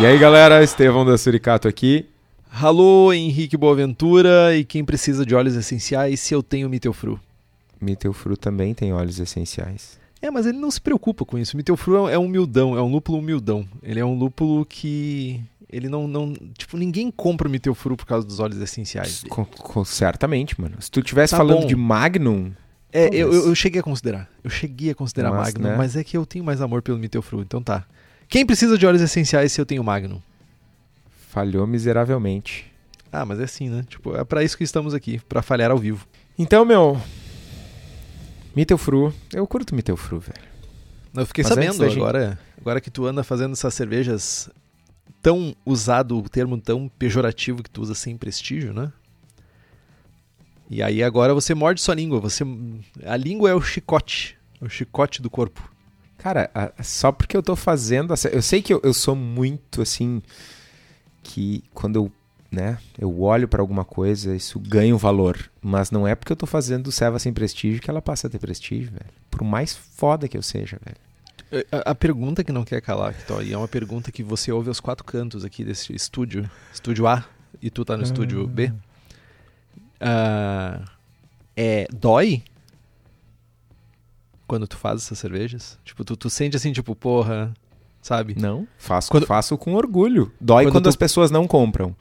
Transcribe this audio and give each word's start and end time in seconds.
E 0.00 0.06
aí 0.06 0.18
galera, 0.18 0.62
Estevão 0.62 1.04
da 1.04 1.16
Suricato 1.18 1.68
aqui. 1.68 2.06
Alô, 2.50 3.12
Henrique 3.12 3.56
Boaventura 3.56 4.56
e 4.56 4.64
quem 4.64 4.84
precisa 4.84 5.24
de 5.26 5.34
óleos 5.34 5.54
essenciais 5.56 6.20
se 6.20 6.34
eu 6.34 6.42
tenho 6.42 6.68
Mitelfru? 6.68 7.20
Mitelfru 7.80 8.36
também 8.36 8.74
tem 8.74 8.92
óleos 8.92 9.20
essenciais. 9.20 9.98
É, 10.22 10.30
mas 10.30 10.46
ele 10.46 10.58
não 10.58 10.70
se 10.70 10.80
preocupa 10.80 11.24
com 11.24 11.38
isso. 11.38 11.56
Mitelfru 11.56 12.08
é 12.08 12.18
um 12.18 12.24
humildão, 12.24 12.76
é 12.76 12.82
um 12.82 12.90
lúpulo 12.90 13.18
humildão. 13.18 13.66
Ele 13.82 14.00
é 14.00 14.04
um 14.04 14.14
lúpulo 14.18 14.64
que 14.64 15.40
ele 15.70 15.88
não, 15.88 16.08
não 16.08 16.32
tipo, 16.56 16.76
ninguém 16.76 17.10
compra 17.10 17.46
o 17.46 17.50
Mitelfru 17.50 17.96
por 17.96 18.06
causa 18.06 18.26
dos 18.26 18.40
óleos 18.40 18.60
essenciais. 18.60 19.22
Com, 19.28 19.44
com, 19.44 19.84
certamente, 19.84 20.60
mano. 20.60 20.76
Se 20.80 20.90
tu 20.90 21.02
tivesse 21.02 21.32
Tá 21.32 21.36
falando 21.36 21.60
bom. 21.60 21.66
de 21.66 21.76
Magnum, 21.76 22.52
É, 22.92 23.08
eu, 23.12 23.32
eu 23.32 23.54
cheguei 23.54 23.80
a 23.80 23.84
considerar. 23.84 24.28
Eu 24.42 24.50
cheguei 24.50 24.90
a 24.90 24.94
considerar 24.94 25.30
Mas, 25.30 25.52
Magnum, 25.54 25.68
né? 25.70 25.76
mas 25.76 25.94
é 25.94 26.02
que 26.02 26.16
eu 26.16 26.26
tenho 26.26 26.44
mais 26.44 26.60
amor 26.60 26.82
pelo 26.82 26.98
Mitelfru, 26.98 27.42
então 27.42 27.62
tá. 27.62 27.84
Quem 28.30 28.46
precisa 28.46 28.78
de 28.78 28.86
óleos 28.86 29.02
essenciais 29.02 29.52
se 29.52 29.60
eu 29.60 29.66
tenho 29.66 29.84
Magnum? 29.84 30.20
falhou 31.28 31.64
miseravelmente. 31.64 32.66
Ah, 33.12 33.24
mas 33.24 33.38
é 33.38 33.44
assim, 33.44 33.68
né? 33.68 33.84
Tipo, 33.88 34.16
é 34.16 34.24
pra 34.24 34.42
isso 34.42 34.56
que 34.58 34.64
estamos 34.64 34.94
aqui, 34.94 35.20
pra 35.28 35.42
falhar 35.42 35.70
ao 35.70 35.78
vivo. 35.78 36.04
Então, 36.36 36.64
meu, 36.64 37.00
Mitelfru, 38.54 39.14
eu 39.32 39.46
curto 39.46 39.72
Mitelfru, 39.74 40.18
velho. 40.18 40.48
Eu 41.14 41.24
fiquei 41.26 41.44
Mas 41.44 41.52
sabendo 41.54 41.78
da 41.78 41.88
gente- 41.88 41.98
agora, 41.98 42.38
agora 42.60 42.80
que 42.80 42.90
tu 42.90 43.06
anda 43.06 43.22
fazendo 43.22 43.52
essas 43.52 43.72
cervejas 43.74 44.50
tão 45.22 45.54
usado, 45.64 46.18
o 46.18 46.28
termo 46.28 46.60
tão 46.60 46.88
pejorativo 46.88 47.62
que 47.62 47.70
tu 47.70 47.80
usa 47.82 47.94
sem 47.94 48.16
prestígio, 48.16 48.72
né? 48.72 48.92
E 50.68 50.82
aí 50.82 51.00
agora 51.02 51.32
você 51.34 51.54
morde 51.54 51.80
sua 51.80 51.94
língua, 51.94 52.18
você 52.20 52.44
a 53.04 53.16
língua 53.16 53.50
é 53.50 53.54
o 53.54 53.60
chicote, 53.60 54.36
o 54.60 54.68
chicote 54.68 55.22
do 55.22 55.30
corpo. 55.30 55.72
Cara, 56.22 56.50
só 56.82 57.10
porque 57.10 57.34
eu 57.34 57.42
tô 57.42 57.56
fazendo. 57.56 58.12
Eu 58.30 58.42
sei 58.42 58.60
que 58.60 58.74
eu, 58.74 58.80
eu 58.84 58.92
sou 58.92 59.16
muito 59.16 59.80
assim. 59.80 60.22
Que 61.22 61.64
quando 61.72 61.96
eu, 61.96 62.12
né, 62.52 62.78
eu 62.98 63.22
olho 63.22 63.48
pra 63.48 63.62
alguma 63.62 63.86
coisa, 63.86 64.36
isso 64.36 64.60
ganha 64.60 64.94
um 64.94 64.98
valor. 64.98 65.50
Mas 65.62 65.90
não 65.90 66.06
é 66.06 66.14
porque 66.14 66.32
eu 66.32 66.36
tô 66.36 66.46
fazendo 66.46 66.92
Seva 66.92 67.18
sem 67.18 67.32
prestígio 67.32 67.80
que 67.80 67.88
ela 67.88 68.02
passa 68.02 68.26
a 68.26 68.30
ter 68.30 68.38
prestígio, 68.38 68.90
velho. 68.90 69.10
Por 69.30 69.42
mais 69.42 69.74
foda 69.74 70.28
que 70.28 70.36
eu 70.36 70.42
seja, 70.42 70.78
velho. 70.84 71.64
A, 71.72 71.90
a 71.90 71.94
pergunta 71.94 72.44
que 72.44 72.52
não 72.52 72.64
quer 72.64 72.82
calar, 72.82 73.12
Victor, 73.12 73.42
e 73.44 73.52
é 73.54 73.56
uma 73.56 73.68
pergunta 73.68 74.12
que 74.12 74.22
você 74.22 74.52
ouve 74.52 74.68
aos 74.68 74.78
quatro 74.78 75.04
cantos 75.04 75.42
aqui 75.42 75.64
desse 75.64 75.94
estúdio, 75.94 76.48
estúdio 76.72 77.06
A, 77.06 77.24
e 77.62 77.70
tu 77.70 77.82
tá 77.84 77.96
no 77.96 78.02
estúdio 78.02 78.46
B. 78.46 78.72
Ah, 79.98 80.82
é 81.56 81.88
dói 81.90 82.42
quando 84.50 84.66
tu 84.66 84.76
faz 84.76 85.02
essas 85.02 85.16
cervejas? 85.16 85.78
Tipo, 85.84 86.04
tu, 86.04 86.16
tu 86.16 86.28
sente 86.28 86.56
assim, 86.56 86.72
tipo, 86.72 86.92
porra, 86.96 87.54
sabe? 88.02 88.34
Não, 88.36 88.66
faço, 88.76 89.08
Quando- 89.08 89.26
faço 89.26 89.56
com 89.56 89.74
orgulho. 89.74 90.32
Dói 90.40 90.64
Quando 90.64 90.72
quando, 90.72 90.84
tu- 90.84 90.88
as 90.88 90.96
pessoas 90.96 91.30
não 91.30 91.46
compram. 91.46 91.94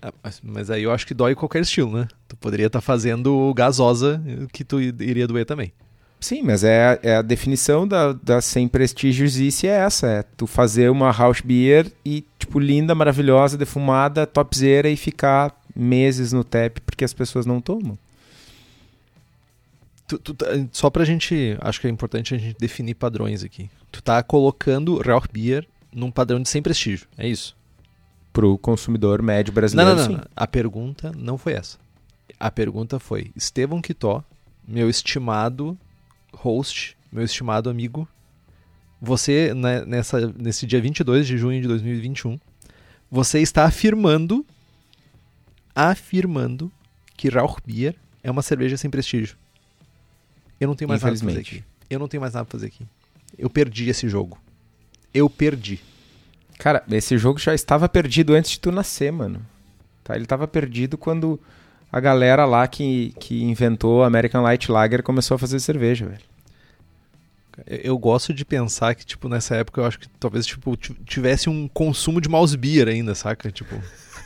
Ah, 0.00 0.10
mas- 0.24 0.40
Mas 0.42 0.70
aí 0.70 0.82
eu 0.84 0.90
acho 0.90 1.06
que 1.06 1.12
dói 1.12 1.34
qualquer 1.34 1.60
estilo, 1.60 1.92
né? 1.98 2.08
Tu 2.26 2.34
poderia 2.36 2.66
estar 2.68 2.80
fazendo 2.80 3.52
gasosa, 3.54 4.22
que 4.52 4.64
tu 4.64 4.80
iria 4.80 5.26
doer 5.26 5.44
também. 5.44 5.70
Sim, 6.18 6.42
mas 6.42 6.64
é, 6.64 6.98
é 7.02 7.16
a 7.16 7.22
definição 7.22 7.86
da, 7.86 8.12
da 8.12 8.40
sem 8.40 8.68
prestígios 8.68 9.38
e 9.38 9.66
é 9.66 9.70
essa. 9.70 10.06
É 10.06 10.22
tu 10.22 10.46
fazer 10.46 10.88
uma 10.90 11.10
house 11.10 11.40
beer 11.42 11.92
e, 12.04 12.24
tipo, 12.38 12.58
linda, 12.58 12.94
maravilhosa, 12.94 13.58
defumada, 13.58 14.26
topzera 14.26 14.88
e 14.88 14.96
ficar 14.96 15.54
meses 15.74 16.32
no 16.32 16.44
tap 16.44 16.78
porque 16.86 17.04
as 17.04 17.12
pessoas 17.12 17.44
não 17.44 17.60
tomam. 17.60 17.98
Tu, 20.12 20.18
tu 20.18 20.34
tá- 20.34 20.46
só 20.72 20.90
pra 20.90 21.04
gente, 21.04 21.56
acho 21.60 21.80
que 21.80 21.86
é 21.86 21.90
importante 21.90 22.34
a 22.34 22.38
gente 22.38 22.56
definir 22.58 22.94
padrões 22.94 23.42
aqui. 23.42 23.70
Tu 23.90 24.02
tá 24.02 24.22
colocando 24.22 24.98
Rauch 24.98 25.26
Beer 25.32 25.66
num 25.92 26.10
padrão 26.10 26.40
de 26.40 26.48
sem 26.48 26.60
prestígio, 26.62 27.06
é 27.16 27.26
isso? 27.26 27.56
Pro 28.32 28.58
consumidor 28.58 29.22
médio 29.22 29.52
brasileiro, 29.52 29.94
não, 29.94 30.06
não. 30.06 30.12
não. 30.18 30.24
A 30.34 30.46
pergunta 30.46 31.12
não 31.16 31.38
foi 31.38 31.54
essa. 31.54 31.78
A 32.38 32.50
pergunta 32.50 32.98
foi: 32.98 33.30
Estevão 33.36 33.80
Quitó, 33.80 34.24
meu 34.66 34.88
estimado 34.90 35.78
host, 36.34 36.96
meu 37.10 37.24
estimado 37.24 37.68
amigo, 37.70 38.08
você, 39.00 39.52
né, 39.54 39.84
nessa, 39.84 40.32
nesse 40.36 40.66
dia 40.66 40.80
22 40.80 41.26
de 41.26 41.36
junho 41.36 41.60
de 41.60 41.68
2021, 41.68 42.38
você 43.10 43.40
está 43.40 43.64
afirmando, 43.64 44.46
afirmando 45.74 46.70
que 47.16 47.28
Rauch 47.28 47.56
Beer 47.66 47.94
é 48.22 48.30
uma 48.30 48.42
cerveja 48.42 48.76
sem 48.76 48.90
prestígio. 48.90 49.36
Eu 50.62 50.68
não 50.68 50.74
tenho 50.74 50.88
mais 50.88 51.02
nada 51.02 51.12
pra 51.18 51.26
fazer 51.28 51.40
aqui. 51.40 51.64
Eu 51.90 51.98
não 51.98 52.08
tenho 52.08 52.20
mais 52.20 52.32
nada 52.34 52.44
pra 52.44 52.52
fazer 52.58 52.66
aqui. 52.68 52.86
Eu 53.38 53.50
perdi 53.50 53.88
esse 53.88 54.08
jogo. 54.08 54.38
Eu 55.12 55.28
perdi. 55.28 55.80
Cara, 56.58 56.82
esse 56.90 57.18
jogo 57.18 57.38
já 57.38 57.54
estava 57.54 57.88
perdido 57.88 58.34
antes 58.34 58.52
de 58.52 58.60
tu 58.60 58.70
nascer, 58.70 59.10
mano. 59.12 59.44
Tá? 60.04 60.14
Ele 60.14 60.24
estava 60.24 60.46
perdido 60.46 60.96
quando 60.96 61.38
a 61.90 61.98
galera 62.00 62.44
lá 62.44 62.66
que, 62.68 63.12
que 63.18 63.42
inventou 63.42 64.02
American 64.04 64.42
Light 64.42 64.70
Lager 64.70 65.02
começou 65.02 65.34
a 65.34 65.38
fazer 65.38 65.58
cerveja, 65.60 66.06
velho. 66.06 66.22
Eu 67.66 67.98
gosto 67.98 68.32
de 68.32 68.44
pensar 68.44 68.94
que, 68.94 69.04
tipo, 69.04 69.28
nessa 69.28 69.56
época 69.56 69.80
eu 69.80 69.84
acho 69.84 69.98
que 69.98 70.08
talvez, 70.18 70.46
tipo, 70.46 70.74
ti- 70.76 70.94
tivesse 71.04 71.50
um 71.50 71.68
consumo 71.68 72.18
de 72.20 72.28
mouse 72.28 72.56
beer 72.56 72.88
ainda, 72.88 73.14
saca? 73.14 73.50
Tipo, 73.50 73.74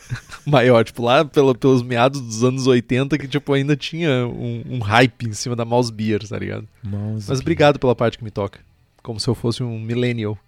maior. 0.46 0.84
Tipo, 0.84 1.02
lá 1.02 1.24
pelo, 1.24 1.54
pelos 1.54 1.82
meados 1.82 2.20
dos 2.20 2.44
anos 2.44 2.66
80 2.66 3.18
que, 3.18 3.28
tipo, 3.28 3.52
ainda 3.52 3.76
tinha 3.76 4.26
um, 4.26 4.62
um 4.68 4.78
hype 4.80 5.26
em 5.28 5.32
cima 5.32 5.56
da 5.56 5.64
mouse 5.64 5.92
beer, 5.92 6.26
tá 6.26 6.38
ligado? 6.38 6.66
Mas 6.82 7.40
obrigado 7.40 7.78
pela 7.78 7.94
parte 7.94 8.18
que 8.18 8.24
me 8.24 8.30
toca. 8.30 8.60
Como 9.02 9.20
se 9.20 9.28
eu 9.28 9.34
fosse 9.34 9.62
um 9.62 9.78
millennial. 9.78 10.38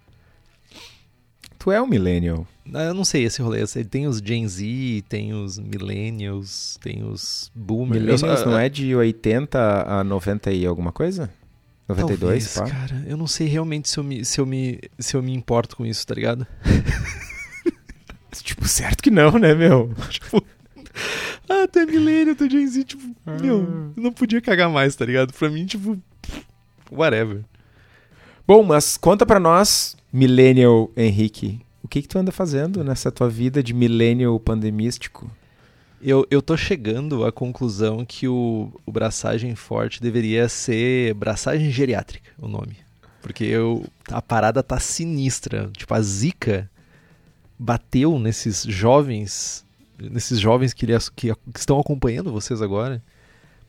Tu 1.57 1.71
é 1.71 1.81
um 1.81 1.87
millennial. 1.87 2.47
Ah, 2.73 2.83
Eu 2.83 2.93
não 2.93 3.03
sei 3.03 3.23
esse 3.25 3.41
rolê. 3.41 3.65
Tem 3.89 4.07
os 4.07 4.19
Gen 4.19 4.47
Z, 4.47 5.03
tem 5.09 5.33
os 5.33 5.59
millennials, 5.59 6.77
tem 6.81 7.03
os 7.03 7.51
boomers. 7.53 8.01
Millennials 8.01 8.45
não 8.45 8.57
é 8.57 8.69
de 8.69 8.95
80 8.95 9.83
a 9.85 10.03
90 10.03 10.51
e 10.51 10.65
alguma 10.65 10.91
coisa? 10.91 11.29
92, 11.89 12.19
Talvez, 12.19 12.53
pá? 12.53 12.79
cara. 12.79 13.03
Eu 13.07 13.17
não 13.17 13.25
sei 13.27 13.47
realmente 13.47 13.89
se 13.89 13.97
eu 13.97 14.03
me, 14.03 14.23
se 14.23 14.39
eu 14.39 14.45
me, 14.45 14.79
se 14.99 15.17
eu 15.17 15.23
me 15.23 15.33
importo 15.33 15.75
com 15.75 15.85
isso, 15.85 16.05
tá 16.05 16.13
ligado? 16.13 16.45
Tipo, 18.31 18.67
certo 18.67 19.01
que 19.01 19.09
não, 19.11 19.31
né, 19.39 19.53
meu? 19.53 19.93
tipo, 20.09 20.43
ah, 21.49 21.67
tu 21.71 21.79
é 21.79 21.85
milênio, 21.85 22.35
tu 22.35 22.43
é 22.45 22.49
Gen 22.49 22.67
Z, 22.67 22.83
tipo, 22.83 23.03
Ah. 23.25 23.37
meu, 23.41 23.91
não 23.95 24.11
podia 24.11 24.41
cagar 24.41 24.69
mais, 24.69 24.95
tá 24.95 25.05
ligado? 25.05 25.33
Pra 25.33 25.49
mim, 25.49 25.65
tipo, 25.65 25.97
whatever. 26.91 27.41
Bom, 28.47 28.63
mas 28.63 28.97
conta 28.97 29.25
pra 29.25 29.39
nós, 29.39 29.95
millennial 30.11 30.91
Henrique, 30.97 31.59
o 31.83 31.87
que 31.87 32.01
que 32.01 32.07
tu 32.07 32.17
anda 32.17 32.31
fazendo 32.31 32.83
nessa 32.83 33.11
tua 33.11 33.29
vida 33.29 33.61
de 33.63 33.73
millennial 33.73 34.39
pandemístico? 34.39 35.29
Eu, 36.01 36.25
eu 36.31 36.41
tô 36.41 36.55
chegando 36.55 37.25
à 37.25 37.31
conclusão 37.31 38.05
que 38.05 38.27
o, 38.27 38.71
o 38.85 38.91
braçagem 38.91 39.53
forte 39.55 40.01
deveria 40.01 40.47
ser 40.47 41.13
braçagem 41.13 41.69
geriátrica, 41.71 42.31
o 42.39 42.47
nome. 42.47 42.77
Porque 43.21 43.43
eu, 43.43 43.85
a 44.09 44.21
parada 44.21 44.63
tá 44.63 44.79
sinistra. 44.79 45.69
Tipo, 45.75 45.93
a 45.93 46.01
zica 46.01 46.69
bateu 47.59 48.17
nesses 48.17 48.63
jovens, 48.63 49.65
nesses 49.99 50.39
jovens 50.39 50.73
que, 50.73 50.87
que, 51.15 51.33
que 51.33 51.59
estão 51.59 51.77
acompanhando 51.77 52.31
vocês 52.31 52.61
agora. 52.61 53.03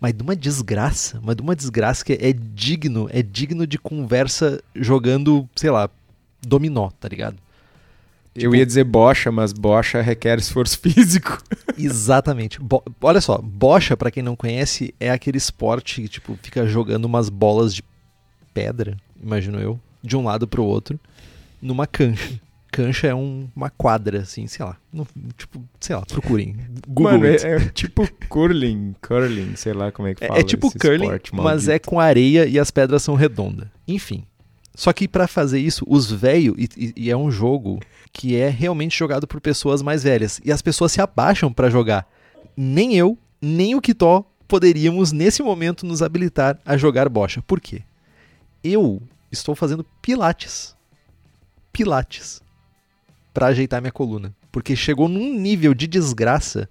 Mas 0.01 0.15
de 0.15 0.23
uma 0.23 0.37
desgraça, 0.37 1.21
mas 1.23 1.37
de 1.37 1.43
uma 1.43 1.55
desgraça 1.55 2.05
que 2.05 2.13
é 2.13 2.33
digno, 2.33 3.09
é 3.13 3.23
digno 3.23 3.67
de 3.67 3.79
conversa 3.79 4.63
jogando, 4.75 5.47
sei 5.55 5.71
lá, 5.71 5.91
dominó, 6.41 6.89
tá 6.99 7.09
ligado? 7.09 7.37
Eu 8.35 8.55
ia 8.55 8.65
dizer 8.65 8.85
bocha, 8.85 9.31
mas 9.33 9.53
bocha 9.53 10.01
requer 10.01 10.39
esforço 10.39 10.79
físico. 10.81 11.43
Exatamente. 11.77 12.61
Bo 12.61 12.83
olha 13.03 13.21
só, 13.21 13.39
bocha, 13.39 13.97
para 13.97 14.11
quem 14.11 14.23
não 14.23 14.37
conhece, 14.37 14.95
é 15.01 15.11
aquele 15.11 15.37
esporte 15.37 16.03
que 16.03 16.09
tipo 16.09 16.39
fica 16.43 16.67
jogando 16.67 17.05
umas 17.05 17.29
bolas 17.29 17.75
de 17.75 17.83
pedra, 18.55 18.97
imagino 19.21 19.59
eu, 19.59 19.79
de 20.03 20.17
um 20.17 20.25
lado 20.25 20.47
pro 20.47 20.65
outro, 20.65 20.99
numa 21.61 21.87
cancha. 21.87 22.41
Cancha 22.73 23.09
é 23.09 23.15
um, 23.15 23.49
uma 23.55 23.69
quadra, 23.71 24.21
assim, 24.21 24.47
sei 24.47 24.65
lá. 24.65 24.77
No, 24.93 25.07
tipo, 25.37 25.63
sei 25.81 25.97
lá, 25.97 26.03
procurem. 26.07 26.57
Google 26.87 27.13
Mano, 27.13 27.27
é, 27.27 27.35
é 27.37 27.59
tipo 27.71 28.09
curling, 28.29 28.95
curling, 29.03 29.57
sei 29.57 29.73
lá 29.73 29.91
como 29.91 30.09
é 30.09 30.15
que 30.15 30.25
É- 30.25 30.29
fala. 30.29 30.41
é 30.41 30.43
tipo 30.43 30.69
esse 30.69 30.79
curling, 30.79 31.09
mas 31.33 31.69
é 31.69 31.79
com 31.79 31.99
areia 31.99 32.47
e 32.47 32.59
as 32.59 32.71
pedras 32.71 33.03
são 33.03 33.15
redondas. 33.15 33.69
Enfim. 33.89 34.25
Só 34.75 34.93
que 34.93 35.09
pra 35.09 35.27
fazer 35.27 35.59
isso, 35.59 35.85
os 35.89 36.11
velhos, 36.11 36.55
e, 36.57 36.93
e- 36.97 37.11
é 37.11 37.17
um 37.17 37.31
jogo 37.31 37.81
que 38.13 38.37
é 38.37 38.49
realmente 38.49 38.97
jogado 38.99 39.27
por 39.27 39.41
pessoas 39.41 39.83
mais 39.83 40.03
velhas. 40.05 40.41
E 40.45 40.53
as 40.53 40.63
pessoas 40.63 40.93
se 40.93 41.01
abaixam 41.01 41.53
pra 41.53 41.69
jogar. 41.69 42.09
Nem 42.57 42.97
eu, 42.97 43.19
nem 43.43 43.75
o 43.75 43.81
Kitó 43.81 44.25
poderíamos, 44.47 45.13
nesse 45.13 45.43
momento, 45.43 45.85
nos 45.85 46.03
habilitar 46.03 46.59
a 46.65 46.77
jogar 46.77 47.09
bocha. 47.09 47.43
Por 47.43 47.61
quê? 47.61 47.83
Eu 48.65 49.03
estou 49.31 49.55
fazendo 49.55 49.85
pilates. 50.03 50.75
Pilates. 51.73 52.41
Pra 53.33 53.47
ajeitar 53.47 53.81
minha 53.81 53.93
coluna. 53.93 54.35
Porque 54.51 54.75
chegou 54.75 55.09
num 55.09 55.39
nível 55.39 55.73
de 55.75 55.87
desgraça 55.87 56.69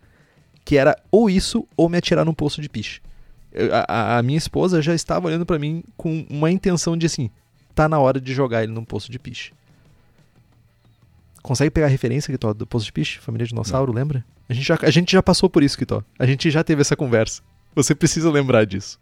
que 0.66 0.78
era 0.78 0.96
ou 1.12 1.30
isso 1.30 1.68
ou 1.78 1.88
me 1.90 1.98
atirar 1.98 2.26
num 2.26 2.34
poço 2.34 2.62
de 2.62 2.70
piche. 2.70 3.02
Eu- 3.52 3.70
A, 3.88 4.18
a- 4.18 4.24
minha 4.24 4.38
esposa 4.38 4.82
já 4.82 4.94
estava 4.94 5.28
olhando 5.28 5.46
pra 5.46 5.58
mim 5.58 5.84
com 5.98 6.26
uma 6.30 6.52
intenção 6.52 6.96
de 6.98 7.06
assim, 7.06 7.30
tá 7.74 7.88
na 7.90 7.98
hora 8.00 8.20
de 8.22 8.34
jogar 8.34 8.62
ele 8.64 8.72
num 8.72 8.84
poço 8.86 9.12
de 9.12 9.18
piche. 9.18 9.52
Consegue 11.42 11.72
pegar 11.72 11.88
a 11.88 11.90
referência, 11.90 12.32
Kitó, 12.32 12.54
do 12.54 12.68
poço 12.68 12.86
de 12.86 12.92
piche? 12.92 13.20
Família 13.20 13.48
dinossauro, 13.48 13.92
lembra? 13.94 14.24
A 14.48 14.54
gente, 14.54 14.66
já, 14.68 14.78
a 14.82 14.90
gente 14.90 15.12
já 15.12 15.24
passou 15.24 15.50
por 15.50 15.64
isso, 15.64 15.78
Kitó. 15.78 16.04
A 16.18 16.26
gente 16.26 16.52
já 16.52 16.64
teve 16.64 16.82
essa 16.82 16.96
conversa. 16.96 17.42
Você 17.74 17.96
precisa 17.96 18.30
lembrar 18.30 18.66
disso. 18.66 19.00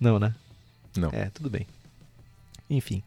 Não, 0.00 0.18
né? 0.18 0.34
Não. 0.96 1.10
É, 1.10 1.26
tudo 1.30 1.50
bem. 1.50 1.66
Enfim. 2.68 3.02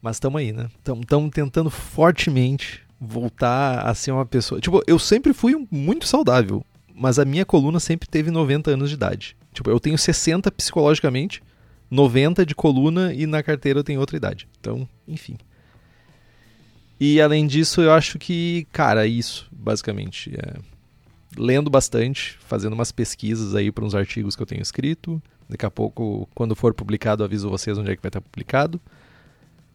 Mas 0.00 0.16
estamos 0.16 0.40
aí, 0.40 0.52
né? 0.52 0.68
Estamos 0.78 1.30
tentando 1.32 1.70
fortemente 1.70 2.82
voltar 3.00 3.80
a 3.80 3.94
ser 3.94 4.12
uma 4.12 4.26
pessoa. 4.26 4.60
Tipo, 4.60 4.82
eu 4.86 4.98
sempre 4.98 5.32
fui 5.32 5.66
muito 5.70 6.06
saudável, 6.06 6.64
mas 6.94 7.18
a 7.18 7.24
minha 7.24 7.44
coluna 7.44 7.80
sempre 7.80 8.08
teve 8.08 8.30
90 8.30 8.70
anos 8.70 8.88
de 8.88 8.94
idade. 8.94 9.36
Tipo, 9.52 9.70
eu 9.70 9.80
tenho 9.80 9.98
60 9.98 10.50
psicologicamente, 10.52 11.42
90 11.90 12.46
de 12.46 12.54
coluna 12.54 13.12
e 13.12 13.26
na 13.26 13.42
carteira 13.42 13.80
eu 13.80 13.84
tenho 13.84 14.00
outra 14.00 14.16
idade. 14.16 14.48
Então, 14.60 14.88
enfim. 15.08 15.36
E 16.98 17.20
além 17.20 17.46
disso, 17.46 17.80
eu 17.80 17.92
acho 17.92 18.18
que, 18.18 18.66
cara, 18.70 19.06
isso, 19.06 19.48
basicamente. 19.50 20.34
É... 20.36 20.58
Lendo 21.38 21.70
bastante, 21.70 22.36
fazendo 22.40 22.72
umas 22.72 22.92
pesquisas 22.92 23.54
aí 23.54 23.70
para 23.70 23.84
uns 23.84 23.94
artigos 23.94 24.36
que 24.36 24.42
eu 24.42 24.46
tenho 24.46 24.60
escrito. 24.60 25.22
Daqui 25.48 25.64
a 25.64 25.70
pouco, 25.70 26.28
quando 26.34 26.54
for 26.54 26.74
publicado, 26.74 27.24
aviso 27.24 27.48
vocês 27.48 27.78
onde 27.78 27.90
é 27.90 27.96
que 27.96 28.02
vai 28.02 28.08
estar 28.08 28.20
publicado. 28.20 28.80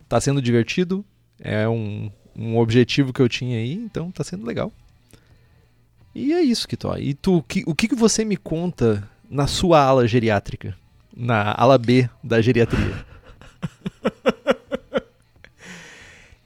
Tá 0.08 0.22
sendo 0.22 0.42
divertido, 0.42 1.04
é 1.40 1.68
um, 1.68 2.12
um 2.36 2.58
objetivo 2.58 3.12
que 3.12 3.22
eu 3.22 3.30
tinha 3.30 3.58
aí, 3.58 3.74
então 3.74 4.12
tá 4.12 4.24
sendo 4.24 4.46
legal. 4.46 4.72
E 6.14 6.32
é 6.34 6.42
isso, 6.42 6.68
Kitó. 6.68 6.96
E 6.98 7.14
tu, 7.14 7.44
que, 7.44 7.64
o 7.66 7.76
que, 7.76 7.88
que 7.88 7.96
você 7.96 8.24
me 8.24 8.38
conta 8.38 9.08
na 9.30 9.48
sua 9.48 9.82
ala 9.84 10.08
geriátrica? 10.08 10.76
Na 11.16 11.54
ala 11.58 11.78
B 11.78 12.10
da 12.24 12.42
geriatria? 12.42 13.06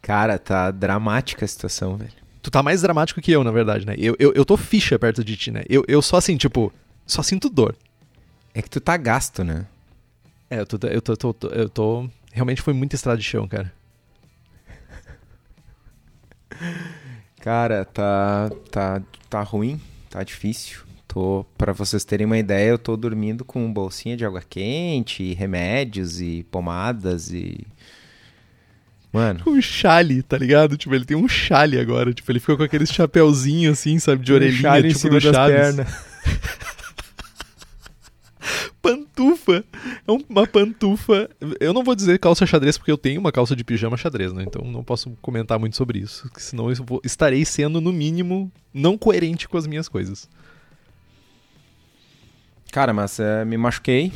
Cara, 0.01 0.39
tá 0.39 0.71
dramática 0.71 1.45
a 1.45 1.47
situação, 1.47 1.97
velho. 1.97 2.12
Tu 2.41 2.50
tá 2.50 2.63
mais 2.63 2.81
dramático 2.81 3.21
que 3.21 3.31
eu, 3.31 3.44
na 3.44 3.51
verdade, 3.51 3.85
né? 3.85 3.95
Eu, 3.97 4.15
eu, 4.17 4.33
eu 4.33 4.45
tô 4.45 4.57
ficha 4.57 4.97
perto 4.97 5.23
de 5.23 5.35
ti, 5.35 5.51
né? 5.51 5.63
Eu, 5.69 5.83
eu 5.88 6.01
só 6.01 6.17
assim, 6.17 6.38
tipo, 6.38 6.71
só 7.05 7.21
sinto 7.21 7.50
dor. 7.50 7.75
É 8.53 8.62
que 8.62 8.69
tu 8.69 8.79
tá 8.79 8.95
gasto, 8.97 9.44
né? 9.44 9.65
É, 10.50 10.62
eu 10.62 10.65
tô, 10.65 10.88
eu 10.88 11.01
tô, 11.01 11.15
tô- 11.15 11.33
tô- 11.33 11.47
eu 11.50 11.69
tô. 11.69 12.09
Realmente 12.39 12.62
foi 12.62 12.74
muita 12.74 12.95
estrada 12.95 13.18
de 13.18 13.24
chão, 13.25 13.45
cara. 13.50 13.69
Cara, 17.41 17.83
tá, 17.83 18.50
tá, 18.71 19.01
tá 19.30 19.41
ruim, 19.41 19.77
tá 20.09 20.24
difícil. 20.24 20.80
Tô, 21.06 21.45
para 21.57 21.74
vocês 21.74 22.06
terem 22.06 22.25
uma 22.25 22.38
ideia, 22.38 22.69
eu 22.69 22.77
tô 22.77 22.95
dormindo 22.95 23.44
com 23.44 23.74
bolsinha 23.74 24.15
de 24.15 24.25
água 24.25 24.41
quente, 24.47 25.21
e 25.21 25.33
remédios 25.33 26.21
e 26.21 26.45
pomadas 26.50 27.30
e 27.33 27.68
Mano, 29.12 29.41
Um 29.45 29.62
chale, 29.62 30.24
tá 30.24 30.38
ligado? 30.38 30.77
Tipo, 30.77 30.95
ele 30.95 31.03
tem 31.03 31.18
um 31.18 31.27
chale 31.27 31.77
agora. 31.77 32.13
Tipo, 32.13 32.31
ele 32.31 32.39
fica 32.39 32.56
com 32.56 32.63
aqueles 32.63 32.89
chapéuzinho 32.89 33.71
assim, 33.71 34.00
sabe? 34.00 34.24
De 34.24 34.31
orelhinha, 34.31 34.71
um 34.71 34.88
tipo 34.88 35.09
do 35.09 35.19
Chaves. 35.19 35.75
Pantufa. 39.19 39.63
É 40.07 40.12
um- 40.12 40.24
uma 40.30 40.48
pantufa. 40.48 41.30
Eu 41.60 41.74
não 41.74 41.83
vou 41.83 41.94
dizer 41.95 42.18
calça 42.19 42.45
xadrez 42.45 42.77
porque 42.77 42.92
eu 42.92 42.98
tenho 42.98 43.19
uma 43.19 43.31
calça 43.31 43.56
de 43.56 43.63
pijama 43.63 43.98
xadrez, 43.98 44.31
né? 44.33 44.44
Então 44.48 44.63
não 44.63 44.83
posso 44.83 45.10
comentar 45.21 45.60
muito 45.60 45.75
sobre 45.75 46.00
isso. 46.00 46.30
Senão 46.38 46.69
eu 46.69 46.75
vou- 46.83 47.01
estarei 47.04 47.44
sendo, 47.45 47.81
no 47.81 47.92
mínimo, 47.92 48.51
não 48.74 48.98
coerente 48.98 49.48
com 49.48 49.57
as 49.57 49.68
minhas 49.68 49.88
coisas. 49.89 50.30
Cara, 52.71 52.94
mas 52.94 53.19
é, 53.19 53.44
me 53.45 53.57
machuquei. 53.57 54.12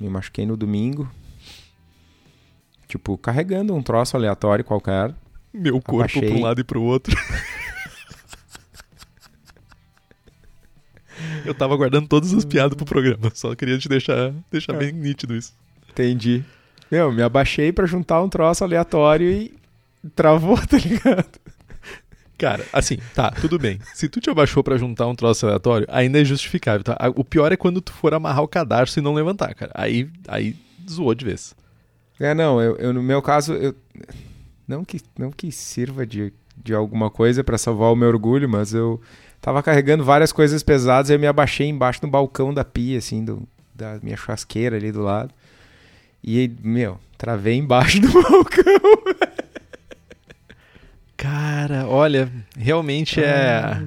Me 0.00 0.08
machuquei 0.08 0.46
no 0.46 0.56
domingo. 0.56 1.10
Tipo, 2.88 3.18
carregando 3.18 3.74
um 3.74 3.82
troço 3.82 4.16
aleatório 4.16 4.64
qualquer. 4.64 5.12
Meu 5.52 5.80
corpo 5.80 5.96
Abaixei. 5.96 6.28
pra 6.28 6.36
um 6.38 6.42
lado 6.42 6.60
e 6.60 6.64
pro 6.64 6.82
outro. 6.82 7.14
eu 11.46 11.54
tava 11.54 11.76
guardando 11.76 12.08
todas 12.08 12.32
as 12.34 12.44
piadas 12.44 12.76
pro 12.76 12.84
programa. 12.86 13.30
Só 13.34 13.54
queria 13.54 13.78
te 13.78 13.88
deixar, 13.88 14.32
deixar 14.50 14.74
É. 14.74 14.78
bem 14.78 14.92
nítido 14.92 15.34
isso. 15.36 15.52
Entendi. 15.90 16.44
Meu, 16.90 17.10
me 17.12 17.22
abaixei 17.22 17.72
pra 17.72 17.86
juntar 17.86 18.22
um 18.22 18.28
troço 18.28 18.62
aleatório 18.62 19.30
e 19.30 19.54
travou, 20.14 20.56
tá 20.66 20.76
ligado? 20.78 21.26
Cara, 22.38 22.64
assim, 22.72 22.98
tá, 23.14 23.30
tudo 23.30 23.58
bem. 23.58 23.78
Se 23.94 24.08
tu 24.10 24.20
te 24.20 24.28
abaixou 24.28 24.62
pra 24.62 24.76
juntar 24.76 25.06
um 25.06 25.14
troço 25.14 25.46
aleatório, 25.46 25.86
ainda 25.90 26.20
é 26.20 26.24
justificável, 26.24 26.84
tá? 26.84 26.94
O 27.16 27.24
pior 27.24 27.50
é 27.50 27.56
quando 27.56 27.80
tu 27.80 27.92
for 27.92 28.12
amarrar 28.12 28.42
o 28.42 28.48
cadarço 28.48 28.98
e 28.98 29.02
não 29.02 29.14
levantar, 29.14 29.54
cara. 29.54 29.72
Aí, 29.74 30.08
aí 30.28 30.54
zoou 30.88 31.14
de 31.14 31.24
vez. 31.24 31.56
É, 32.20 32.34
não, 32.34 32.60
eu, 32.60 32.76
eu- 32.76 32.92
no 32.92 33.02
meu 33.02 33.22
caso, 33.22 33.54
eu 33.54 33.74
não 34.68 34.84
que, 34.84 35.00
não 35.18 35.30
que 35.30 35.50
sirva 35.50 36.06
de, 36.06 36.30
de 36.62 36.74
alguma 36.74 37.10
coisa 37.10 37.42
pra 37.42 37.56
salvar 37.56 37.90
o 37.90 37.96
meu 37.96 38.08
orgulho, 38.08 38.46
mas 38.48 38.74
eu 38.74 39.00
tava 39.40 39.62
carregando 39.62 40.04
várias 40.04 40.32
coisas 40.32 40.62
pesadas 40.62 41.10
e 41.10 41.14
eu 41.14 41.18
me 41.18 41.26
abaixei 41.26 41.68
embaixo 41.68 42.00
do 42.00 42.08
balcão 42.08 42.52
da 42.52 42.64
pia, 42.64 42.98
assim, 42.98 43.24
do, 43.24 43.42
da 43.74 43.98
minha 44.02 44.16
churrasqueira 44.16 44.76
ali 44.76 44.90
do 44.90 45.02
lado. 45.02 45.32
E, 46.22 46.50
meu, 46.62 46.98
travei 47.16 47.54
embaixo 47.54 48.00
do 48.02 48.12
balcão. 48.12 48.74
Cara, 51.16 51.86
olha, 51.86 52.30
realmente 52.58 53.22
é. 53.22 53.78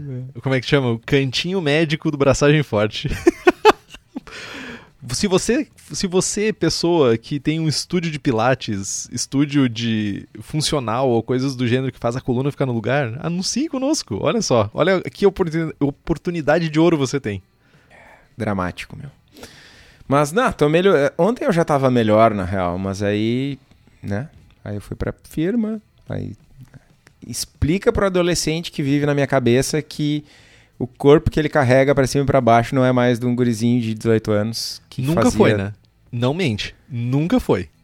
Como 0.41 0.55
é 0.55 0.59
que 0.59 0.67
chama? 0.67 0.91
O 0.91 0.99
cantinho 0.99 1.61
médico 1.61 2.09
do 2.09 2.17
braçagem 2.17 2.63
forte. 2.63 3.07
se 5.13 5.27
você, 5.27 5.67
se 5.93 6.07
você, 6.07 6.51
pessoa 6.51 7.17
que 7.17 7.39
tem 7.39 7.59
um 7.59 7.67
estúdio 7.67 8.11
de 8.11 8.19
pilates, 8.19 9.07
estúdio 9.11 9.69
de 9.69 10.27
funcional 10.41 11.09
ou 11.09 11.23
coisas 11.23 11.55
do 11.55 11.67
gênero 11.67 11.91
que 11.91 11.99
faz 11.99 12.15
a 12.15 12.21
coluna 12.21 12.51
ficar 12.51 12.65
no 12.65 12.73
lugar, 12.73 13.17
anuncie 13.25 13.69
conosco. 13.69 14.17
Olha 14.21 14.41
só, 14.41 14.69
olha 14.73 15.01
que 15.01 15.25
oportuni- 15.25 15.73
oportunidade 15.79 16.69
de 16.69 16.79
ouro 16.79 16.97
você 16.97 17.19
tem. 17.19 17.41
Dramático, 18.37 18.97
meu. 18.97 19.09
Mas, 20.07 20.31
não, 20.31 20.51
tô 20.51 20.67
melhor. 20.67 21.13
Ontem 21.17 21.45
eu 21.45 21.51
já 21.51 21.63
tava 21.63 21.89
melhor, 21.91 22.33
na 22.33 22.43
real, 22.43 22.77
mas 22.77 23.03
aí, 23.03 23.59
né? 24.01 24.29
Aí 24.63 24.75
eu 24.75 24.81
fui 24.81 24.95
pra 24.95 25.13
firma, 25.23 25.81
aí 26.09 26.33
explica 27.25 27.91
pro 27.91 28.05
adolescente 28.05 28.71
que 28.71 28.81
vive 28.81 29.05
na 29.05 29.13
minha 29.13 29.27
cabeça 29.27 29.81
que 29.81 30.23
o 30.79 30.87
corpo 30.87 31.29
que 31.29 31.37
ele 31.39 31.49
carrega 31.49 31.93
pra 31.93 32.07
cima 32.07 32.23
e 32.23 32.25
pra 32.25 32.39
baixo 32.41 32.73
não 32.73 32.83
é 32.85 32.91
mais 32.91 33.19
de 33.19 33.25
um 33.25 33.35
gurizinho 33.35 33.81
de 33.81 33.93
18 33.93 34.31
anos 34.31 34.81
que 34.89 35.01
Nunca 35.01 35.23
fazia... 35.23 35.37
foi, 35.37 35.53
né? 35.53 35.73
Não 36.11 36.33
mente. 36.33 36.73
Nunca 36.89 37.39
foi. 37.39 37.69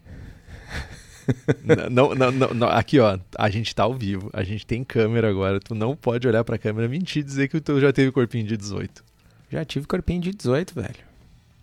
Não, 1.89 2.13
não, 2.13 2.31
não, 2.31 2.53
não, 2.53 2.67
aqui, 2.67 2.99
ó, 2.99 3.17
a 3.35 3.49
gente 3.49 3.73
tá 3.73 3.81
ao 3.81 3.95
vivo, 3.95 4.29
a 4.31 4.43
gente 4.43 4.63
tem 4.63 4.83
câmera 4.83 5.27
agora. 5.27 5.59
Tu 5.59 5.73
não 5.73 5.95
pode 5.95 6.27
olhar 6.27 6.43
pra 6.43 6.55
câmera, 6.55 6.87
mentir 6.87 7.21
e 7.21 7.23
dizer 7.25 7.47
que 7.47 7.59
tu 7.59 7.79
já 7.79 7.91
teve 7.91 8.11
corpinho 8.11 8.45
de 8.45 8.55
18. 8.55 9.03
Já 9.49 9.65
tive 9.65 9.87
corpinho 9.87 10.21
de 10.21 10.31
18, 10.31 10.75
velho. 10.75 10.95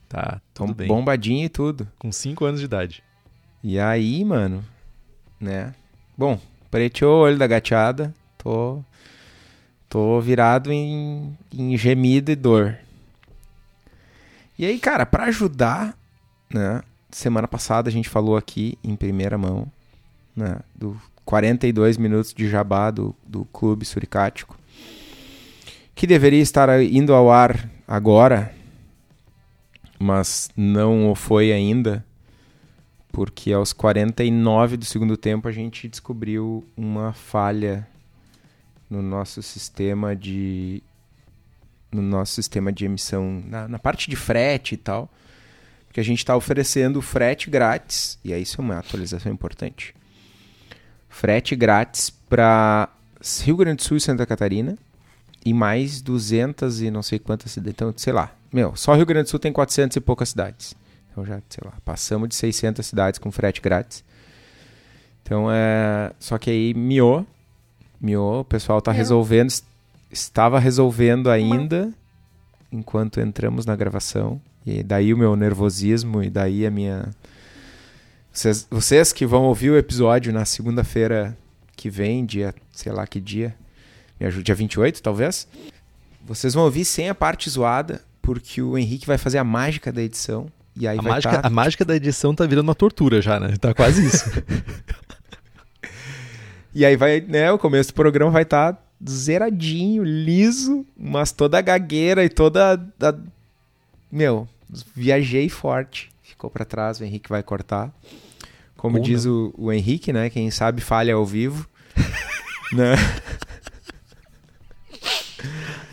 Tá, 0.09 0.41
Tom 0.53 0.67
tudo 0.67 0.77
bem. 0.77 0.89
bombadinho 0.89 1.45
e 1.45 1.49
tudo. 1.49 1.87
Com 1.97 2.11
5 2.11 2.45
anos 2.45 2.59
de 2.59 2.67
idade. 2.67 3.05
E 3.63 3.79
aí, 3.79 4.25
mano, 4.25 4.65
né? 5.41 5.73
Bom, 6.19 6.41
preteou 6.69 7.21
o 7.21 7.23
olho 7.23 7.39
da 7.39 7.47
gateada. 7.47 8.13
Tô. 8.39 8.83
Tô 9.93 10.19
virado 10.23 10.73
em, 10.73 11.37
em 11.53 11.77
gemido 11.77 12.33
e 12.33 12.35
dor. 12.35 12.79
E 14.59 14.65
aí, 14.65 14.79
cara, 14.79 15.05
pra 15.05 15.25
ajudar, 15.25 15.95
né? 16.51 16.81
Semana 17.11 17.47
passada 17.47 17.91
a 17.91 17.93
gente 17.93 18.09
falou 18.09 18.35
aqui 18.35 18.79
em 18.83 18.97
primeira 18.97 19.37
mão, 19.37 19.71
né? 20.35 20.61
Do 20.75 20.99
42 21.27 21.99
minutos 21.99 22.33
de 22.33 22.49
jabá 22.49 22.91
do, 22.91 23.15
do 23.23 23.45
clube 23.53 23.85
suricático, 23.85 24.59
que 25.95 26.07
deveria 26.07 26.41
estar 26.41 26.83
indo 26.83 27.13
ao 27.13 27.31
ar 27.31 27.69
agora, 27.87 28.51
mas 29.99 30.49
não 30.57 31.11
o 31.11 31.15
foi 31.15 31.53
ainda, 31.53 32.03
porque 33.13 33.53
aos 33.53 33.75
49 33.75 34.79
do 34.79 34.87
segundo 34.87 35.19
tempo 35.19 35.49
a 35.49 35.53
gente 35.53 35.87
descobriu 35.87 36.65
uma 36.79 37.13
falha 37.13 37.87
no 38.93 39.03
nosso 39.03 39.43
sistema 39.43 40.15
de 40.15 40.83
no 41.91 42.03
nosso 42.03 42.35
sistema 42.35 42.73
de 42.73 42.85
emissão 42.85 43.43
na, 43.47 43.69
na 43.69 43.79
parte 43.79 44.09
de 44.09 44.17
frete 44.17 44.75
e 44.75 44.79
tal 44.79 45.11
que 45.93 46.01
a 46.01 46.03
gente 46.03 46.19
está 46.19 46.37
oferecendo 46.37 47.03
frete 47.03 47.51
grátis 47.51 48.19
e 48.25 48.33
aí 48.33 48.43
isso 48.43 48.61
é 48.61 48.65
uma 48.65 48.79
atualização 48.79 49.33
importante 49.33 49.95
frete 51.09 51.55
grátis 51.55 52.11
para 52.11 52.89
Rio 53.43 53.57
Grande 53.57 53.77
do 53.77 53.83
Sul 53.83 53.97
e 53.97 54.01
Santa 54.01 54.27
Catarina 54.27 54.77
e 55.45 55.53
mais 55.53 56.01
200 56.01 56.81
e 56.83 56.91
não 56.91 57.03
sei 57.03 57.19
quantas 57.19 57.53
cidades 57.53 57.75
então 57.75 57.93
sei 57.97 58.13
lá 58.13 58.35
meu 58.53 58.77
só 58.77 58.95
Rio 58.95 59.07
Grande 59.07 59.25
do 59.25 59.31
Sul 59.31 59.41
tem 59.41 59.53
400 59.53 59.97
e 59.97 60.01
poucas 60.01 60.29
cidades. 60.29 60.77
Então 61.11 61.25
já 61.25 61.41
sei 61.49 61.63
lá 61.65 61.73
passamos 61.85 62.29
de 62.29 62.35
600 62.35 62.85
cidades 62.85 63.19
com 63.19 63.33
frete 63.33 63.63
grátis. 63.63 64.05
Então 65.23 65.51
é 65.51 66.13
só 66.19 66.37
que 66.37 66.51
aí 66.51 66.75
miou 66.75 67.27
miou 68.03 68.41
o 68.41 68.45
pessoal 68.45 68.81
está 68.81 68.93
resolvendo 68.93 69.53
estava 70.13 70.59
resolvendo 70.59 71.31
ainda 71.31 71.91
enquanto 72.71 73.21
entramos 73.21 73.67
na 73.67 73.75
gravação. 73.75 74.41
E 74.65 74.83
daí 74.83 75.13
o 75.13 75.19
meu 75.19 75.35
nervosismo 75.35 76.23
e 76.23 76.31
daí 76.31 76.67
a 76.67 76.71
minha. 76.71 77.11
Vocês, 78.33 78.67
vocês 78.71 79.13
que 79.13 79.27
vão 79.27 79.45
ouvir 79.45 79.71
o 79.71 79.77
episódio 79.77 80.33
na 80.33 80.45
segunda-feira 80.45 81.37
que 81.77 81.91
vem, 81.91 82.25
dia, 82.25 82.55
sei 82.71 82.93
lá 82.93 83.07
que 83.07 83.21
dia, 83.21 83.55
me 84.21 84.27
ajude, 84.27 84.45
dia 84.45 84.55
28 84.55 85.03
talvez. 85.03 85.49
Vocês 86.25 86.55
vão 86.55 86.65
ouvir 86.65 86.85
sem 86.85 87.09
a 87.09 87.15
parte 87.15 87.51
zoada, 87.51 88.01
porque 88.23 88.63
o 88.63 88.79
Henrique 88.79 89.07
vai 89.07 89.19
fazer 89.19 89.39
a 89.39 89.45
mágica 89.45 89.91
da 89.91 90.01
edição. 90.01 90.47
E 90.77 90.87
aí 90.87 90.99
a, 90.99 91.03
vai 91.03 91.13
mágica, 91.13 91.43
tá... 91.43 91.47
a 91.47 91.51
mágica 91.51 91.85
da 91.85 91.97
edição 91.97 92.35
tá 92.35 92.47
virando 92.47 92.69
uma 92.69 92.75
tortura 92.75 93.21
já, 93.21 93.41
né? 93.41 93.57
Tá 93.61 93.75
quase 93.75 94.07
isso. 94.07 94.25
e 96.75 96.85
aí 96.85 96.97
vai, 96.97 97.21
né? 97.21 97.51
O 97.53 97.59
começo 97.59 97.91
do 97.91 97.95
programa 97.95 98.31
vai 98.31 98.43
estar 98.43 98.73
tá 98.73 98.83
zeradinho, 99.09 100.05
liso, 100.05 100.87
mas 100.97 101.33
toda 101.33 101.61
gagueira 101.61 102.25
e 102.25 102.29
toda. 102.29 102.75
A... 103.01 103.15
Meu, 104.11 104.49
viajei 104.95 105.49
forte. 105.49 106.11
Ficou 106.23 106.51
para 106.51 106.65
trás, 106.65 107.01
o 107.01 107.05
Henrique 107.05 107.29
vai 107.29 107.43
cortar. 107.43 107.93
Como 108.77 108.99
Ou 108.99 109.03
diz 109.03 109.27
o, 109.27 109.55
o, 109.57 109.73
Henrique, 109.73 110.13
né? 110.13 110.29
Quem 110.31 110.51
sabe 110.51 110.81
falha 110.81 111.15
ao 111.15 111.25
vivo. 111.25 111.69
né? 112.73 112.95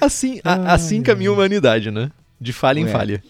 Assim, 0.01 0.39
a, 0.43 0.73
assim 0.73 1.03
caminha 1.03 1.29
a 1.29 1.33
humanidade, 1.33 1.91
né? 1.91 2.09
De 2.39 2.53
falha 2.53 2.79
em 2.79 2.85
é. 2.85 2.87
falha. 2.87 3.23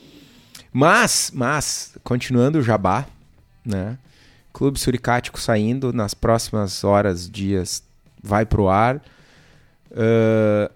Mas, 0.72 1.32
mas, 1.34 1.98
continuando 2.04 2.60
o 2.60 2.64
jabá, 2.64 3.06
né? 3.66 3.98
Clube 4.60 4.78
Suricático 4.78 5.40
saindo 5.40 5.94
nas 5.94 6.14
próximas 6.14 6.84
horas, 6.84 7.30
dias, 7.30 7.82
vai 8.22 8.46
pro 8.46 8.68
ar. 8.68 8.98
Uh, 9.90 10.70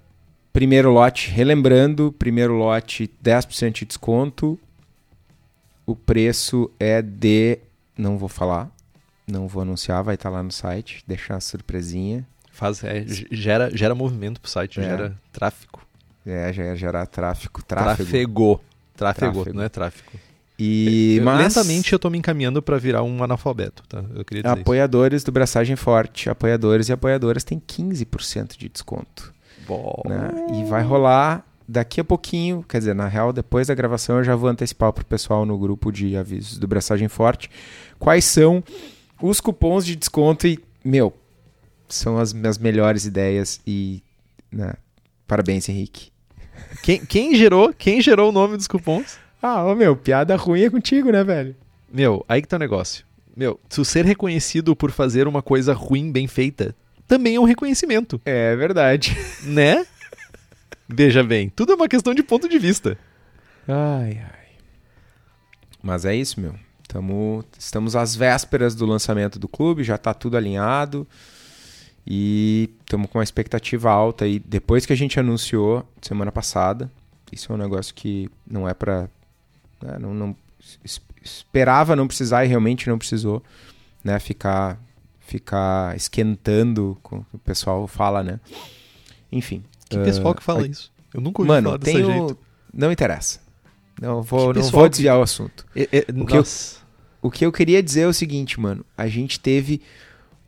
primeiro 0.53 0.89
lote, 0.89 1.29
relembrando, 1.29 2.09
primeiro 2.17 2.53
lote 2.53 3.11
10% 3.21 3.73
de 3.73 3.83
desconto. 3.83 4.57
O 5.85 5.97
preço 5.97 6.71
é 6.79 7.01
de. 7.01 7.59
Não 7.97 8.17
vou 8.17 8.29
falar, 8.29 8.71
não 9.27 9.49
vou 9.49 9.63
anunciar, 9.63 10.01
vai 10.01 10.15
estar 10.15 10.29
tá 10.29 10.37
lá 10.37 10.41
no 10.41 10.51
site, 10.51 11.03
deixar 11.05 11.35
a 11.35 11.41
surpresinha. 11.41 12.25
Faz, 12.53 12.81
é, 12.85 13.03
gera, 13.05 13.69
gera 13.75 13.93
movimento 13.93 14.39
pro 14.39 14.49
site, 14.49 14.79
é. 14.79 14.83
gera 14.83 15.19
tráfego. 15.33 15.81
É, 16.25 16.53
já 16.53 16.73
gerar 16.73 17.05
tráfego. 17.05 17.61
Tráfego. 17.61 18.61
Tráfego, 18.95 19.33
tráfego. 19.33 19.53
não 19.53 19.61
é 19.61 19.67
tráfego. 19.67 20.11
E, 20.57 21.17
eu, 21.17 21.23
mas... 21.23 21.55
Lentamente 21.55 21.93
eu 21.93 21.99
tô 21.99 22.09
me 22.09 22.17
encaminhando 22.17 22.61
para 22.61 22.77
virar 22.77 23.03
um 23.03 23.23
analfabeto, 23.23 23.83
tá? 23.87 24.03
Eu 24.15 24.23
queria 24.23 24.43
dizer 24.43 24.59
Apoiadores 24.59 25.17
isso. 25.17 25.25
do 25.25 25.31
Braçagem 25.31 25.75
Forte, 25.75 26.29
apoiadores 26.29 26.89
e 26.89 26.93
apoiadoras 26.93 27.43
têm 27.43 27.59
15% 27.59 28.57
de 28.57 28.69
desconto. 28.69 29.33
Bom. 29.67 30.01
Né? 30.05 30.29
E 30.59 30.65
vai 30.65 30.83
rolar 30.83 31.45
daqui 31.67 32.01
a 32.01 32.03
pouquinho, 32.03 32.63
quer 32.67 32.79
dizer, 32.79 32.93
na 32.93 33.07
real, 33.07 33.31
depois 33.33 33.67
da 33.67 33.73
gravação 33.73 34.17
eu 34.17 34.23
já 34.23 34.35
vou 34.35 34.49
antecipar 34.49 34.91
pro 34.93 35.05
pessoal 35.05 35.45
no 35.45 35.57
grupo 35.57 35.91
de 35.91 36.15
avisos 36.15 36.57
do 36.57 36.67
Braçagem 36.67 37.07
Forte 37.07 37.49
quais 37.97 38.25
são 38.25 38.61
os 39.21 39.39
cupons 39.39 39.85
de 39.85 39.95
desconto 39.95 40.45
e, 40.45 40.59
meu, 40.83 41.13
são 41.87 42.17
as 42.17 42.33
minhas 42.33 42.57
melhores 42.57 43.05
ideias 43.05 43.61
e 43.65 44.03
né? 44.51 44.73
parabéns, 45.25 45.67
Henrique. 45.69 46.11
Quem, 46.83 47.03
quem 47.05 47.35
gerou 47.35 47.73
quem 47.73 48.01
gerou 48.01 48.29
o 48.29 48.31
nome 48.31 48.57
dos 48.57 48.67
cupons? 48.67 49.17
Ah, 49.43 49.63
ô 49.65 49.75
meu, 49.75 49.95
piada 49.95 50.35
ruim 50.35 50.61
é 50.61 50.69
contigo, 50.69 51.11
né, 51.11 51.23
velho? 51.23 51.55
Meu, 51.91 52.25
aí 52.27 52.41
que 52.41 52.47
tá 52.47 52.55
o 52.55 52.59
negócio. 52.59 53.05
Meu, 53.35 53.59
tu 53.69 53.85
ser 53.85 54.05
reconhecido 54.05 54.75
por 54.75 54.89
fazer 54.89 55.27
uma 55.27 55.41
coisa 55.41 55.73
ruim 55.73 56.11
bem 56.11 56.27
feita 56.27 56.75
também 57.07 57.35
é 57.35 57.39
um 57.39 57.45
reconhecimento. 57.45 58.19
É 58.25 58.55
verdade. 58.55 59.15
Né? 59.43 59.85
Veja 60.87 61.23
bem, 61.23 61.49
tudo 61.49 61.73
é 61.73 61.75
uma 61.75 61.87
questão 61.87 62.13
de 62.13 62.23
ponto 62.23 62.47
de 62.47 62.57
vista. 62.57 62.97
Ai, 63.67 64.21
ai. 64.23 64.49
Mas 65.81 66.05
é 66.05 66.15
isso, 66.15 66.39
meu. 66.39 66.55
Tamo, 66.87 67.43
estamos 67.57 67.95
às 67.95 68.15
vésperas 68.15 68.73
do 68.73 68.85
lançamento 68.85 69.37
do 69.37 69.47
clube, 69.47 69.83
já 69.83 69.97
tá 69.97 70.13
tudo 70.13 70.37
alinhado. 70.37 71.07
E 72.05 72.69
estamos 72.81 73.09
com 73.09 73.17
uma 73.17 73.23
expectativa 73.23 73.91
alta 73.91 74.25
aí. 74.25 74.39
Depois 74.39 74.85
que 74.85 74.93
a 74.93 74.97
gente 74.97 75.19
anunciou 75.19 75.87
semana 76.01 76.31
passada, 76.31 76.89
isso 77.31 77.51
é 77.51 77.55
um 77.55 77.59
negócio 77.59 77.93
que 77.93 78.29
não 78.49 78.67
é 78.67 78.73
para 78.73 79.09
né? 79.83 79.97
Não, 79.99 80.13
não, 80.13 80.35
esperava 81.21 81.95
não 81.95 82.07
precisar 82.07 82.45
e 82.45 82.47
realmente 82.47 82.87
não 82.87 82.97
precisou 82.97 83.43
né? 84.03 84.19
ficar, 84.19 84.79
ficar 85.19 85.95
esquentando, 85.95 86.97
como 87.03 87.25
o 87.33 87.37
pessoal 87.37 87.87
fala, 87.87 88.23
né? 88.23 88.39
Enfim. 89.31 89.63
Que 89.89 89.97
uh, 89.97 90.03
pessoal 90.03 90.33
que 90.33 90.43
fala 90.43 90.61
uh, 90.61 90.65
isso? 90.65 90.91
Eu 91.13 91.21
nunca 91.21 91.41
ouvi 91.41 91.49
mano, 91.49 91.69
falar 91.69 91.77
desse 91.77 91.97
tenho... 91.97 92.11
jeito. 92.11 92.37
Não 92.73 92.91
interessa. 92.91 93.39
Não 94.01 94.23
vou, 94.23 94.53
não 94.53 94.61
vou 94.63 94.89
desviar 94.89 95.15
que... 95.15 95.19
o 95.19 95.23
assunto. 95.23 95.65
É, 95.75 95.83
é, 95.91 96.05
o, 96.15 96.25
que 96.25 96.37
eu, 96.37 96.43
o 97.21 97.31
que 97.31 97.45
eu 97.45 97.51
queria 97.51 97.83
dizer 97.83 98.01
é 98.01 98.07
o 98.07 98.13
seguinte, 98.13 98.59
mano. 98.59 98.83
A 98.97 99.07
gente 99.07 99.39
teve 99.39 99.81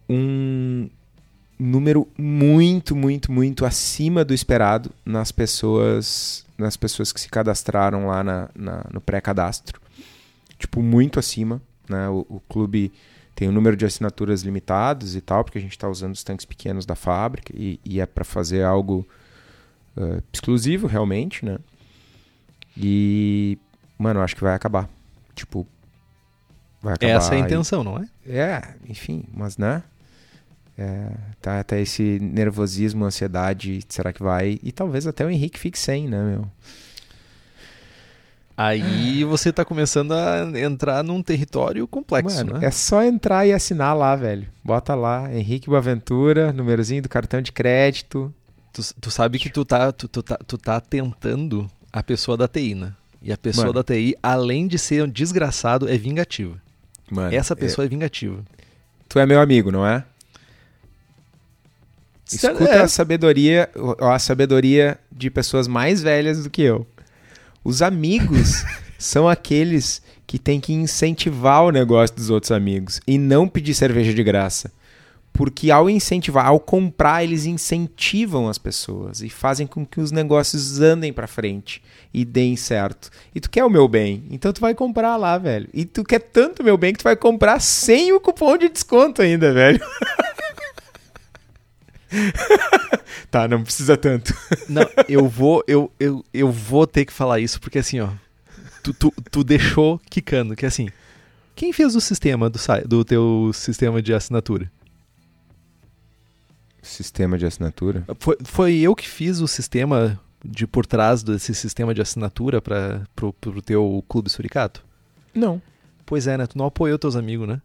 um 0.09 0.89
número 1.57 2.07
muito, 2.17 2.95
muito, 2.95 3.31
muito 3.31 3.65
acima 3.65 4.25
do 4.25 4.33
esperado 4.33 4.91
nas 5.05 5.31
pessoas 5.31 6.45
nas 6.57 6.77
pessoas 6.77 7.11
que 7.11 7.19
se 7.19 7.29
cadastraram 7.29 8.07
lá 8.07 8.23
na, 8.23 8.49
na 8.55 8.85
no 8.91 9.01
pré-cadastro. 9.01 9.81
Tipo, 10.57 10.81
muito 10.81 11.19
acima. 11.19 11.61
Né? 11.89 12.07
O, 12.09 12.25
o, 12.29 12.39
clube 12.47 12.93
tem 13.35 13.49
um 13.49 13.51
número 13.51 13.75
de 13.75 13.85
assinaturas 13.85 14.41
limitados 14.41 15.15
e 15.15 15.21
tal, 15.21 15.43
porque 15.43 15.57
a 15.57 15.61
gente 15.61 15.71
está 15.71 15.89
usando 15.89 16.13
os 16.13 16.23
tanques 16.23 16.45
pequenos 16.45 16.85
da 16.85 16.95
fábrica 16.95 17.53
e, 17.55 17.79
e 17.83 17.99
é 17.99 18.05
para 18.05 18.23
fazer 18.23 18.63
algo 18.63 19.05
uh, 19.97 20.23
exclusivo 20.31 20.87
realmente, 20.87 21.45
né? 21.45 21.57
E, 22.77 23.57
mano, 23.97 24.21
acho 24.21 24.35
que 24.35 24.41
vai 24.41 24.55
acabar. 24.55 24.89
Tipo, 25.35 25.67
vai 26.81 26.93
acabar. 26.93 27.13
Essa 27.13 27.35
é 27.35 27.37
a 27.37 27.41
intenção, 27.41 27.83
não 27.83 27.97
é? 27.99 28.07
É, 28.25 28.75
enfim, 28.87 29.25
mas 29.33 29.57
né? 29.57 29.83
É, 30.77 31.09
tá 31.41 31.59
até 31.59 31.81
esse 31.81 32.19
nervosismo, 32.19 33.05
ansiedade, 33.05 33.79
será 33.87 34.11
que 34.11 34.21
vai? 34.21 34.59
E 34.61 34.71
talvez 34.71 35.07
até 35.07 35.25
o 35.25 35.29
Henrique 35.29 35.57
fique 35.57 35.79
sem, 35.79 36.07
né, 36.07 36.21
meu? 36.21 36.47
Aí 38.57 39.23
você 39.25 39.51
tá 39.51 39.65
começando 39.65 40.13
a 40.13 40.49
entrar 40.59 41.03
num 41.03 41.21
território 41.21 41.85
complexo, 41.87 42.37
Mano, 42.37 42.59
né? 42.59 42.67
É 42.67 42.71
só 42.71 43.03
entrar 43.03 43.45
e 43.45 43.51
assinar 43.51 43.95
lá, 43.95 44.15
velho. 44.15 44.47
Bota 44.63 44.95
lá, 44.95 45.33
Henrique 45.33 45.69
Boaventura, 45.69 46.53
númerozinho 46.53 47.01
do 47.01 47.09
cartão 47.09 47.41
de 47.41 47.51
crédito. 47.51 48.33
Tu, 48.71 48.81
tu 49.01 49.11
sabe 49.11 49.39
que 49.39 49.49
tu 49.49 49.65
tá, 49.65 49.91
tu, 49.91 50.07
tu, 50.07 50.23
tá, 50.23 50.37
tu 50.37 50.57
tá 50.57 50.79
tentando 50.79 51.69
a 51.91 52.01
pessoa 52.01 52.37
da 52.37 52.47
TI, 52.47 52.75
né? 52.75 52.93
E 53.21 53.31
a 53.31 53.37
pessoa 53.37 53.67
Mano. 53.67 53.73
da 53.73 53.83
TI, 53.83 54.15
além 54.23 54.67
de 54.67 54.79
ser 54.79 55.03
um 55.03 55.09
desgraçado, 55.09 55.89
é 55.89 55.97
vingativa. 55.97 56.55
Mano, 57.11 57.35
Essa 57.35 57.55
pessoa 57.55 57.83
é... 57.83 57.87
é 57.87 57.89
vingativa. 57.89 58.41
Tu 59.09 59.19
é 59.19 59.25
meu 59.25 59.41
amigo, 59.41 59.69
não 59.69 59.85
é? 59.85 60.05
Escuta 62.31 62.63
é. 62.63 62.81
a 62.81 62.87
sabedoria, 62.87 63.69
a 63.99 64.17
sabedoria 64.17 64.97
de 65.11 65.29
pessoas 65.29 65.67
mais 65.67 66.01
velhas 66.01 66.43
do 66.43 66.49
que 66.49 66.63
eu. 66.63 66.85
Os 67.63 67.81
amigos 67.81 68.63
são 68.97 69.27
aqueles 69.27 70.01
que 70.25 70.39
têm 70.39 70.59
que 70.59 70.73
incentivar 70.73 71.63
o 71.63 71.71
negócio 71.71 72.15
dos 72.15 72.29
outros 72.29 72.51
amigos 72.51 72.99
e 73.05 73.17
não 73.17 73.47
pedir 73.47 73.75
cerveja 73.75 74.13
de 74.13 74.23
graça. 74.23 74.71
Porque 75.31 75.69
ao 75.69 75.89
incentivar, 75.89 76.45
ao 76.45 76.59
comprar, 76.61 77.21
eles 77.21 77.45
incentivam 77.45 78.47
as 78.47 78.57
pessoas 78.57 79.21
e 79.21 79.29
fazem 79.29 79.67
com 79.67 79.85
que 79.85 79.99
os 79.99 80.09
negócios 80.09 80.79
andem 80.79 81.11
para 81.11 81.27
frente 81.27 81.83
e 82.13 82.23
deem 82.23 82.55
certo. 82.55 83.09
E 83.35 83.41
tu 83.41 83.49
quer 83.49 83.65
o 83.65 83.69
meu 83.69 83.85
bem, 83.85 84.23
então 84.31 84.53
tu 84.53 84.61
vai 84.61 84.73
comprar 84.73 85.17
lá, 85.17 85.37
velho. 85.37 85.67
E 85.73 85.83
tu 85.83 86.05
quer 86.05 86.19
tanto 86.19 86.61
o 86.61 86.65
meu 86.65 86.77
bem 86.77 86.93
que 86.93 86.99
tu 86.99 87.03
vai 87.03 87.17
comprar 87.17 87.59
sem 87.59 88.13
o 88.13 88.19
cupom 88.19 88.57
de 88.57 88.69
desconto 88.69 89.21
ainda, 89.21 89.51
velho. 89.51 89.81
tá, 93.31 93.47
não 93.47 93.63
precisa 93.63 93.97
tanto. 93.97 94.33
Não, 94.69 94.83
eu 95.09 95.27
vou, 95.27 95.63
eu, 95.67 95.91
eu, 95.99 96.23
eu 96.33 96.51
vou 96.51 96.85
ter 96.87 97.05
que 97.05 97.13
falar 97.13 97.39
isso, 97.39 97.59
porque 97.59 97.79
assim, 97.79 97.99
ó. 97.99 98.09
Tu, 98.83 98.93
tu, 98.93 99.13
tu 99.31 99.43
deixou 99.43 99.99
quicando, 100.09 100.55
que 100.55 100.65
assim. 100.65 100.89
Quem 101.55 101.71
fez 101.73 101.95
o 101.95 102.01
sistema 102.01 102.49
do, 102.49 102.57
sa- 102.59 102.81
do 102.81 103.03
teu 103.05 103.51
sistema 103.53 104.01
de 104.01 104.13
assinatura? 104.13 104.69
Sistema 106.81 107.37
de 107.37 107.45
assinatura? 107.45 108.05
Foi, 108.19 108.37
foi 108.43 108.75
eu 108.75 108.95
que 108.95 109.07
fiz 109.07 109.39
o 109.39 109.47
sistema 109.47 110.19
de 110.43 110.67
por 110.67 110.85
trás 110.85 111.23
desse 111.23 111.55
sistema 111.55 111.93
de 111.95 112.01
assinatura 112.01 112.61
para 112.61 113.01
pro, 113.15 113.33
pro 113.33 113.61
teu 113.61 114.03
clube 114.07 114.29
suricato? 114.29 114.85
Não. 115.33 115.59
Pois 116.05 116.27
é, 116.27 116.37
né? 116.37 116.45
Tu 116.45 116.57
não 116.57 116.65
apoiou 116.67 116.99
teus 116.99 117.15
amigos, 117.15 117.47
né? 117.47 117.59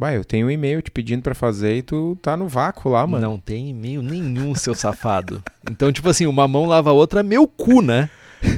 Vai, 0.00 0.16
eu 0.16 0.24
tenho 0.24 0.46
um 0.46 0.50
e-mail 0.50 0.80
te 0.80 0.90
pedindo 0.90 1.20
pra 1.20 1.34
fazer 1.34 1.76
e 1.76 1.82
tu 1.82 2.16
tá 2.22 2.34
no 2.34 2.48
vácuo 2.48 2.88
lá, 2.88 3.06
mano. 3.06 3.28
Não 3.28 3.38
tem 3.38 3.68
e-mail 3.68 4.00
nenhum, 4.00 4.54
seu 4.54 4.74
safado. 4.74 5.44
Então, 5.70 5.92
tipo 5.92 6.08
assim, 6.08 6.24
uma 6.24 6.48
mão 6.48 6.64
lava 6.64 6.88
a 6.88 6.94
outra, 6.94 7.22
meu 7.22 7.46
cu, 7.46 7.82
né? 7.82 8.08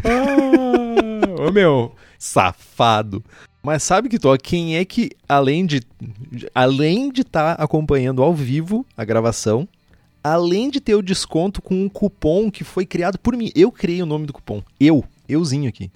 Ah, 0.05 1.43
ô 1.43 1.51
meu, 1.51 1.97
Safado. 2.17 3.25
Mas 3.61 3.83
sabe 3.83 4.09
que 4.09 4.21
tô, 4.21 4.33
quem 4.39 4.77
é 4.77 4.85
que 4.85 5.11
além 5.29 5.67
de 5.67 5.83
além 6.55 7.11
de 7.11 7.23
estar 7.23 7.55
acompanhando 7.55 8.23
ao 8.23 8.33
vivo 8.33 8.87
a 8.97 9.05
gravação, 9.05 9.67
além 10.23 10.71
de 10.71 10.81
ter 10.81 10.95
o 10.95 11.03
desconto 11.03 11.61
com 11.61 11.75
um 11.75 11.89
cupom 11.89 12.53
que 12.53 12.63
foi 12.63 12.87
criado 12.87 13.19
por 13.19 13.37
mim, 13.37 13.51
eu 13.57 13.73
criei 13.73 14.01
o 14.01 14.07
nome 14.07 14.27
do 14.27 14.33
cupom. 14.33 14.63
Eu, 14.79 15.05
euzinho 15.29 15.69
aqui. 15.69 15.91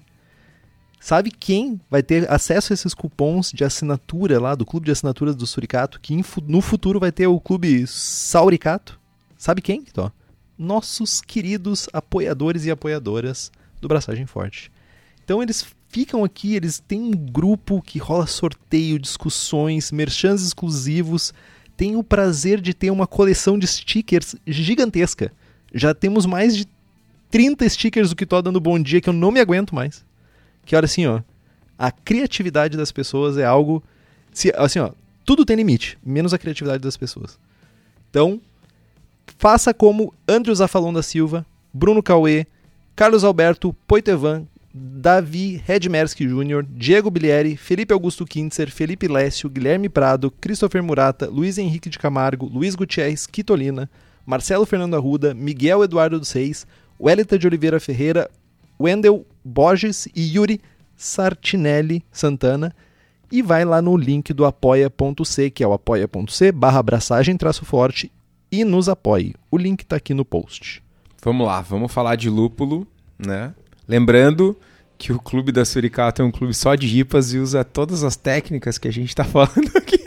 Sabe 1.06 1.30
quem 1.30 1.80
vai 1.88 2.02
ter 2.02 2.28
acesso 2.28 2.72
a 2.72 2.74
esses 2.74 2.92
cupons 2.92 3.52
de 3.52 3.62
assinatura 3.62 4.40
lá 4.40 4.56
do 4.56 4.66
clube 4.66 4.86
de 4.86 4.90
assinaturas 4.90 5.36
do 5.36 5.46
Suricato, 5.46 6.00
que 6.00 6.20
no 6.48 6.60
futuro 6.60 6.98
vai 6.98 7.12
ter 7.12 7.28
o 7.28 7.38
clube 7.38 7.86
Sauricato? 7.86 8.98
Sabe 9.38 9.62
quem, 9.62 9.82
Tó? 9.82 10.10
Nossos 10.58 11.20
queridos 11.20 11.88
apoiadores 11.92 12.64
e 12.64 12.72
apoiadoras 12.72 13.52
do 13.80 13.86
Braçagem 13.86 14.26
Forte. 14.26 14.68
Então 15.24 15.40
eles 15.40 15.64
ficam 15.90 16.24
aqui, 16.24 16.56
eles 16.56 16.80
têm 16.80 17.00
um 17.00 17.12
grupo 17.12 17.80
que 17.80 18.00
rola 18.00 18.26
sorteio, 18.26 18.98
discussões, 18.98 19.92
merchans 19.92 20.42
exclusivos. 20.42 21.32
Tem 21.76 21.94
o 21.94 22.02
prazer 22.02 22.60
de 22.60 22.74
ter 22.74 22.90
uma 22.90 23.06
coleção 23.06 23.56
de 23.56 23.68
stickers 23.68 24.34
gigantesca. 24.44 25.32
Já 25.72 25.94
temos 25.94 26.26
mais 26.26 26.56
de 26.56 26.66
30 27.30 27.68
stickers 27.68 28.10
do 28.10 28.16
que 28.16 28.26
dando 28.26 28.58
bom 28.58 28.76
dia 28.76 29.00
que 29.00 29.08
eu 29.08 29.12
não 29.12 29.30
me 29.30 29.38
aguento 29.38 29.72
mais. 29.72 30.04
Que 30.66 30.76
olha 30.76 30.84
assim, 30.84 31.06
ó, 31.06 31.22
a 31.78 31.90
criatividade 31.90 32.76
das 32.76 32.92
pessoas 32.92 33.38
é 33.38 33.44
algo 33.44 33.82
se 34.32 34.52
assim, 34.54 34.80
ó, 34.80 34.90
tudo 35.24 35.46
tem 35.46 35.56
limite, 35.56 35.98
menos 36.04 36.34
a 36.34 36.38
criatividade 36.38 36.82
das 36.82 36.96
pessoas. 36.96 37.38
Então, 38.10 38.40
faça 39.38 39.72
como 39.72 40.12
Andrew 40.28 40.54
Zafalon 40.54 40.92
da 40.92 41.02
Silva, 41.02 41.46
Bruno 41.72 42.02
Cauê, 42.02 42.46
Carlos 42.94 43.24
Alberto 43.24 43.72
Poitevan, 43.86 44.46
Davi 44.74 45.62
Redmerski 45.64 46.26
Jr., 46.26 46.62
Diego 46.68 47.10
Bilieri, 47.10 47.56
Felipe 47.56 47.94
Augusto 47.94 48.26
Kintzer, 48.26 48.70
Felipe 48.70 49.08
Lécio, 49.08 49.48
Guilherme 49.48 49.88
Prado, 49.88 50.30
Christopher 50.30 50.82
Murata, 50.82 51.26
Luiz 51.28 51.56
Henrique 51.56 51.88
de 51.88 51.98
Camargo, 51.98 52.46
Luiz 52.46 52.74
Gutierrez 52.74 53.26
Quitolina, 53.26 53.88
Marcelo 54.26 54.66
Fernando 54.66 54.96
Arruda, 54.96 55.32
Miguel 55.32 55.82
Eduardo 55.82 56.18
dos 56.18 56.32
Reis, 56.32 56.66
Wellington 57.00 57.38
de 57.38 57.46
Oliveira 57.46 57.80
Ferreira, 57.80 58.30
Wendel 58.78 59.24
Borges 59.46 60.06
e 60.14 60.36
Yuri 60.36 60.60
Sartinelli 60.96 62.02
Santana. 62.10 62.74
E 63.30 63.42
vai 63.42 63.64
lá 63.64 63.82
no 63.82 63.96
link 63.96 64.32
do 64.32 64.44
apoia.c, 64.44 65.50
que 65.50 65.64
é 65.64 65.66
o 65.66 65.72
apoia.c 65.72 66.52
barra 66.52 66.78
abraçagem 66.78 67.36
traço 67.36 67.64
forte 67.64 68.10
e 68.52 68.64
nos 68.64 68.88
apoie. 68.88 69.34
O 69.50 69.58
link 69.58 69.84
tá 69.84 69.96
aqui 69.96 70.14
no 70.14 70.24
post. 70.24 70.82
vamos 71.22 71.46
lá, 71.46 71.60
vamos 71.60 71.92
falar 71.92 72.14
de 72.16 72.30
lúpulo, 72.30 72.86
né? 73.18 73.52
Lembrando 73.88 74.56
que 74.98 75.12
o 75.12 75.18
clube 75.18 75.50
da 75.52 75.64
Suricato 75.64 76.22
é 76.22 76.24
um 76.24 76.30
clube 76.30 76.54
só 76.54 76.74
de 76.74 76.86
ripas 76.86 77.32
e 77.32 77.38
usa 77.38 77.64
todas 77.64 78.02
as 78.04 78.16
técnicas 78.16 78.78
que 78.78 78.88
a 78.88 78.92
gente 78.92 79.14
tá 79.14 79.24
falando 79.24 79.70
aqui. 79.76 79.98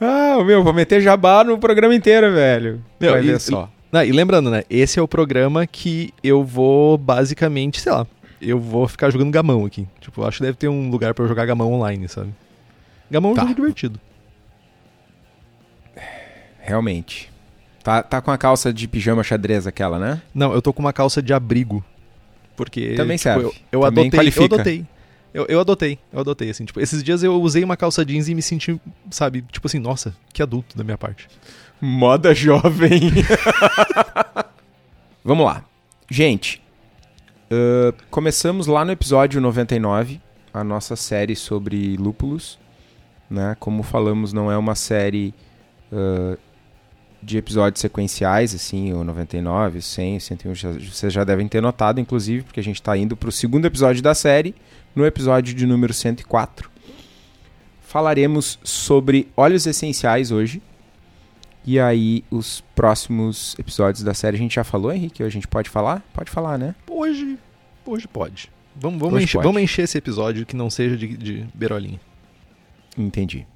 ah, 0.00 0.42
meu, 0.44 0.62
vou 0.62 0.72
meter 0.72 1.00
jabá 1.00 1.42
no 1.44 1.58
programa 1.58 1.94
inteiro, 1.94 2.32
velho. 2.32 2.84
Meu, 3.00 3.12
Vai 3.12 3.22
e- 3.22 3.26
ver 3.26 3.40
só. 3.40 3.70
E 4.04 4.10
lembrando, 4.12 4.50
né? 4.50 4.64
Esse 4.68 4.98
é 4.98 5.02
o 5.02 5.06
programa 5.08 5.66
que 5.66 6.12
eu 6.22 6.42
vou 6.44 6.98
basicamente, 6.98 7.80
sei 7.80 7.92
lá, 7.92 8.06
eu 8.40 8.58
vou 8.58 8.86
ficar 8.88 9.10
jogando 9.10 9.30
gamão 9.30 9.64
aqui. 9.64 9.86
Tipo, 10.00 10.24
acho 10.24 10.38
que 10.38 10.44
deve 10.44 10.56
ter 10.58 10.68
um 10.68 10.90
lugar 10.90 11.14
pra 11.14 11.24
eu 11.24 11.28
jogar 11.28 11.46
gamão 11.46 11.72
online, 11.72 12.08
sabe? 12.08 12.30
Gamão 13.10 13.30
é 13.30 13.32
um 13.32 13.36
Tá. 13.36 13.42
jogo 13.42 13.54
divertido. 13.54 14.00
Realmente. 16.60 17.30
Tá, 17.82 18.02
tá 18.02 18.20
com 18.20 18.30
a 18.32 18.38
calça 18.38 18.72
de 18.72 18.88
pijama 18.88 19.22
xadrez 19.22 19.66
aquela, 19.66 19.98
né? 19.98 20.20
Não, 20.34 20.52
eu 20.52 20.60
tô 20.60 20.72
com 20.72 20.80
uma 20.80 20.92
calça 20.92 21.22
de 21.22 21.32
abrigo. 21.32 21.84
Porque. 22.56 22.94
Também 22.94 23.16
tipo, 23.16 23.22
serve. 23.22 23.42
Eu, 23.44 23.52
eu 23.72 23.80
Também 23.82 24.04
adotei. 24.06 24.18
qualifica. 24.18 24.42
Eu 24.42 24.54
adotei. 24.54 24.86
Eu, 25.34 25.44
eu 25.50 25.60
adotei, 25.60 25.98
eu 26.10 26.20
adotei, 26.20 26.48
assim, 26.48 26.64
tipo, 26.64 26.80
esses 26.80 27.02
dias 27.04 27.22
eu 27.22 27.34
usei 27.42 27.62
uma 27.62 27.76
calça 27.76 28.02
jeans 28.06 28.26
e 28.26 28.34
me 28.34 28.40
senti, 28.40 28.80
sabe, 29.10 29.44
tipo 29.52 29.66
assim, 29.66 29.78
nossa, 29.78 30.16
que 30.32 30.42
adulto 30.42 30.74
da 30.78 30.82
minha 30.82 30.96
parte. 30.96 31.28
Moda 31.80 32.34
jovem. 32.34 33.00
Vamos 35.24 35.44
lá. 35.46 35.64
Gente, 36.10 36.62
ahn, 37.50 37.92
começamos 38.10 38.66
lá 38.66 38.84
no 38.84 38.92
episódio 38.92 39.40
99, 39.40 40.20
a 40.54 40.62
nossa 40.64 40.96
série 40.96 41.34
sobre 41.36 41.96
lúpulos. 41.96 42.58
Né? 43.28 43.56
Como 43.58 43.82
falamos, 43.82 44.32
não 44.32 44.50
é 44.50 44.56
uma 44.56 44.74
série 44.76 45.34
ah, 45.92 46.36
de 47.22 47.36
episódios 47.38 47.80
sequenciais, 47.80 48.54
assim, 48.54 48.92
o 48.92 49.02
99, 49.02 49.78
o 49.78 49.82
100, 49.82 50.16
o 50.16 50.20
101, 50.20 50.54
já- 50.54 50.72
vocês 50.72 51.12
já 51.12 51.24
devem 51.24 51.48
ter 51.48 51.60
notado, 51.60 52.00
inclusive, 52.00 52.44
porque 52.44 52.60
a 52.60 52.62
gente 52.62 52.76
está 52.80 52.96
indo 52.96 53.16
para 53.16 53.28
o 53.28 53.32
segundo 53.32 53.64
episódio 53.64 54.00
da 54.00 54.14
série, 54.14 54.54
no 54.94 55.04
episódio 55.04 55.52
de 55.54 55.66
número 55.66 55.92
104. 55.92 56.70
Falaremos 57.82 58.58
sobre 58.62 59.28
óleos 59.36 59.66
essenciais 59.66 60.30
hoje. 60.30 60.62
E 61.66 61.80
aí, 61.80 62.22
os 62.30 62.62
próximos 62.76 63.56
episódios 63.58 64.04
da 64.04 64.14
série 64.14 64.36
a 64.36 64.38
gente 64.38 64.54
já 64.54 64.62
falou, 64.62 64.92
Henrique? 64.92 65.22
A 65.24 65.28
gente 65.28 65.48
pode 65.48 65.68
falar? 65.68 66.00
Pode 66.14 66.30
falar, 66.30 66.56
né? 66.56 66.76
Hoje, 66.88 67.36
hoje 67.84 68.06
pode. 68.06 68.52
Vamos, 68.76 69.00
vamos, 69.00 69.16
Hoje 69.16 69.24
encher, 69.24 69.38
pode. 69.38 69.46
vamos 69.48 69.62
encher 69.62 69.82
esse 69.82 69.98
episódio 69.98 70.46
que 70.46 70.54
não 70.54 70.70
seja 70.70 70.96
de, 70.96 71.16
de 71.16 71.46
berolinha. 71.52 72.00
Entendi. 72.96 73.46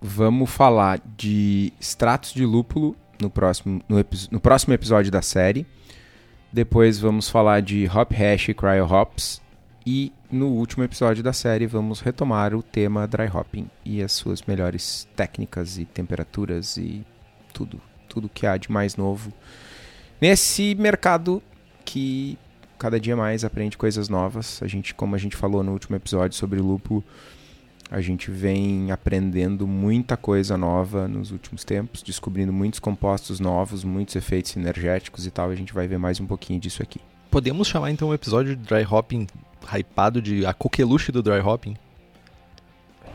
Vamos 0.00 0.50
falar 0.50 1.00
de 1.16 1.72
extratos 1.78 2.32
de 2.32 2.44
lúpulo 2.44 2.96
no 3.20 3.30
próximo, 3.30 3.80
no, 3.88 4.04
no 4.32 4.40
próximo 4.40 4.74
episódio 4.74 5.12
da 5.12 5.22
série. 5.22 5.64
Depois 6.52 6.98
vamos 6.98 7.28
falar 7.28 7.62
de 7.62 7.86
hop 7.86 8.10
hash 8.12 8.48
e 8.48 8.54
cryo 8.54 8.84
hops. 8.84 9.40
E 9.86 10.12
no 10.30 10.48
último 10.48 10.82
episódio 10.82 11.22
da 11.22 11.32
série 11.32 11.66
vamos 11.66 12.00
retomar 12.00 12.52
o 12.52 12.62
tema 12.62 13.06
dry 13.06 13.28
hopping 13.32 13.70
e 13.84 14.02
as 14.02 14.12
suas 14.12 14.42
melhores 14.42 15.08
técnicas 15.14 15.78
e 15.78 15.84
temperaturas 15.84 16.76
e 16.76 17.04
tudo, 17.52 17.80
tudo 18.08 18.28
que 18.28 18.46
há 18.46 18.56
de 18.56 18.70
mais 18.70 18.96
novo 18.96 19.32
nesse 20.20 20.74
mercado 20.74 21.42
que 21.84 22.38
cada 22.78 22.98
dia 22.98 23.16
mais 23.16 23.44
aprende 23.44 23.76
coisas 23.76 24.08
novas. 24.08 24.62
A 24.62 24.66
gente, 24.66 24.94
como 24.94 25.14
a 25.14 25.18
gente 25.18 25.36
falou 25.36 25.62
no 25.62 25.72
último 25.72 25.96
episódio 25.96 26.36
sobre 26.36 26.60
lúpulo, 26.60 27.04
a 27.90 28.00
gente 28.00 28.30
vem 28.30 28.90
aprendendo 28.90 29.66
muita 29.66 30.16
coisa 30.16 30.56
nova 30.56 31.08
nos 31.08 31.32
últimos 31.32 31.64
tempos, 31.64 32.02
descobrindo 32.02 32.52
muitos 32.52 32.78
compostos 32.78 33.40
novos, 33.40 33.82
muitos 33.82 34.14
efeitos 34.14 34.56
energéticos 34.56 35.26
e 35.26 35.30
tal. 35.30 35.50
A 35.50 35.56
gente 35.56 35.74
vai 35.74 35.88
ver 35.88 35.98
mais 35.98 36.20
um 36.20 36.26
pouquinho 36.26 36.60
disso 36.60 36.82
aqui. 36.82 37.00
Podemos 37.30 37.68
chamar 37.68 37.90
então 37.90 38.08
o 38.08 38.14
episódio 38.14 38.56
de 38.56 38.62
dry 38.62 38.84
hopping 38.88 39.26
hypado 39.72 40.22
de 40.22 40.46
a 40.46 40.54
coqueluche 40.54 41.12
do 41.12 41.22
dry 41.22 41.40
hopping? 41.40 41.76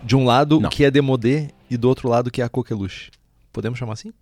De 0.04 0.16
um 0.16 0.26
lado 0.26 0.60
Não. 0.60 0.70
que 0.70 0.84
é 0.84 0.92
demodê 0.92 1.50
e 1.70 1.78
do 1.78 1.88
outro 1.88 2.08
lado 2.10 2.30
que 2.30 2.42
é 2.42 2.46
a 2.46 2.50
coqueluche. 2.50 3.12
Podemos 3.52 3.80
chamar 3.80 3.94
assim? 3.94 4.14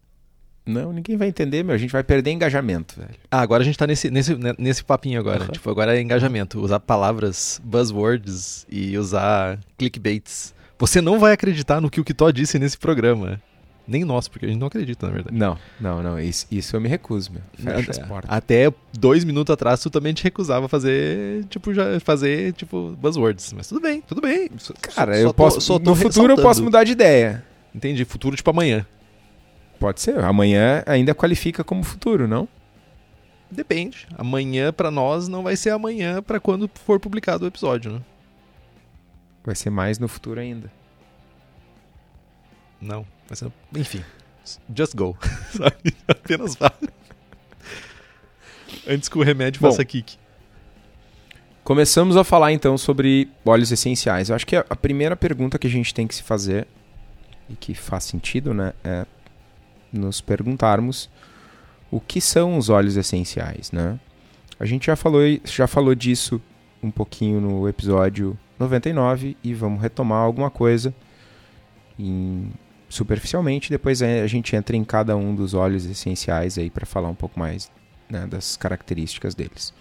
Não, 0.65 0.93
ninguém 0.93 1.17
vai 1.17 1.28
entender, 1.28 1.62
meu. 1.63 1.76
A 1.76 1.78
gente 1.78 1.91
vai 1.91 2.04
perder 2.04 2.32
engajamento, 2.32 2.95
velho. 2.97 3.10
Ah, 3.30 3.41
agora 3.41 3.62
a 3.63 3.65
gente 3.65 3.78
tá 3.78 3.86
nesse, 3.86 4.10
nesse, 4.10 4.36
né, 4.36 4.54
nesse 4.58 4.84
papinho 4.84 5.19
agora. 5.19 5.43
Aham. 5.43 5.52
Tipo, 5.52 5.69
agora 5.69 5.97
é 5.97 6.02
engajamento. 6.02 6.62
Usar 6.62 6.80
palavras, 6.80 7.60
buzzwords 7.63 8.65
e 8.69 8.97
usar 8.97 9.60
clickbaits. 9.78 10.54
Você 10.80 11.02
não 11.02 11.19
vai 11.19 11.34
acreditar 11.34 11.82
no 11.82 11.89
que 11.89 11.99
o 11.99 12.04
Kitó 12.04 12.32
disse 12.32 12.58
nesse 12.58 12.78
programa. 12.78 13.41
Nem 13.86 14.06
nós, 14.06 14.30
porque 14.30 14.45
a 14.45 14.49
gente 14.49 14.60
não 14.60 14.67
acredita, 14.67 15.06
na 15.08 15.12
verdade. 15.13 15.36
Não, 15.38 15.58
não, 15.82 16.02
não. 16.02 16.17
Isso, 16.17 16.47
isso 16.49 16.73
eu 16.73 16.80
me 16.80 16.88
recuso, 16.88 17.32
meu. 17.34 17.41
Fecha 17.54 17.91
as 17.91 17.97
Até- 17.99 18.08
portas. 18.08 18.32
Até 18.32 18.73
dois 18.97 19.26
minutos 19.26 19.54
atrás, 19.54 19.82
tu 19.82 19.89
também 19.89 20.13
te 20.13 20.23
recusava 20.23 20.67
a 20.67 20.69
fazer, 20.69 21.43
tipo, 21.49 21.73
já, 21.73 21.99
fazer, 21.99 22.54
tipo, 22.54 22.95
buzzwords. 23.02 23.52
Mas 23.52 23.67
tudo 23.67 23.82
bem, 23.82 24.02
tudo 24.08 24.21
bem. 24.21 24.49
Só- 24.58 24.73
Cara, 24.82 25.13
só 25.15 25.19
eu 25.19 25.28
tô- 25.28 25.34
posso. 25.34 25.60
só 25.60 25.78
tô 25.78 25.89
no 25.89 25.95
futuro 25.97 26.32
eu 26.32 26.38
posso 26.38 26.63
mudar 26.63 26.86
de 26.86 26.93
ideia. 26.93 27.43
Entendi, 27.76 28.06
futuro 28.06 28.38
tipo 28.38 28.49
amanhã. 28.49 28.86
Pode 29.84 30.00
ser. 30.00 30.17
Amanhã 30.19 30.82
ainda 30.86 31.13
qualifica 31.13 31.62
como 31.62 31.84
futuro, 31.84 32.26
não? 32.26 32.48
Depende. 33.52 34.08
Amanhã 34.17 34.72
pra 34.72 34.89
nós 34.89 35.28
não 35.28 35.43
vai 35.43 35.58
ser 35.58 35.72
amanhã 35.72 36.22
pra 36.22 36.39
quando 36.39 36.72
for 36.86 37.02
publicado 37.02 37.43
o 37.43 37.48
episódio, 37.50 37.91
né? 37.91 38.02
Vai 39.43 39.56
ser 39.56 39.69
mais 39.69 40.00
no 40.00 40.08
futuro 40.08 40.39
ainda. 40.39 40.72
Não. 42.80 43.06
Vai 43.28 43.36
ser... 43.36 43.52
Enfim. 43.76 44.02
just 44.74 44.96
go. 44.96 45.17
Sabe? 45.52 45.93
Apenas 46.08 46.56
vá. 46.56 46.72
Antes 48.88 49.10
que 49.10 49.17
o 49.17 49.22
remédio 49.22 49.60
Bom, 49.60 49.69
faça 49.69 49.84
kick. 49.84 50.15
Começamos 51.62 52.15
a 52.15 52.24
falar 52.24 52.54
então 52.54 52.78
sobre 52.78 53.30
óleos 53.43 53.69
essenciais. 53.69 54.30
Eu 54.30 54.36
acho 54.38 54.48
que 54.48 54.56
a 54.56 54.76
primeira 54.78 55.17
pergunta 55.17 55.60
que 55.60 55.67
a 55.67 55.69
gente 55.69 55.93
tem 55.93 56.08
que 56.08 56.15
se 56.15 56.24
fazer, 56.24 56.65
e 57.50 57.56
que 57.58 57.74
faz 57.74 58.06
sentido, 58.06 58.54
né, 58.54 58.72
é 58.82 59.06
nos 59.93 60.19
perguntarmos 60.19 61.10
o 61.91 61.99
que 61.99 62.19
são 62.19 62.58
os 62.58 62.69
óleos 62.69 62.97
essenciais, 62.97 63.71
né? 63.71 63.99
A 64.60 64.65
gente 64.65 64.88
já 64.88 64.95
falou, 64.95 65.21
já 65.45 65.67
falou 65.67 65.93
disso 65.93 66.41
um 66.82 66.91
pouquinho 66.91 67.39
no 67.39 67.67
episódio 67.67 68.38
99 68.60 69.38
e 69.43 69.53
vamos 69.53 69.82
retomar 69.82 70.19
alguma 70.23 70.49
coisa 70.49 70.93
em, 71.97 72.51
superficialmente. 72.89 73.69
Depois 73.69 74.01
a 74.01 74.27
gente 74.27 74.56
entra 74.56 74.75
em 74.75 74.84
cada 74.84 75.15
um 75.15 75.36
dos 75.36 75.53
óleos 75.53 75.86
essenciais 75.86 76.58
aí 76.58 76.69
para 76.69 76.86
falar 76.86 77.10
um 77.10 77.15
pouco 77.15 77.39
mais 77.39 77.71
né, 78.10 78.27
das 78.27 78.58
características 78.58 79.36
deles. 79.36 79.73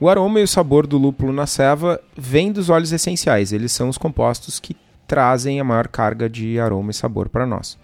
O 0.00 0.08
aroma 0.08 0.40
e 0.40 0.42
o 0.42 0.48
sabor 0.48 0.86
do 0.86 0.98
lúpulo 0.98 1.32
na 1.32 1.46
ceva 1.46 2.00
vêm 2.16 2.52
dos 2.52 2.68
óleos 2.68 2.92
essenciais. 2.92 3.52
Eles 3.52 3.72
são 3.72 3.88
os 3.88 3.96
compostos 3.96 4.58
que 4.58 4.76
trazem 5.06 5.60
a 5.60 5.64
maior 5.64 5.88
carga 5.88 6.28
de 6.28 6.58
aroma 6.58 6.90
e 6.90 6.94
sabor 6.94 7.28
para 7.28 7.46
nós. 7.46 7.78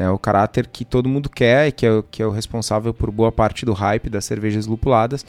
Né, 0.00 0.08
o 0.08 0.18
caráter 0.18 0.66
que 0.66 0.82
todo 0.82 1.10
mundo 1.10 1.28
quer 1.28 1.68
e 1.68 1.72
que 1.72 1.84
é, 1.84 2.02
que 2.10 2.22
é 2.22 2.26
o 2.26 2.30
responsável 2.30 2.94
por 2.94 3.10
boa 3.10 3.30
parte 3.30 3.66
do 3.66 3.74
hype 3.74 4.08
das 4.08 4.24
cervejas 4.24 4.66
lupuladas 4.66 5.26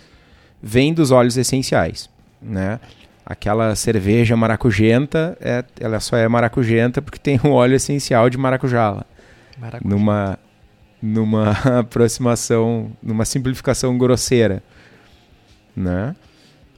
vem 0.63 0.93
dos 0.93 1.11
óleos 1.11 1.35
essenciais. 1.35 2.09
Né? 2.41 2.79
Aquela 3.25 3.75
cerveja 3.75 4.37
maracujenta, 4.37 5.37
é, 5.41 5.65
ela 5.77 5.99
só 5.99 6.15
é 6.15 6.25
maracujenta 6.25 7.01
porque 7.01 7.19
tem 7.19 7.37
um 7.43 7.49
óleo 7.49 7.75
essencial 7.75 8.29
de 8.29 8.37
maracujá. 8.37 9.03
Numa, 9.83 10.39
numa 11.01 11.51
aproximação, 11.79 12.93
numa 13.03 13.25
simplificação 13.25 13.97
grosseira. 13.97 14.63
Né? 15.75 16.15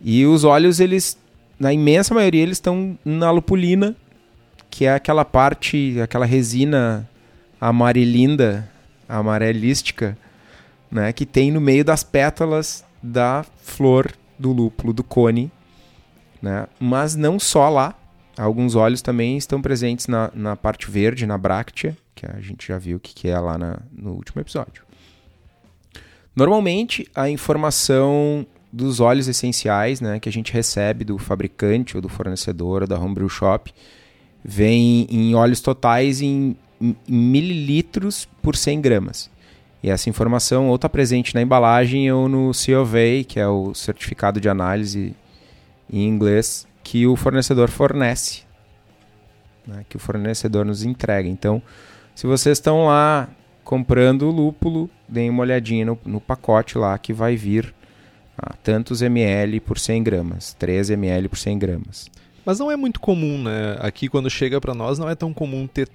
E 0.01 0.25
os 0.25 0.43
óleos, 0.43 0.79
eles, 0.79 1.15
na 1.59 1.71
imensa 1.71 2.15
maioria, 2.15 2.41
eles 2.41 2.57
estão 2.57 2.97
na 3.05 3.29
lupulina, 3.29 3.95
que 4.71 4.83
é 4.83 4.95
aquela 4.95 5.23
parte, 5.23 6.01
aquela 6.01 6.25
resina 6.25 7.07
amarelinda, 7.63 8.69
amarelística, 9.07 10.17
né, 10.91 11.13
que 11.13 11.25
tem 11.25 11.49
no 11.49 11.61
meio 11.61 11.85
das 11.85 12.03
pétalas 12.03 12.83
da 13.01 13.45
flor 13.61 14.11
do 14.37 14.51
lúpulo, 14.51 14.91
do 14.91 15.01
cone. 15.01 15.49
Né? 16.41 16.67
Mas 16.77 17.15
não 17.15 17.39
só 17.39 17.69
lá. 17.69 17.95
Alguns 18.37 18.75
óleos 18.75 19.01
também 19.01 19.37
estão 19.37 19.61
presentes 19.61 20.07
na, 20.07 20.29
na 20.33 20.57
parte 20.57 20.91
verde, 20.91 21.25
na 21.25 21.37
bráctea, 21.37 21.95
que 22.13 22.25
a 22.25 22.41
gente 22.41 22.67
já 22.67 22.77
viu 22.77 22.97
o 22.97 22.99
que, 22.99 23.13
que 23.13 23.29
é 23.29 23.39
lá 23.39 23.57
na, 23.57 23.79
no 23.93 24.11
último 24.11 24.41
episódio. 24.41 24.83
Normalmente, 26.35 27.07
a 27.15 27.29
informação 27.29 28.45
dos 28.71 28.99
óleos 28.99 29.29
essenciais 29.29 30.01
né, 30.01 30.19
que 30.19 30.27
a 30.27 30.31
gente 30.31 30.51
recebe 30.51 31.05
do 31.05 31.17
fabricante 31.17 31.95
ou 31.95 32.01
do 32.01 32.09
fornecedor 32.09 32.81
ou 32.81 32.87
da 32.87 32.99
homebrew 32.99 33.29
shop 33.29 33.73
vem 34.43 35.07
em 35.09 35.35
óleos 35.35 35.61
totais 35.61 36.21
em, 36.21 36.57
mililitros 37.07 38.27
por 38.41 38.55
100 38.55 38.81
gramas. 38.81 39.31
E 39.81 39.89
essa 39.89 40.09
informação 40.09 40.69
ou 40.69 40.75
está 40.75 40.87
presente 40.87 41.35
na 41.35 41.41
embalagem 41.41 42.09
ou 42.11 42.29
no 42.29 42.51
COV, 42.53 43.25
que 43.27 43.39
é 43.39 43.47
o 43.47 43.73
certificado 43.73 44.39
de 44.39 44.47
análise 44.47 45.13
em 45.91 46.07
inglês, 46.07 46.65
que 46.83 47.05
o 47.05 47.15
fornecedor 47.15 47.69
fornece, 47.69 48.43
né, 49.67 49.85
que 49.89 49.97
o 49.97 49.99
fornecedor 49.99 50.65
nos 50.65 50.83
entrega. 50.83 51.27
Então, 51.27 51.61
se 52.15 52.25
vocês 52.25 52.57
estão 52.57 52.85
lá 52.85 53.27
comprando 53.63 54.23
o 54.23 54.31
lúpulo, 54.31 54.89
deem 55.07 55.29
uma 55.29 55.41
olhadinha 55.41 55.85
no, 55.85 55.99
no 56.05 56.21
pacote 56.21 56.77
lá 56.77 56.97
que 56.97 57.11
vai 57.11 57.35
vir 57.35 57.73
ah, 58.37 58.55
tantos 58.63 59.01
ml 59.01 59.59
por 59.59 59.77
100 59.77 60.03
gramas, 60.03 60.53
3 60.53 60.91
ml 60.91 61.29
por 61.29 61.37
100 61.37 61.59
gramas. 61.59 62.09
Mas 62.45 62.59
não 62.59 62.69
é 62.69 62.75
muito 62.75 62.99
comum, 62.99 63.41
né? 63.41 63.77
Aqui 63.79 64.09
quando 64.09 64.29
chega 64.29 64.59
para 64.59 64.73
nós 64.73 64.99
não 64.99 65.09
é 65.09 65.15
tão 65.15 65.33
comum 65.33 65.65
ter 65.65 65.89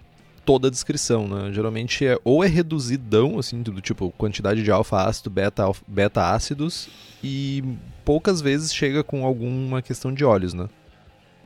toda 0.49 0.69
a 0.69 0.71
descrição, 0.71 1.29
né? 1.29 1.53
Geralmente 1.53 2.07
é 2.07 2.19
ou 2.25 2.43
é 2.43 2.47
reduzidão, 2.47 3.39
assim, 3.39 3.61
do 3.61 3.83
tipo 3.83 4.11
quantidade 4.13 4.63
de 4.63 4.71
alfa-ácido, 4.71 5.29
beta, 5.29 5.71
beta 5.87 6.33
ácidos 6.33 6.89
e 7.23 7.63
poucas 8.03 8.41
vezes 8.41 8.75
chega 8.75 9.05
com 9.05 9.27
alguma 9.27 9.83
questão 9.83 10.11
de 10.11 10.25
óleos, 10.25 10.55
né? 10.55 10.67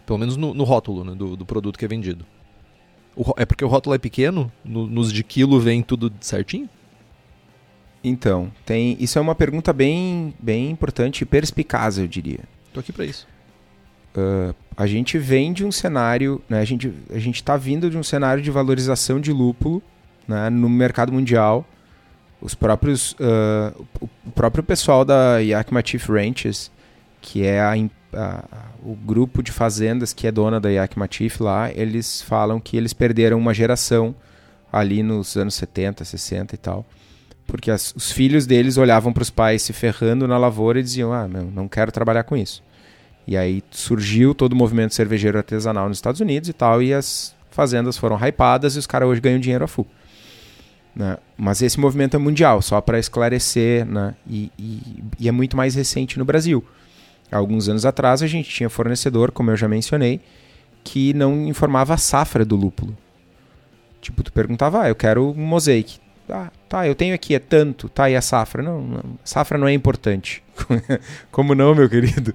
Pelo 0.07 0.21
menos 0.21 0.37
no, 0.37 0.55
no 0.55 0.63
rótulo 0.63 1.03
né? 1.03 1.17
do, 1.17 1.37
do, 1.37 1.45
produto 1.45 1.81
que 1.81 1.85
é 1.85 1.89
vendido. 1.89 2.25
O, 3.17 3.25
é 3.37 3.45
porque 3.45 3.65
o 3.65 3.69
rótulo 3.69 3.97
é 3.97 3.99
pequeno? 3.99 4.53
No, 4.65 4.87
nos 4.87 5.13
de 5.13 5.25
quilo 5.25 5.59
vem 5.59 5.83
tudo 5.83 6.13
certinho? 6.21 6.71
Então, 8.05 8.53
tem. 8.65 8.97
Isso 9.01 9.19
é 9.19 9.21
uma 9.21 9.35
pergunta 9.35 9.73
bem, 9.73 10.33
bem 10.39 10.71
importante 10.71 11.23
e 11.23 11.27
perspicaz, 11.27 11.99
eu 11.99 12.07
diria. 12.07 12.45
Tô 12.73 12.79
aqui 12.79 12.93
para 12.93 13.05
isso. 13.05 13.27
Uh, 14.17 14.55
a 14.77 14.87
gente 14.87 15.19
vem 15.19 15.53
de 15.53 15.65
um 15.65 15.73
cenário, 15.73 16.41
né, 16.49 16.61
a 16.61 16.65
gente 16.65 16.93
a 17.11 17.17
está 17.17 17.57
vindo 17.57 17.91
de 17.91 17.97
um 17.97 18.03
cenário 18.03 18.43
de 18.43 18.51
valorização 18.51 19.21
de 19.21 19.33
lúpulo 19.33 19.83
né, 20.27 20.51
no 20.51 20.69
mercado 20.69 21.13
mundial. 21.13 21.67
Os 22.41 22.55
próprios, 22.55 23.13
uh, 23.13 23.87
o 24.01 24.31
próprio 24.33 24.65
pessoal 24.65 25.05
da 25.05 25.39
Yakima 25.39 25.83
Chief 25.85 26.09
Ranches, 26.09 26.71
que 27.21 27.45
é 27.45 27.61
a, 27.61 27.73
a, 28.15 28.45
o 28.85 28.95
grupo 28.95 29.43
de 29.43 29.53
fazendas 29.53 30.13
que 30.13 30.27
é 30.27 30.33
dona 30.33 30.61
da 30.61 30.69
Yakima 30.69 31.07
Chief 31.11 31.41
lá, 31.41 31.71
eles 31.73 32.21
falam 32.21 32.59
que 32.59 32.77
eles 32.77 32.93
perderam 32.93 33.39
uma 33.39 33.55
geração 33.55 34.15
ali 34.73 35.03
nos 35.03 35.37
anos 35.37 35.55
70, 35.55 36.05
60 36.05 36.55
e 36.55 36.59
tal 36.59 36.87
porque 37.47 37.71
as, 37.71 37.93
os 37.95 38.11
filhos 38.11 38.47
deles 38.47 38.79
olhavam 38.79 39.13
para 39.13 39.23
os 39.23 39.31
pais 39.31 39.63
se 39.63 39.73
ferrando 39.73 40.27
na 40.27 40.39
lavoura 40.39 40.81
e 40.81 40.83
diziam: 40.83 41.13
Ah, 41.13 41.29
meu, 41.29 41.45
não 41.45 41.69
quero 41.69 41.93
trabalhar 41.93 42.23
com 42.23 42.37
isso. 42.37 42.63
E 43.27 43.37
aí 43.37 43.63
surgiu 43.71 44.35
todo 44.35 44.53
o 44.53 44.57
movimento 44.57 44.95
cervejeiro 44.95 45.39
artesanal 45.39 45.89
nos 45.89 45.99
Estados 45.99 46.21
Unidos 46.21 46.49
e 46.49 46.53
tal, 46.53 46.83
e 46.83 46.93
as 46.93 47.35
fazendas 47.51 47.97
foram 47.97 48.17
hypadas 48.17 48.75
e 48.75 48.79
os 48.79 48.87
caras 48.87 49.09
hoje 49.09 49.21
ganham 49.21 49.39
dinheiro 49.39 49.65
a 49.65 49.69
full. 49.69 49.87
Né? 50.95 51.17
Mas 51.37 51.63
esse 51.63 51.79
movimento 51.81 52.17
é 52.17 52.19
mundial, 52.19 52.61
só 52.61 52.81
para 52.81 52.99
esclarecer, 52.99 53.87
né? 53.87 54.15
E, 54.29 54.51
e, 54.59 55.03
e, 55.21 55.29
é 55.29 55.33
muito 55.33 55.57
mais 55.57 55.75
recente 55.75 56.19
no 56.19 56.25
Brasil. 56.25 56.65
Alguns 57.31 57.69
anos 57.69 57.87
atrás 57.87 58.23
a 58.23 58.27
gente 58.27 58.51
tinha 58.51 58.69
fornecedor, 58.69 59.33
como 59.33 59.51
eu 59.51 59.57
já 59.57 59.67
mencionei, 59.67 60.21
que 60.85 61.15
não 61.15 61.47
informava 61.47 61.95
a 61.95 61.97
safra 61.97 62.45
do 62.45 62.57
lúpulo. 62.57 62.97
Tipo, 64.03 64.23
tu 64.23 64.33
perguntava, 64.33 64.83
ah, 64.83 64.89
eu 64.89 64.95
quero 64.95 65.31
um 65.31 65.47
mosaic. 65.47 65.99
Ah, 66.29 66.51
tá, 66.69 66.87
eu 66.87 66.95
tenho 66.95 67.15
aqui, 67.15 67.35
é 67.35 67.39
tanto, 67.39 67.89
tá, 67.89 68.11
e 68.11 68.17
a 68.17 68.21
safra? 68.21 68.63
Não, 68.63 68.83
não 68.83 69.03
safra 69.25 69.57
não 69.57 69.67
é 69.67 69.73
importante. 69.73 70.43
Como 71.31 71.55
não, 71.55 71.75
meu 71.75 71.89
querido? 71.89 72.35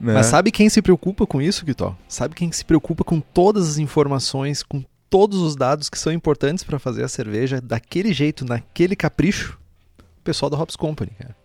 Né? 0.00 0.14
Mas 0.14 0.26
sabe 0.26 0.50
quem 0.50 0.68
se 0.68 0.82
preocupa 0.82 1.26
com 1.26 1.40
isso, 1.40 1.64
Guitó? 1.64 1.96
Sabe 2.08 2.34
quem 2.34 2.50
se 2.52 2.64
preocupa 2.64 3.04
com 3.04 3.20
todas 3.20 3.68
as 3.68 3.78
informações, 3.78 4.62
com 4.62 4.82
todos 5.08 5.38
os 5.40 5.54
dados 5.54 5.88
que 5.88 5.98
são 5.98 6.12
importantes 6.12 6.64
para 6.64 6.78
fazer 6.78 7.04
a 7.04 7.08
cerveja 7.08 7.60
daquele 7.60 8.12
jeito, 8.12 8.44
naquele 8.44 8.96
capricho? 8.96 9.58
O 9.98 10.22
pessoal 10.24 10.50
da 10.50 10.58
Hops 10.58 10.76
Company, 10.76 11.12
cara. 11.18 11.36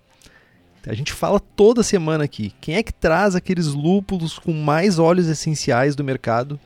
A 0.88 0.94
gente 0.94 1.14
fala 1.14 1.40
toda 1.40 1.84
semana 1.84 2.24
aqui. 2.24 2.54
Quem 2.62 2.76
é 2.76 2.84
que 2.84 2.94
traz 2.94 3.36
aqueles 3.36 3.68
lúpulos 3.68 4.40
com 4.40 4.54
mais 4.54 4.98
óleos 4.98 5.28
essenciais 5.28 5.96
do 5.96 6.04
mercado? 6.04 6.60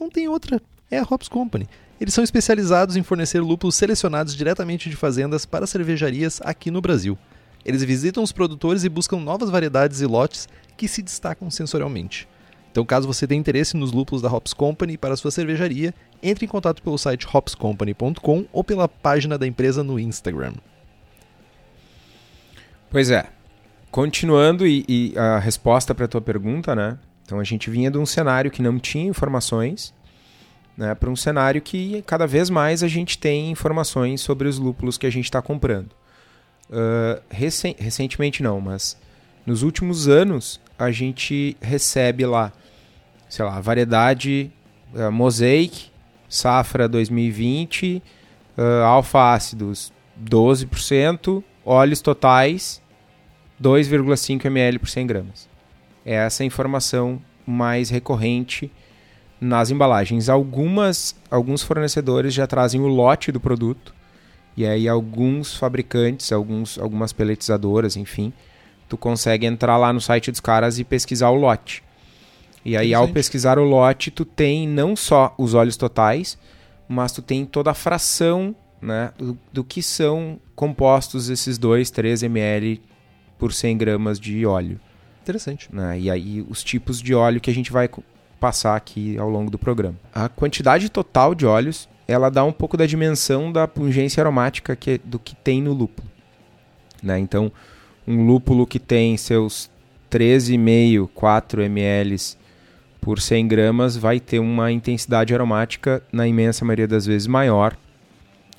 Não 0.00 0.08
tem 0.08 0.28
outra. 0.28 0.62
É 0.90 0.98
a 0.98 1.02
Hops 1.02 1.28
Company. 1.28 1.68
Eles 2.00 2.14
são 2.14 2.22
especializados 2.22 2.96
em 2.96 3.02
fornecer 3.02 3.40
lúpulos 3.40 3.74
selecionados 3.74 4.36
diretamente 4.36 4.88
de 4.88 4.96
fazendas 4.96 5.44
para 5.44 5.66
cervejarias 5.66 6.40
aqui 6.44 6.70
no 6.70 6.80
Brasil. 6.80 7.18
Eles 7.64 7.82
visitam 7.82 8.22
os 8.22 8.32
produtores 8.32 8.84
e 8.84 8.88
buscam 8.88 9.18
novas 9.18 9.50
variedades 9.50 10.00
e 10.00 10.06
lotes 10.06 10.48
que 10.76 10.88
se 10.88 11.02
destacam 11.02 11.50
sensorialmente. 11.50 12.28
Então, 12.70 12.84
caso 12.84 13.06
você 13.06 13.26
tenha 13.26 13.40
interesse 13.40 13.76
nos 13.76 13.92
lúpulos 13.92 14.20
da 14.20 14.30
Hops 14.30 14.52
Company 14.52 14.98
para 14.98 15.16
sua 15.16 15.30
cervejaria, 15.30 15.94
entre 16.22 16.44
em 16.44 16.48
contato 16.48 16.82
pelo 16.82 16.98
site 16.98 17.26
hopscompany.com 17.26 18.44
ou 18.52 18.62
pela 18.62 18.86
página 18.86 19.38
da 19.38 19.46
empresa 19.46 19.82
no 19.82 19.98
Instagram. 19.98 20.52
Pois 22.90 23.10
é. 23.10 23.26
Continuando 23.90 24.66
e, 24.66 24.84
e 24.86 25.18
a 25.18 25.38
resposta 25.38 25.94
para 25.94 26.04
a 26.04 26.08
tua 26.08 26.20
pergunta, 26.20 26.74
né? 26.74 26.98
Então 27.24 27.40
a 27.40 27.44
gente 27.44 27.70
vinha 27.70 27.90
de 27.90 27.96
um 27.96 28.04
cenário 28.04 28.50
que 28.50 28.60
não 28.60 28.78
tinha 28.78 29.06
informações 29.06 29.94
né, 30.76 30.94
para 30.94 31.08
um 31.08 31.16
cenário 31.16 31.62
que 31.62 32.02
cada 32.02 32.26
vez 32.26 32.50
mais 32.50 32.82
a 32.82 32.88
gente 32.88 33.16
tem 33.16 33.50
informações 33.50 34.20
sobre 34.20 34.46
os 34.46 34.58
lúpulos 34.58 34.98
que 34.98 35.06
a 35.06 35.10
gente 35.10 35.24
está 35.24 35.40
comprando. 35.40 35.90
Uh, 36.68 37.22
recen 37.30 37.74
recentemente 37.78 38.42
não, 38.42 38.60
mas 38.60 38.96
nos 39.46 39.62
últimos 39.62 40.08
anos 40.08 40.60
a 40.78 40.90
gente 40.90 41.56
recebe 41.60 42.26
lá, 42.26 42.52
sei 43.28 43.44
lá, 43.44 43.60
variedade 43.60 44.50
uh, 44.94 45.10
Mosaic, 45.10 45.90
safra 46.28 46.88
2020, 46.88 48.02
uh, 48.56 48.84
alfa 48.84 49.34
ácidos 49.34 49.92
12%, 50.22 51.42
óleos 51.64 52.00
totais 52.00 52.82
2,5 53.62 54.44
ml 54.46 54.78
por 54.78 54.88
100 54.88 55.06
gramas. 55.06 55.48
É 56.04 56.14
essa 56.14 56.42
a 56.42 56.46
informação 56.46 57.20
mais 57.46 57.90
recorrente 57.90 58.70
nas 59.40 59.70
embalagens. 59.70 60.28
Algumas, 60.28 61.16
alguns 61.30 61.62
fornecedores 61.62 62.34
já 62.34 62.46
trazem 62.46 62.80
o 62.80 62.86
lote 62.86 63.32
do 63.32 63.40
produto 63.40 63.94
E 64.56 64.66
aí 64.66 64.88
alguns 64.88 65.54
fabricantes, 65.54 66.32
alguns, 66.32 66.78
algumas 66.78 67.12
peletizadoras, 67.12 67.96
enfim, 67.96 68.32
tu 68.88 68.96
consegue 68.96 69.46
entrar 69.46 69.76
lá 69.76 69.92
no 69.92 70.00
site 70.00 70.30
dos 70.30 70.40
caras 70.40 70.78
e 70.78 70.84
pesquisar 70.84 71.30
o 71.30 71.34
lote. 71.34 71.82
E 72.64 72.76
aí 72.76 72.92
ao 72.92 73.06
pesquisar 73.08 73.58
o 73.58 73.64
lote, 73.64 74.10
tu 74.10 74.24
tem 74.24 74.66
não 74.66 74.96
só 74.96 75.34
os 75.38 75.54
óleos 75.54 75.76
totais, 75.76 76.36
mas 76.88 77.12
tu 77.12 77.22
tem 77.22 77.44
toda 77.44 77.70
a 77.70 77.74
fração 77.74 78.54
né, 78.80 79.12
do, 79.16 79.38
do 79.52 79.64
que 79.64 79.82
são 79.82 80.40
compostos 80.54 81.28
esses 81.28 81.58
2, 81.58 81.90
3 81.90 82.24
ml 82.24 82.82
por 83.38 83.52
100 83.52 83.76
gramas 83.76 84.18
de 84.18 84.44
óleo. 84.44 84.80
Interessante. 85.22 85.68
Né? 85.72 86.00
E 86.00 86.10
aí 86.10 86.44
os 86.48 86.62
tipos 86.62 87.00
de 87.00 87.14
óleo 87.14 87.40
que 87.40 87.50
a 87.50 87.54
gente 87.54 87.72
vai 87.72 87.88
passar 88.40 88.76
aqui 88.76 89.16
ao 89.18 89.28
longo 89.28 89.50
do 89.50 89.58
programa. 89.58 89.96
A 90.14 90.28
quantidade 90.28 90.88
total 90.88 91.34
de 91.34 91.46
óleos, 91.46 91.88
ela 92.06 92.30
dá 92.30 92.44
um 92.44 92.52
pouco 92.52 92.76
da 92.76 92.86
dimensão 92.86 93.50
da 93.50 93.66
pungência 93.66 94.20
aromática 94.20 94.76
que, 94.76 94.98
do 95.04 95.18
que 95.18 95.34
tem 95.34 95.62
no 95.62 95.72
lúpulo. 95.72 96.08
Né? 97.02 97.18
Então, 97.18 97.50
um 98.06 98.26
lúpulo 98.26 98.66
que 98.66 98.78
tem 98.78 99.16
seus 99.16 99.70
13,5, 100.10 101.08
4 101.14 101.62
ml 101.62 102.16
por 103.00 103.20
100 103.20 103.46
gramas 103.46 103.96
vai 103.96 104.18
ter 104.18 104.40
uma 104.40 104.72
intensidade 104.72 105.32
aromática, 105.32 106.02
na 106.12 106.26
imensa 106.26 106.64
maioria 106.64 106.88
das 106.88 107.06
vezes, 107.06 107.26
maior 107.26 107.76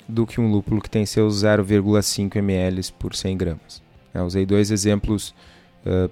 do 0.08 0.26
que 0.26 0.40
um 0.40 0.50
lúpulo 0.50 0.80
que 0.80 0.88
tem 0.88 1.04
seus 1.04 1.42
0,5 1.42 2.36
ml 2.36 2.92
por 2.98 3.14
100 3.14 3.36
gramas. 3.36 3.82
Eu 4.14 4.24
usei 4.24 4.46
dois 4.46 4.70
exemplos, 4.70 5.34
uh, 5.84 6.10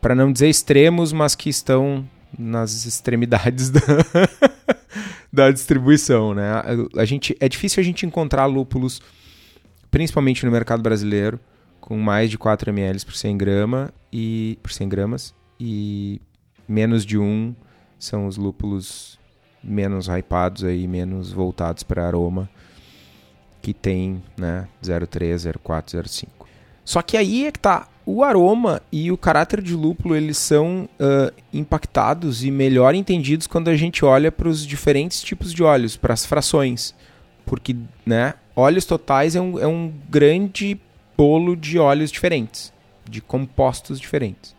para 0.00 0.14
não 0.14 0.30
dizer 0.30 0.48
extremos, 0.48 1.10
mas 1.12 1.34
que 1.34 1.48
estão 1.48 2.06
nas 2.38 2.84
extremidades 2.84 3.70
da, 3.72 3.80
da 5.32 5.50
distribuição. 5.50 6.34
Né? 6.34 6.50
A, 6.50 7.00
a, 7.00 7.04
gente, 7.06 7.34
é 7.40 7.48
difícil 7.48 7.80
a 7.80 7.84
gente 7.84 8.04
encontrar 8.04 8.44
lúpulos, 8.44 9.00
principalmente 9.90 10.44
no 10.44 10.52
mercado 10.52 10.82
brasileiro, 10.82 11.40
com 11.82 11.98
mais 11.98 12.30
de 12.30 12.38
4 12.38 12.70
ml 12.70 13.04
por 13.04 13.14
100, 13.14 13.36
grama 13.36 13.92
e, 14.10 14.56
por 14.62 14.72
100 14.72 14.88
gramas 14.88 15.34
e 15.60 16.22
menos 16.66 17.04
de 17.04 17.18
um 17.18 17.54
são 17.98 18.26
os 18.26 18.36
lúpulos 18.36 19.18
menos 19.62 20.06
hypados 20.06 20.64
aí, 20.64 20.88
menos 20.88 21.32
voltados 21.32 21.82
para 21.82 22.06
aroma 22.06 22.48
que 23.60 23.74
tem, 23.74 24.22
né, 24.36 24.66
03, 24.80 25.46
04, 25.62 26.08
05. 26.08 26.48
Só 26.84 27.02
que 27.02 27.16
aí 27.16 27.46
é 27.46 27.52
que 27.52 27.60
tá, 27.60 27.86
o 28.04 28.24
aroma 28.24 28.82
e 28.90 29.12
o 29.12 29.16
caráter 29.16 29.60
de 29.60 29.74
lúpulo, 29.74 30.16
eles 30.16 30.38
são 30.38 30.88
uh, 30.98 31.32
impactados 31.52 32.44
e 32.44 32.50
melhor 32.50 32.94
entendidos 32.94 33.46
quando 33.46 33.68
a 33.68 33.76
gente 33.76 34.04
olha 34.04 34.32
para 34.32 34.48
os 34.48 34.66
diferentes 34.66 35.22
tipos 35.22 35.52
de 35.52 35.62
óleos, 35.62 35.96
para 35.96 36.12
as 36.14 36.26
frações. 36.26 36.94
Porque, 37.44 37.76
né, 38.04 38.34
óleos 38.56 38.84
totais 38.84 39.36
é 39.36 39.40
um, 39.40 39.58
é 39.58 39.66
um 39.66 39.92
grande 40.08 40.80
bolo 41.22 41.54
de 41.54 41.78
óleos 41.78 42.10
diferentes, 42.10 42.72
de 43.08 43.20
compostos 43.20 44.00
diferentes. 44.00 44.56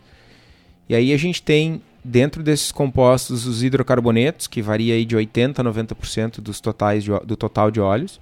E 0.88 0.95
aí 0.95 1.12
a 1.12 1.17
gente 1.17 1.43
tem 1.43 1.82
dentro 2.02 2.41
desses 2.41 2.71
compostos 2.71 3.45
os 3.45 3.62
hidrocarbonetos, 3.62 4.47
que 4.47 4.62
varia 4.62 4.93
aí 4.93 5.04
de 5.04 5.13
80 5.13 5.62
a 5.62 5.65
90% 5.65 6.39
dos 6.39 6.62
totais 6.62 7.04
de, 7.04 7.12
do 7.26 7.36
total 7.36 7.69
de 7.69 7.82
óleos. 7.82 8.17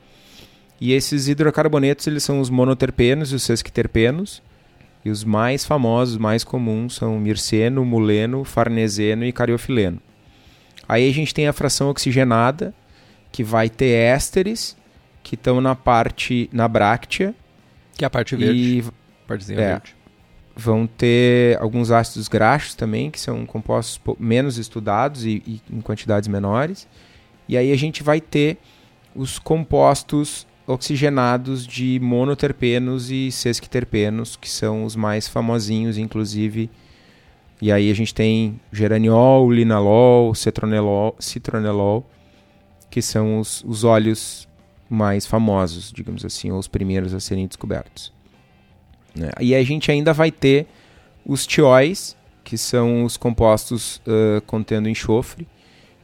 E 0.80 0.92
esses 0.92 1.28
hidrocarbonetos 1.28 2.08
eles 2.08 2.24
são 2.24 2.40
os 2.40 2.50
monoterpenos 2.50 3.32
e 3.32 3.36
os 3.36 3.44
sesquiterpenos. 3.44 4.42
E 5.06 5.12
os 5.12 5.24
mais 5.24 5.64
famosos, 5.64 6.18
mais 6.18 6.44
comuns 6.44 6.96
são 6.96 7.20
mirceno, 7.20 7.86
muleno, 7.86 8.44
farneseno 8.44 9.24
e 9.24 9.32
cariofileno. 9.32 10.00
Aí 10.90 11.08
a 11.08 11.14
gente 11.14 11.32
tem 11.32 11.48
a 11.48 11.54
fração 11.54 11.92
oxigenada, 11.92 12.74
que 13.32 13.44
vai 13.44 13.70
ter 13.70 13.92
ésteres, 13.92 14.76
que 15.22 15.36
estão 15.36 15.62
na 15.62 15.76
parte, 15.76 16.50
na 16.52 16.68
bráctea. 16.68 17.36
Que 18.02 18.06
é 18.06 18.08
a 18.08 18.10
parte 18.10 18.36
verde. 18.36 18.80
E, 18.80 18.84
Partezinha 19.28 19.62
é, 19.62 19.68
verde. 19.74 19.96
Vão 20.56 20.88
ter 20.88 21.56
alguns 21.62 21.92
ácidos 21.92 22.28
graxos 22.28 22.74
também, 22.74 23.12
que 23.12 23.20
são 23.20 23.46
compostos 23.46 24.02
menos 24.20 24.58
estudados 24.58 25.24
e, 25.24 25.44
e 25.46 25.62
em 25.72 25.82
quantidades 25.82 26.28
menores. 26.28 26.88
E 27.48 27.56
aí 27.56 27.72
a 27.72 27.76
gente 27.76 28.02
vai 28.02 28.20
ter 28.20 28.58
os 29.16 29.38
compostos 29.38 30.48
oxigenados 30.66 31.68
de 31.68 32.00
monoterpenos 32.02 33.12
e 33.12 33.32
sesquiterpenos, 33.32 34.36
que 34.36 34.50
são 34.50 34.84
os 34.84 34.96
mais 34.96 35.28
famosinhos, 35.28 35.96
inclusive. 35.96 36.72
E 37.62 37.72
aí 37.72 37.92
a 37.92 37.94
gente 37.94 38.16
tem 38.16 38.60
geraniol, 38.74 39.52
linalol, 39.52 40.34
citronelol, 40.34 41.16
citronelol 41.20 42.10
que 42.90 43.00
são 43.00 43.40
os, 43.40 43.64
os 43.64 43.84
óleos 43.84 44.48
mais 44.92 45.26
famosos, 45.26 45.90
digamos 45.90 46.26
assim, 46.26 46.52
ou 46.52 46.60
os 46.60 46.68
primeiros 46.68 47.14
a 47.14 47.20
serem 47.22 47.48
descobertos. 47.48 48.12
Né? 49.16 49.30
E 49.40 49.56
a 49.56 49.64
gente 49.64 49.90
ainda 49.90 50.12
vai 50.12 50.30
ter 50.30 50.68
os 51.26 51.48
tióis, 51.48 52.18
que 52.44 52.58
são 52.58 53.06
os 53.06 53.16
compostos 53.16 54.02
uh, 54.08 54.42
contendo 54.46 54.90
enxofre, 54.90 55.48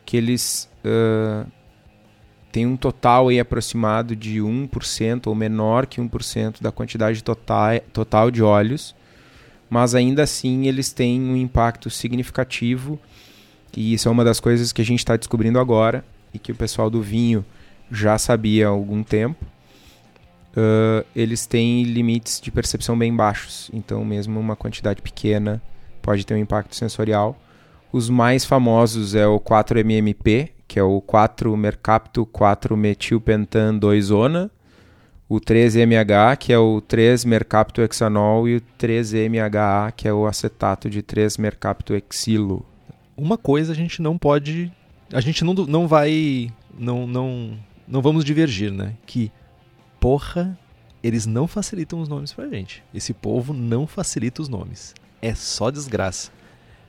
que 0.06 0.16
eles 0.16 0.70
uh, 0.86 1.46
tem 2.50 2.66
um 2.66 2.78
total 2.78 3.28
aí 3.28 3.42
aproximado 3.42 4.16
de 4.16 4.40
1% 4.40 5.28
ou 5.28 5.36
menor 5.36 5.86
que 5.86 6.00
1% 6.00 6.62
da 6.62 6.72
quantidade 6.72 7.22
total, 7.22 7.82
total 7.92 8.32
de 8.32 8.42
óleos, 8.42 8.96
mas 9.70 9.96
ainda 9.96 10.24
assim 10.24 10.66
eles 10.66 10.94
têm 10.94 11.22
um 11.22 11.36
impacto 11.36 11.90
significativo 11.90 12.98
e 13.76 13.94
isso 13.94 14.08
é 14.08 14.12
uma 14.12 14.24
das 14.24 14.40
coisas 14.40 14.72
que 14.72 14.82
a 14.82 14.86
gente 14.86 15.00
está 15.00 15.18
descobrindo 15.18 15.60
agora 15.60 16.06
e 16.34 16.40
que 16.40 16.54
o 16.54 16.56
pessoal 16.56 16.90
do 16.90 17.02
vinho 17.02 17.44
já 17.92 18.18
sabia 18.18 18.68
há 18.68 18.70
algum 18.70 19.04
tempo. 19.04 19.44
Uh, 20.58 21.06
eles 21.16 21.46
têm 21.46 21.84
limites 21.84 22.42
de 22.42 22.50
percepção 22.50 22.98
bem 22.98 23.16
baixos, 23.16 23.70
então 23.72 24.04
mesmo 24.04 24.40
uma 24.40 24.56
quantidade 24.56 25.04
pequena 25.04 25.62
pode 26.02 26.26
ter 26.26 26.34
um 26.34 26.38
impacto 26.38 26.76
sensorial. 26.76 27.38
Os 27.92 28.10
mais 28.10 28.44
famosos 28.44 29.14
é 29.14 29.28
o 29.28 29.40
4-MMP, 29.40 30.50
que 30.68 30.80
é 30.80 30.84
o 30.84 31.02
4-mercapto 31.02 32.26
4-metilpentan 32.26 33.80
2-ona, 33.80 34.52
o 35.30 35.40
3-MH, 35.40 36.38
que 36.38 36.54
é 36.54 36.58
o 36.58 36.82
3-mercaptohexanol, 36.82 38.48
e 38.48 38.58
o 38.58 38.62
3-MHA, 38.80 39.92
que 39.96 40.08
é 40.08 40.14
o 40.14 40.26
acetato 40.26 40.90
de 40.90 41.04
3-mercaptohexilo. 41.04 42.66
Uma 43.16 43.38
coisa 43.38 43.74
a 43.74 43.76
gente 43.76 44.02
não 44.02 44.18
pode... 44.18 44.72
A 45.14 45.22
gente 45.22 45.44
não, 45.44 45.54
não 45.54 45.88
vai... 45.88 46.52
Não, 46.78 47.08
não, 47.08 47.58
não 47.88 48.02
vamos 48.02 48.26
divergir, 48.26 48.72
né? 48.72 48.94
Que, 49.06 49.32
porra, 50.00 50.58
eles 51.02 51.26
não 51.26 51.48
facilitam 51.48 52.00
os 52.00 52.10
nomes 52.10 52.34
pra 52.34 52.48
gente. 52.48 52.84
Esse 52.94 53.14
povo 53.14 53.54
não 53.54 53.88
facilita 53.88 54.42
os 54.42 54.50
nomes. 54.50 54.94
É 55.22 55.34
só 55.34 55.72
desgraça. 55.72 56.32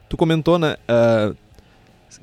Tu 0.09 0.17
comentou, 0.17 0.59
né? 0.59 0.77
Uh, 0.89 1.37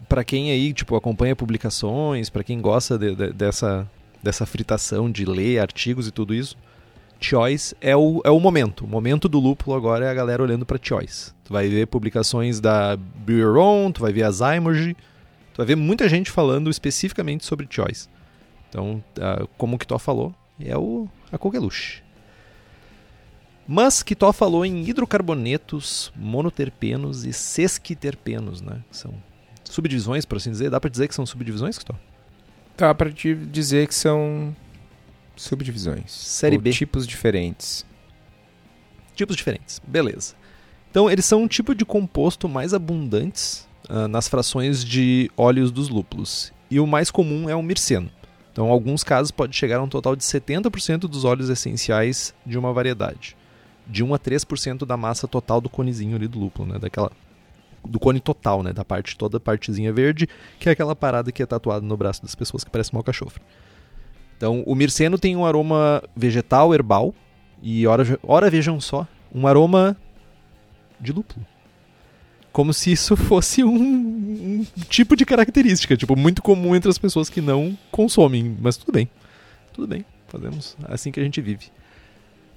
para 0.10 0.24
quem 0.24 0.52
aí, 0.52 0.74
tipo, 0.74 0.96
acompanha 0.96 1.36
publicações, 1.36 2.30
para 2.30 2.44
quem 2.44 2.60
gosta 2.60 2.98
de, 2.98 3.16
de, 3.16 3.32
dessa, 3.32 3.90
dessa 4.22 4.46
fritação 4.46 5.10
de 5.10 5.26
ler 5.26 5.60
artigos 5.60 6.08
e 6.08 6.12
tudo 6.12 6.34
isso, 6.34 6.58
Choice 7.20 7.76
é 7.80 7.96
o, 7.96 8.22
é 8.24 8.30
o 8.30 8.40
momento. 8.40 8.86
O 8.86 8.88
momento 8.88 9.30
do 9.30 9.40
lúpulo 9.40 9.76
agora 9.76 10.06
é 10.06 10.10
a 10.10 10.14
galera 10.14 10.44
olhando 10.44 10.66
para 10.66 10.80
Choice. 10.82 11.32
Tu 11.44 11.54
vai 11.54 11.68
ver 11.70 11.88
publicações 11.88 12.60
da 12.60 12.98
Bureau, 12.98 13.92
tu 13.92 14.02
vai 14.02 14.12
ver 14.12 14.24
a 14.24 14.32
Zymergy, 14.32 14.96
tu 15.54 15.58
vai 15.58 15.66
ver 15.66 15.76
muita 15.76 16.10
gente 16.10 16.30
falando 16.30 16.70
especificamente 16.70 17.46
sobre 17.46 17.68
Choice. 17.70 18.10
Então, 18.76 19.02
uh, 19.20 19.48
como 19.58 19.78
o 19.78 19.80
Kitó 19.80 19.98
falou, 19.98 20.36
é 20.60 20.78
o, 20.78 21.08
a 21.32 21.38
coqueluche. 21.38 22.04
Mas 23.66 24.04
Kitó 24.04 24.34
falou 24.34 24.66
em 24.66 24.86
hidrocarbonetos, 24.86 26.12
monoterpenos 26.14 27.24
e 27.24 27.32
sesquiterpenos, 27.32 28.60
né? 28.60 28.84
São 28.92 29.14
subdivisões, 29.64 30.26
por 30.26 30.36
assim 30.36 30.52
dizer. 30.52 30.70
Dá 30.70 30.78
para 30.78 30.90
dizer 30.90 31.08
que 31.08 31.16
são 31.16 31.26
subdivisões, 31.26 31.78
Cristóvão? 31.78 32.02
Dá 32.78 32.94
para 32.94 33.10
dizer 33.10 33.88
que 33.88 33.96
são 33.96 34.54
subdivisões. 35.38 36.12
Série 36.12 36.58
B. 36.58 36.72
Tipos 36.72 37.08
diferentes. 37.08 37.86
Tipos 39.16 39.38
diferentes, 39.38 39.82
beleza. 39.88 40.36
Então, 40.92 41.10
eles 41.10 41.24
são 41.24 41.44
um 41.44 41.48
tipo 41.48 41.74
de 41.74 41.86
composto 41.86 42.50
mais 42.50 42.74
abundantes 42.74 43.66
uh, 43.90 44.10
nas 44.10 44.28
frações 44.28 44.84
de 44.84 45.32
óleos 45.38 45.72
dos 45.72 45.88
lúpulos. 45.88 46.52
E 46.70 46.78
o 46.78 46.86
mais 46.86 47.10
comum 47.10 47.50
é 47.50 47.56
o 47.56 47.64
mirceno. 47.64 48.12
Então, 48.56 48.68
em 48.68 48.72
alguns 48.72 49.04
casos, 49.04 49.32
pode 49.32 49.54
chegar 49.54 49.80
a 49.80 49.84
um 49.84 49.89
total 49.89 50.15
de 50.15 50.24
70% 50.24 51.10
dos 51.10 51.26
óleos 51.26 51.50
essenciais 51.50 52.34
de 52.46 52.58
uma 52.58 52.72
variedade. 52.72 53.36
De 53.86 54.02
1 54.02 54.13
a 54.13 54.18
3% 54.18 54.86
da 54.86 54.96
massa 54.96 55.28
total 55.28 55.60
do 55.60 55.70
conezinho 55.70 56.15
ali 56.15 56.26
do 56.26 56.39
lúpulo, 56.39 56.72
né? 56.72 56.80
daquela 56.80 57.12
do 57.84 58.00
cone 58.00 58.22
total, 58.22 58.63
né? 58.63 58.72
Da 58.72 58.86
parte 58.86 59.18
toda, 59.18 59.41
partezinha 59.41 59.91
verde, 59.91 60.30
que 60.58 60.70
é 60.70 60.72
aquela 60.72 60.96
parada 60.96 61.34
que 61.34 61.44
é 61.44 61.46
tatuada 61.46 61.86
no 61.86 61.98
braço 61.98 62.22
das 62.22 62.34
pessoas 62.34 62.63
que 62.63 62.72
parece 62.72 62.94
mal 62.94 63.04
cachofre. 63.04 63.44
Então, 64.38 64.63
o 64.65 64.74
mirceno 64.74 65.18
tem 65.20 65.36
um 65.36 65.46
aroma 65.46 66.02
vegetal, 66.15 66.74
herbal, 66.74 67.13
e 67.62 67.86
ora, 67.86 68.18
ora 68.24 68.50
vejam 68.50 68.80
só, 68.80 69.06
um 69.34 69.46
aroma 69.48 69.98
de 70.98 71.12
lúpulo. 71.12 71.46
Como 72.56 72.74
se 72.74 72.89
isso 72.89 73.18
fosse 73.28 73.65
um, 73.65 73.76
um, 73.76 74.65
tipo 74.88 75.13
de 75.18 75.26
característica, 75.26 75.98
tipo, 75.98 76.15
muito 76.15 76.41
comum 76.41 76.74
entre 76.74 76.89
as 76.89 76.98
pessoas 76.98 77.30
que 77.30 77.41
não 77.41 77.78
consomem, 77.91 78.56
mas 78.62 78.78
tudo 78.78 78.94
bem. 78.94 79.10
Tudo 79.74 79.86
bem, 79.86 80.06
Fazemos 80.30 80.78
assim 80.86 81.12
que 81.12 81.20
a 81.20 81.24
gente 81.24 81.41
vive. 81.41 81.65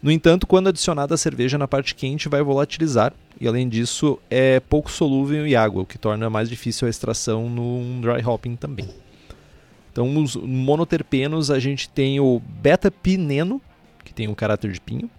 No 0.01 0.13
entanto, 0.13 0.47
quando 0.47 0.69
adicionada 0.69 1.17
a 1.17 1.19
cerveja 1.19 1.59
na 1.59 1.67
parte 1.67 1.97
quente, 1.97 2.29
vai 2.29 2.41
volatilizar 2.45 3.13
e, 3.41 3.49
além 3.49 3.69
disso, 3.69 4.21
é 4.31 4.61
pouco 4.61 4.89
solúvel 4.89 5.45
em 5.45 5.57
água, 5.57 5.83
o 5.83 5.87
que 5.87 5.99
torna 5.99 6.31
mais 6.31 6.49
difícil 6.49 6.87
a 6.87 6.91
extração 6.91 7.51
no 7.51 8.01
dry 8.01 8.25
hopping 8.25 8.55
também. 8.55 8.89
Então, 9.91 10.17
os 10.17 10.37
monoterpenos, 10.37 11.51
a 11.51 11.59
gente 11.59 11.89
tem 11.89 12.21
o 12.21 12.41
beta-pineno, 12.63 13.61
que 14.05 14.15
tem 14.15 14.29
um 14.29 14.35
caráter 14.35 14.71
de 14.71 14.81
pinho, 14.81 15.11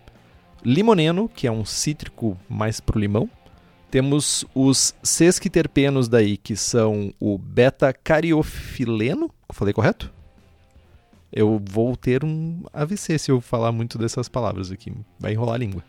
limoneno, 0.64 1.28
que 1.28 1.48
é 1.48 1.52
um 1.52 1.66
cítrico 1.66 2.38
mais 2.48 2.80
pro 2.80 2.98
limão. 2.98 3.30
Temos 3.92 4.46
os 4.54 4.94
sesquiterpenos 5.02 6.08
daí, 6.08 6.38
que 6.38 6.56
são 6.56 7.14
o 7.20 7.38
beta-cariofileno, 7.38 9.32
falei 9.52 9.74
correto? 9.74 10.14
Eu 11.32 11.62
vou 11.64 11.96
ter 11.96 12.24
um 12.24 12.64
AVC 12.74 13.18
se 13.18 13.32
eu 13.32 13.42
falar 13.42 13.72
muito 13.72 13.98
dessas 13.98 14.28
palavras 14.30 14.72
aqui. 14.72 14.94
Vai 15.20 15.34
enrolar 15.34 15.56
a 15.56 15.60
língua. 15.60 15.84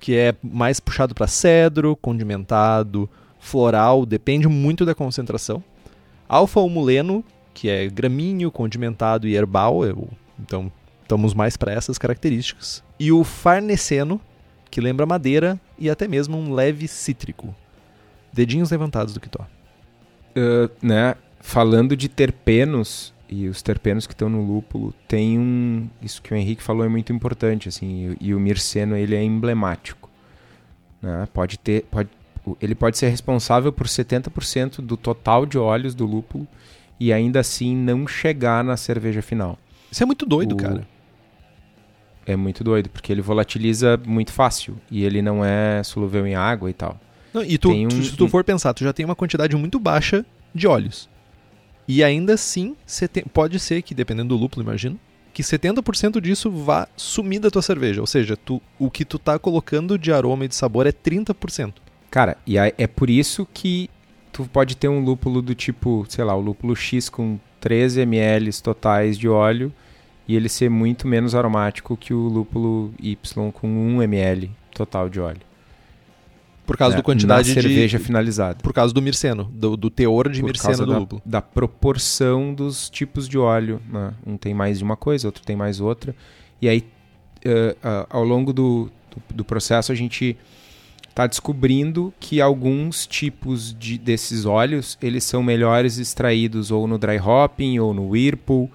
Que 0.00 0.16
é 0.16 0.34
mais 0.42 0.80
puxado 0.80 1.14
para 1.14 1.26
cedro, 1.26 1.96
condimentado, 1.96 3.08
floral, 3.38 4.06
depende 4.06 4.46
muito 4.48 4.84
da 4.84 4.94
concentração. 4.94 5.62
Alfa-humuleno, 6.28 7.24
que 7.54 7.68
é 7.68 7.88
gramíneo, 7.88 8.50
condimentado 8.50 9.26
e 9.26 9.34
herbal, 9.34 9.84
eu, 9.84 10.08
então 10.38 10.70
estamos 11.02 11.32
mais 11.32 11.56
para 11.56 11.72
essas 11.72 11.96
características. 11.96 12.84
E 13.00 13.10
o 13.10 13.24
farneseno, 13.24 14.20
que 14.70 14.80
lembra 14.80 15.06
madeira 15.06 15.60
e 15.78 15.88
até 15.88 16.06
mesmo 16.06 16.36
um 16.36 16.52
leve 16.52 16.86
cítrico. 16.88 17.54
Dedinhos 18.32 18.70
levantados 18.70 19.14
do 19.14 19.20
Kitó. 19.20 19.46
Uh, 20.36 20.70
né? 20.82 21.14
Falando 21.40 21.96
de 21.96 22.08
terpenos, 22.08 23.14
e 23.28 23.46
os 23.46 23.60
terpenos 23.62 24.06
que 24.06 24.14
estão 24.14 24.28
no 24.28 24.42
lúpulo 24.42 24.94
tem 25.06 25.38
um 25.38 25.88
isso 26.00 26.22
que 26.22 26.32
o 26.32 26.36
Henrique 26.36 26.62
falou 26.62 26.84
é 26.84 26.88
muito 26.88 27.12
importante 27.12 27.68
assim 27.68 28.16
e, 28.20 28.28
e 28.28 28.34
o 28.34 28.40
mirceno 28.40 28.96
ele 28.96 29.14
é 29.14 29.22
emblemático 29.22 30.08
né? 31.02 31.28
pode 31.32 31.58
ter 31.58 31.84
pode 31.90 32.08
ele 32.62 32.74
pode 32.74 32.96
ser 32.96 33.08
responsável 33.08 33.70
por 33.70 33.86
70% 33.86 34.80
do 34.80 34.96
total 34.96 35.44
de 35.44 35.58
óleos 35.58 35.94
do 35.94 36.06
lúpulo 36.06 36.48
e 36.98 37.12
ainda 37.12 37.40
assim 37.40 37.76
não 37.76 38.06
chegar 38.06 38.64
na 38.64 38.76
cerveja 38.76 39.20
final 39.20 39.58
isso 39.90 40.02
é 40.02 40.06
muito 40.06 40.24
doido 40.24 40.52
o... 40.52 40.56
cara 40.56 40.88
é 42.28 42.36
muito 42.36 42.62
doido 42.62 42.88
porque 42.90 43.10
ele 43.12 43.22
volatiliza 43.22 44.00
muito 44.06 44.32
fácil 44.32 44.76
e 44.90 45.04
ele 45.04 45.20
não 45.20 45.44
é 45.44 45.82
solúvel 45.82 46.26
em 46.26 46.34
água 46.34 46.70
e 46.70 46.74
tal 46.74 47.00
não, 47.34 47.42
e 47.42 47.58
tu, 47.58 47.70
um, 47.70 47.90
se 47.90 48.16
tu 48.16 48.28
for 48.28 48.44
pensar 48.44 48.72
tu 48.72 48.84
já 48.84 48.92
tem 48.92 49.04
uma 49.04 49.16
quantidade 49.16 49.56
muito 49.56 49.80
baixa 49.80 50.24
de 50.54 50.66
óleos 50.66 51.08
e 51.88 52.04
ainda 52.04 52.34
assim, 52.34 52.76
pode 53.32 53.58
ser 53.58 53.80
que, 53.80 53.94
dependendo 53.94 54.36
do 54.36 54.40
lúpulo, 54.40 54.62
imagino, 54.62 55.00
que 55.32 55.42
70% 55.42 56.20
disso 56.20 56.50
vá 56.50 56.86
sumir 56.94 57.40
da 57.40 57.50
tua 57.50 57.62
cerveja. 57.62 58.02
Ou 58.02 58.06
seja, 58.06 58.36
tu, 58.36 58.60
o 58.78 58.90
que 58.90 59.06
tu 59.06 59.18
tá 59.18 59.38
colocando 59.38 59.98
de 59.98 60.12
aroma 60.12 60.44
e 60.44 60.48
de 60.48 60.54
sabor 60.54 60.86
é 60.86 60.92
30%. 60.92 61.72
Cara, 62.10 62.36
e 62.46 62.58
é 62.58 62.86
por 62.86 63.08
isso 63.08 63.48
que 63.54 63.88
tu 64.30 64.44
pode 64.52 64.76
ter 64.76 64.88
um 64.88 65.02
lúpulo 65.02 65.40
do 65.40 65.54
tipo, 65.54 66.04
sei 66.10 66.24
lá, 66.24 66.36
o 66.36 66.40
lúpulo 66.40 66.76
X 66.76 67.08
com 67.08 67.38
13 67.58 68.02
ml 68.02 68.60
totais 68.60 69.16
de 69.16 69.26
óleo 69.26 69.72
e 70.28 70.36
ele 70.36 70.48
ser 70.48 70.68
muito 70.68 71.08
menos 71.08 71.34
aromático 71.34 71.96
que 71.96 72.12
o 72.12 72.28
lúpulo 72.28 72.92
Y 73.00 73.16
com 73.52 73.66
1 73.66 74.02
ml 74.02 74.50
total 74.74 75.08
de 75.08 75.18
óleo. 75.18 75.48
Por 76.66 76.76
causa 76.76 76.92
né? 76.92 76.96
da 76.98 77.02
quantidade 77.02 77.48
de 77.48 77.54
cerveja 77.54 77.98
finalizada. 77.98 78.58
Por 78.62 78.74
causa 78.74 78.92
do 78.92 79.00
mirceno, 79.00 79.44
do, 79.44 79.74
do 79.74 79.88
teor 79.88 80.28
de 80.28 80.42
por 80.42 80.48
mirceno 80.48 80.84
do 80.84 80.92
da, 80.92 80.98
lúpulo. 80.98 81.22
Da 81.24 81.40
proporção 81.40 82.52
dos 82.52 82.90
tipos 82.90 83.26
de 83.26 83.38
óleo. 83.38 83.80
Né? 83.90 84.12
Um 84.26 84.36
tem 84.36 84.52
mais 84.52 84.76
de 84.76 84.84
uma 84.84 84.94
coisa, 84.94 85.26
outro 85.26 85.42
tem 85.42 85.56
mais 85.56 85.80
outra. 85.80 86.14
E 86.60 86.68
aí, 86.68 86.84
uh, 87.46 87.72
uh, 87.72 88.06
ao 88.10 88.22
longo 88.22 88.52
do, 88.52 88.90
do, 89.10 89.36
do, 89.36 89.44
processo, 89.46 89.92
a 89.92 89.94
gente 89.94 90.36
está 91.08 91.26
descobrindo 91.26 92.12
que 92.20 92.38
alguns 92.38 93.06
tipos 93.06 93.74
de, 93.78 93.96
desses 93.96 94.44
óleos 94.44 94.98
eles 95.00 95.24
são 95.24 95.42
melhores 95.42 95.96
extraídos 95.96 96.70
ou 96.70 96.86
no 96.86 96.98
dry 96.98 97.18
hopping 97.18 97.78
ou 97.78 97.94
no 97.94 98.10
whirlpool. 98.10 98.70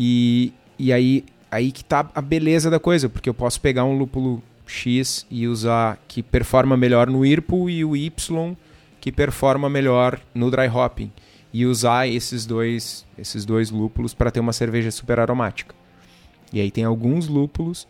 E, 0.00 0.52
e 0.78 0.92
aí, 0.92 1.24
aí 1.50 1.72
que 1.72 1.82
está 1.82 2.08
a 2.14 2.22
beleza 2.22 2.70
da 2.70 2.78
coisa, 2.78 3.08
porque 3.08 3.28
eu 3.28 3.34
posso 3.34 3.60
pegar 3.60 3.84
um 3.84 3.98
lúpulo 3.98 4.40
X 4.64 5.26
e 5.28 5.48
usar 5.48 5.98
que 6.06 6.22
performa 6.22 6.76
melhor 6.76 7.08
no 7.08 7.26
IRPO 7.26 7.68
e 7.68 7.84
o 7.84 7.96
Y 7.96 8.56
que 9.00 9.10
performa 9.10 9.68
melhor 9.68 10.20
no 10.32 10.52
dry 10.52 10.68
hopping 10.68 11.10
e 11.52 11.66
usar 11.66 12.06
esses 12.06 12.46
dois 12.46 13.04
esses 13.16 13.44
dois 13.44 13.70
lúpulos 13.70 14.14
para 14.14 14.30
ter 14.30 14.38
uma 14.38 14.52
cerveja 14.52 14.92
super 14.92 15.18
aromática. 15.18 15.74
E 16.52 16.60
aí 16.60 16.70
tem 16.70 16.84
alguns 16.84 17.26
lúpulos 17.26 17.88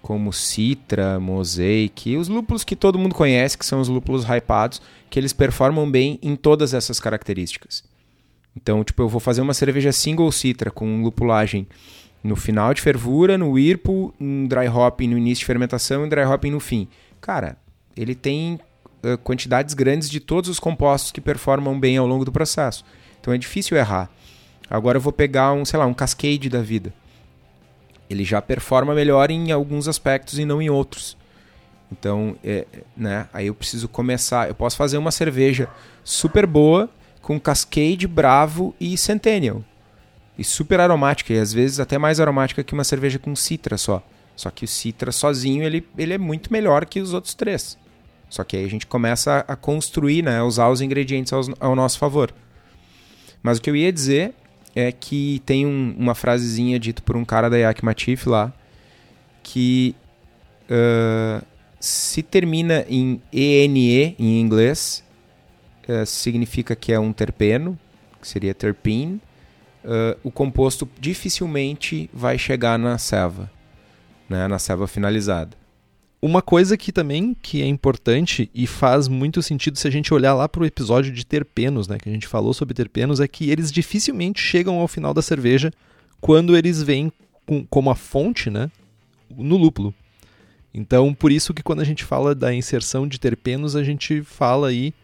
como 0.00 0.32
Citra, 0.32 1.20
Mosaic, 1.20 2.16
os 2.16 2.28
lúpulos 2.28 2.64
que 2.64 2.74
todo 2.74 2.98
mundo 2.98 3.14
conhece, 3.14 3.58
que 3.58 3.66
são 3.66 3.80
os 3.80 3.88
lúpulos 3.88 4.24
hypados, 4.24 4.80
que 5.10 5.18
eles 5.18 5.34
performam 5.34 5.90
bem 5.90 6.18
em 6.22 6.36
todas 6.36 6.72
essas 6.72 6.98
características. 6.98 7.84
Então, 8.56 8.84
tipo, 8.84 9.02
eu 9.02 9.08
vou 9.08 9.20
fazer 9.20 9.40
uma 9.40 9.54
cerveja 9.54 9.92
single 9.92 10.30
Citra 10.30 10.70
com 10.70 11.02
lupulagem 11.02 11.66
no 12.22 12.36
final 12.36 12.72
de 12.72 12.80
fervura, 12.80 13.36
no 13.36 13.50
whirlpool, 13.50 14.14
um 14.18 14.46
dry 14.46 14.66
hopping 14.66 15.08
no 15.08 15.18
início 15.18 15.40
de 15.40 15.46
fermentação 15.46 16.02
e 16.02 16.06
um 16.06 16.08
dry 16.08 16.24
hopping 16.24 16.50
no 16.50 16.60
fim. 16.60 16.88
Cara, 17.20 17.56
ele 17.94 18.14
tem 18.14 18.58
uh, 19.04 19.18
quantidades 19.18 19.74
grandes 19.74 20.08
de 20.08 20.20
todos 20.20 20.48
os 20.48 20.58
compostos 20.58 21.12
que 21.12 21.20
performam 21.20 21.78
bem 21.78 21.98
ao 21.98 22.06
longo 22.06 22.24
do 22.24 22.32
processo. 22.32 22.84
Então 23.20 23.34
é 23.34 23.38
difícil 23.38 23.76
errar. 23.76 24.10
Agora 24.70 24.96
eu 24.96 25.02
vou 25.02 25.12
pegar 25.12 25.52
um, 25.52 25.64
sei 25.64 25.78
lá, 25.78 25.84
um 25.84 25.92
cascade 25.92 26.48
da 26.48 26.62
vida. 26.62 26.94
Ele 28.08 28.24
já 28.24 28.40
performa 28.40 28.94
melhor 28.94 29.30
em 29.30 29.52
alguns 29.52 29.86
aspectos 29.88 30.38
e 30.38 30.44
não 30.44 30.62
em 30.62 30.70
outros. 30.70 31.16
Então, 31.92 32.36
é, 32.42 32.66
né, 32.96 33.28
aí 33.32 33.48
eu 33.48 33.54
preciso 33.54 33.88
começar. 33.88 34.48
Eu 34.48 34.54
posso 34.54 34.76
fazer 34.76 34.96
uma 34.96 35.10
cerveja 35.10 35.68
super 36.02 36.46
boa 36.46 36.88
com 37.24 37.40
Cascade, 37.40 38.06
Bravo 38.06 38.74
e 38.78 38.96
Centennial 38.96 39.64
e 40.38 40.44
super 40.44 40.80
aromática, 40.80 41.32
e 41.32 41.38
às 41.38 41.52
vezes 41.52 41.80
até 41.80 41.96
mais 41.96 42.20
aromática 42.20 42.64
que 42.64 42.74
uma 42.74 42.84
cerveja 42.84 43.18
com 43.18 43.34
citra 43.34 43.78
só. 43.78 44.02
Só 44.36 44.50
que 44.50 44.64
o 44.64 44.68
citra 44.68 45.12
sozinho 45.12 45.62
ele, 45.62 45.86
ele 45.96 46.12
é 46.12 46.18
muito 46.18 46.52
melhor 46.52 46.84
que 46.86 47.00
os 47.00 47.14
outros 47.14 47.34
três. 47.34 47.78
Só 48.28 48.42
que 48.42 48.56
aí 48.56 48.64
a 48.64 48.68
gente 48.68 48.86
começa 48.86 49.44
a 49.46 49.54
construir, 49.54 50.22
né, 50.22 50.42
usar 50.42 50.68
os 50.68 50.80
ingredientes 50.80 51.32
ao, 51.32 51.42
ao 51.60 51.76
nosso 51.76 51.98
favor. 51.98 52.34
Mas 53.42 53.58
o 53.58 53.62
que 53.62 53.70
eu 53.70 53.76
ia 53.76 53.92
dizer 53.92 54.34
é 54.74 54.90
que 54.90 55.40
tem 55.46 55.64
um, 55.64 55.94
uma 55.96 56.16
frasezinha 56.16 56.80
dita 56.80 57.00
por 57.00 57.16
um 57.16 57.24
cara 57.24 57.48
da 57.48 57.56
Yak 57.56 57.84
Matif 57.84 58.26
lá, 58.26 58.52
que 59.40 59.94
uh, 60.68 61.44
se 61.78 62.24
termina 62.24 62.84
em 62.88 63.22
ENE 63.32 64.16
em 64.18 64.40
inglês, 64.40 65.03
uh, 65.88 66.06
significa 66.06 66.74
que 66.74 66.92
é 66.92 66.98
um 66.98 67.12
terpeno, 67.12 67.78
que 68.20 68.28
seria 68.28 68.54
terpene, 68.54 69.20
uh, 69.84 70.18
o 70.22 70.30
composto 70.30 70.88
dificilmente 70.98 72.08
vai 72.12 72.38
chegar 72.38 72.78
na 72.78 72.98
ceva, 72.98 73.50
né, 74.28 74.48
na 74.48 74.58
ceva 74.58 74.86
finalizada. 74.86 75.56
Uma 76.20 76.40
coisa 76.40 76.76
que 76.76 76.90
também 76.90 77.36
que 77.42 77.60
é 77.60 77.66
importante 77.66 78.50
e 78.54 78.66
faz 78.66 79.08
muito 79.08 79.42
sentido 79.42 79.78
se 79.78 79.86
a 79.86 79.90
gente 79.90 80.14
olhar 80.14 80.32
lá 80.32 80.48
para 80.48 80.62
o 80.62 80.66
episódio 80.66 81.12
de 81.12 81.26
terpenos, 81.26 81.86
né, 81.86 81.98
que 81.98 82.08
a 82.08 82.12
gente 82.12 82.26
falou 82.26 82.54
sobre 82.54 82.72
terpenos, 82.72 83.20
é 83.20 83.28
que 83.28 83.50
eles 83.50 83.70
dificilmente 83.70 84.40
chegam 84.40 84.80
ao 84.80 84.88
final 84.88 85.12
da 85.12 85.20
cerveja 85.20 85.70
quando 86.20 86.56
eles 86.56 86.82
vêm 86.82 87.12
com, 87.44 87.66
como 87.66 87.90
a 87.90 87.94
fonte, 87.94 88.48
né, 88.48 88.70
no 89.36 89.58
lúpulo. 89.58 89.94
Então, 90.72 91.14
por 91.14 91.30
isso 91.30 91.54
que 91.54 91.62
quando 91.62 91.80
a 91.80 91.84
gente 91.84 92.04
fala 92.04 92.34
da 92.34 92.52
inserção 92.54 93.06
de 93.06 93.20
terpenos, 93.20 93.76
a 93.76 93.84
gente 93.84 94.22
fala 94.22 94.68
aí 94.68 94.94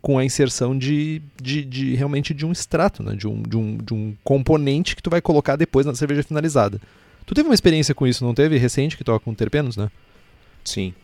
com 0.00 0.18
a 0.18 0.24
inserção 0.24 0.76
de, 0.76 1.22
de, 1.40 1.64
de, 1.64 1.94
realmente 1.94 2.32
de 2.32 2.46
um 2.46 2.52
extrato, 2.52 3.02
né? 3.02 3.14
de, 3.14 3.26
um, 3.26 3.42
de, 3.42 3.56
um, 3.56 3.76
de 3.76 3.94
um 3.94 4.16
componente 4.24 4.96
que 4.96 5.02
tu 5.02 5.10
vai 5.10 5.20
colocar 5.20 5.56
depois 5.56 5.84
na 5.84 5.94
cerveja 5.94 6.22
finalizada. 6.22 6.80
Tu 7.26 7.34
teve 7.34 7.48
uma 7.48 7.54
experiência 7.54 7.94
com 7.94 8.06
isso, 8.06 8.24
não 8.24 8.34
teve? 8.34 8.56
Recente 8.56 8.96
que 8.96 9.04
toca 9.04 9.24
com 9.24 9.34
terpenos, 9.34 9.76
né? 9.76 9.90
Sim. 10.64 10.94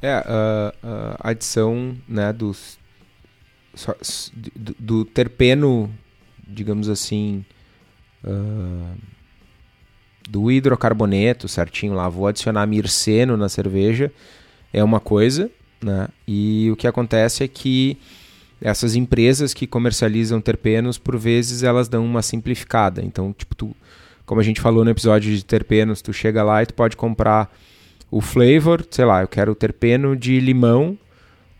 É, 0.00 0.12
a, 0.12 0.72
a 1.20 1.30
adição 1.30 1.96
né, 2.08 2.32
dos, 2.32 2.78
do, 4.54 4.76
do 4.78 5.04
terpeno, 5.04 5.92
digamos 6.46 6.88
assim, 6.88 7.44
uh, 8.24 8.96
do 10.28 10.50
hidrocarboneto 10.50 11.48
certinho 11.48 11.94
lá, 11.94 12.08
vou 12.08 12.26
adicionar 12.26 12.66
mirceno 12.66 13.36
na 13.36 13.48
cerveja, 13.48 14.12
é 14.72 14.82
uma 14.82 15.00
coisa, 15.00 15.50
né? 15.86 16.08
E 16.26 16.68
o 16.70 16.76
que 16.76 16.86
acontece 16.86 17.44
é 17.44 17.48
que 17.48 17.96
essas 18.60 18.94
empresas 18.96 19.54
que 19.54 19.66
comercializam 19.66 20.40
terpenos, 20.40 20.98
por 20.98 21.16
vezes, 21.16 21.62
elas 21.62 21.88
dão 21.88 22.04
uma 22.04 22.22
simplificada. 22.22 23.02
Então, 23.02 23.32
tipo, 23.32 23.54
tu, 23.54 23.76
como 24.24 24.40
a 24.40 24.44
gente 24.44 24.60
falou 24.60 24.84
no 24.84 24.90
episódio 24.90 25.34
de 25.34 25.44
terpenos, 25.44 26.02
tu 26.02 26.12
chega 26.12 26.42
lá 26.42 26.62
e 26.62 26.66
tu 26.66 26.74
pode 26.74 26.96
comprar 26.96 27.54
o 28.10 28.20
flavor, 28.20 28.86
sei 28.90 29.04
lá, 29.04 29.22
eu 29.22 29.28
quero 29.28 29.52
o 29.52 29.54
terpeno 29.54 30.16
de 30.16 30.40
limão, 30.40 30.98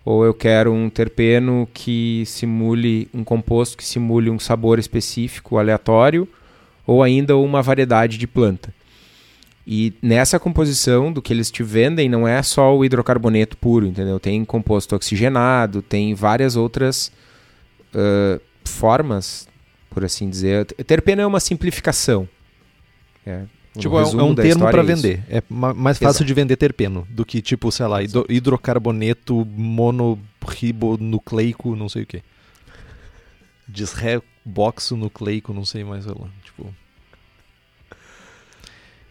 ou 0.05 0.25
eu 0.25 0.33
quero 0.33 0.73
um 0.73 0.89
terpeno 0.89 1.69
que 1.75 2.23
simule 2.27 3.09
um 3.13 3.25
composto 3.25 3.77
que 3.77 3.85
simule 3.85 4.31
um 4.31 4.39
sabor 4.39 4.79
específico, 4.79 5.59
aleatório, 5.59 6.29
ou 6.87 7.03
ainda 7.03 7.37
uma 7.37 7.61
variedade 7.61 8.17
de 8.17 8.27
planta. 8.27 8.73
E 9.67 9.93
nessa 10.01 10.39
composição 10.39 11.13
do 11.13 11.21
que 11.21 11.33
eles 11.33 11.51
te 11.51 11.65
vendem 11.65 12.09
não 12.09 12.29
é 12.29 12.41
só 12.41 12.77
o 12.77 12.85
hidrocarboneto 12.85 13.57
puro, 13.57 13.85
entendeu? 13.85 14.21
Tem 14.21 14.45
composto 14.45 14.95
oxigenado, 14.95 15.83
tem 15.83 16.15
várias 16.15 16.55
outras 16.55 17.11
uh, 17.93 18.41
formas, 18.65 19.49
por 19.91 20.05
assim 20.05 20.31
dizer. 20.31 20.67
Terpeno 20.67 21.23
é 21.23 21.27
uma 21.27 21.41
simplificação. 21.41 22.29
É, 23.27 23.43
tipo, 23.77 23.99
é 23.99 24.07
um, 24.07 24.21
é 24.21 24.23
um 24.23 24.37
termo 24.37 24.71
para 24.71 24.83
é 24.83 24.85
vender. 24.85 25.25
É 25.29 25.43
mais 25.51 25.99
fácil 25.99 26.19
Exato. 26.19 26.27
de 26.27 26.35
vender 26.35 26.57
terpeno 26.57 27.05
do 27.11 27.27
que, 27.27 27.43
tipo, 27.43 27.73
sei 27.73 27.87
lá, 27.87 27.99
hidrocarboneto 28.29 29.45
monoribonucleico, 29.45 31.75
não 31.75 31.89
sei 31.89 32.05
o 32.05 32.07
que. 32.07 32.23
Desreboxonucleico, 33.67 35.53
não 35.53 35.65
sei 35.65 35.83
mais 35.83 36.07
lá. 36.07 36.29
Tipo. 36.45 36.73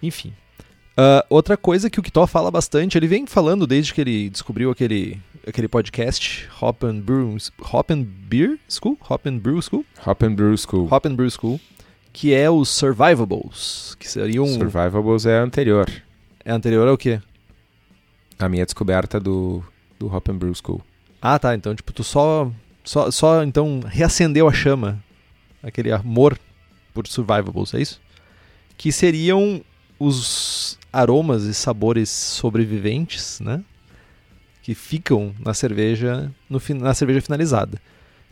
Enfim. 0.01 0.33
Uh, 0.97 1.19
outra 1.29 1.57
coisa 1.57 1.89
que 1.89 1.99
o 1.99 2.03
Kitó 2.03 2.25
fala 2.25 2.49
bastante, 2.49 2.97
ele 2.97 3.07
vem 3.07 3.27
falando 3.27 3.67
desde 3.67 3.93
que 3.93 3.99
ele 3.99 4.29
descobriu 4.29 4.71
aquele, 4.71 5.19
aquele 5.45 5.67
podcast 5.67 6.47
Hop 6.61 6.85
and 6.85 7.01
Brew, 7.01 7.35
Hop 7.73 7.91
and 7.91 8.03
Beer 8.03 8.57
School? 8.69 8.97
Hop 9.09 9.27
and 9.27 9.39
Brew 9.39 9.61
School? 9.61 9.85
Hop 10.07 10.23
and 10.23 10.35
Brew 10.35 10.57
School. 10.57 10.87
Hop 10.89 11.05
and 11.05 11.15
Brew 11.15 11.29
School, 11.29 11.59
que 12.13 12.33
é 12.33 12.49
os 12.49 12.69
Survivables, 12.69 13.97
que 13.99 14.07
seriam... 14.07 14.47
Survivables 14.47 15.25
é 15.25 15.37
anterior. 15.37 15.85
É 16.45 16.51
anterior 16.53 16.87
ao 16.87 16.97
quê? 16.97 17.21
A 18.39 18.47
minha 18.47 18.63
descoberta 18.63 19.19
do, 19.19 19.61
do 19.99 20.07
Hop 20.07 20.29
and 20.29 20.37
Brew 20.37 20.53
School. 20.55 20.81
Ah, 21.21 21.37
tá, 21.37 21.55
então 21.55 21.75
tipo, 21.75 21.91
tu 21.91 22.05
só, 22.05 22.49
só, 22.85 23.11
só 23.11 23.43
então 23.43 23.81
reacendeu 23.85 24.47
a 24.47 24.53
chama, 24.53 25.03
aquele 25.61 25.91
amor 25.91 26.39
por 26.93 27.05
Survivables, 27.05 27.73
é 27.73 27.81
isso? 27.81 27.99
Que 28.77 28.93
seriam 28.93 29.61
os 29.99 30.77
aromas 30.95 31.43
e 31.43 31.53
sabores 31.53 32.09
sobreviventes, 32.09 33.39
né? 33.39 33.63
Que 34.61 34.73
ficam 34.73 35.33
na 35.39 35.53
cerveja, 35.53 36.31
no, 36.49 36.59
na 36.75 36.93
cerveja 36.93 37.21
finalizada. 37.21 37.79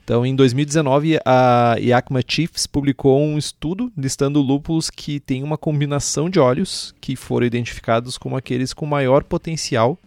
Então, 0.04 0.26
em 0.26 0.36
2019, 0.36 1.20
a 1.26 1.76
Yakima 1.80 2.22
Chiefs 2.28 2.68
publicou 2.68 3.22
um 3.22 3.38
estudo 3.38 3.92
listando 3.98 4.42
lúpulos 4.42 4.90
que 4.90 5.20
têm 5.20 5.44
uma 5.44 5.58
combinação 5.58 6.30
de 6.30 6.40
óleos 6.40 6.94
que 7.00 7.16
foram 7.16 7.46
identificados 7.46 8.18
como 8.18 8.36
aqueles 8.36 8.74
com 8.74 8.86
maior 8.86 9.24
potencial 9.24 9.98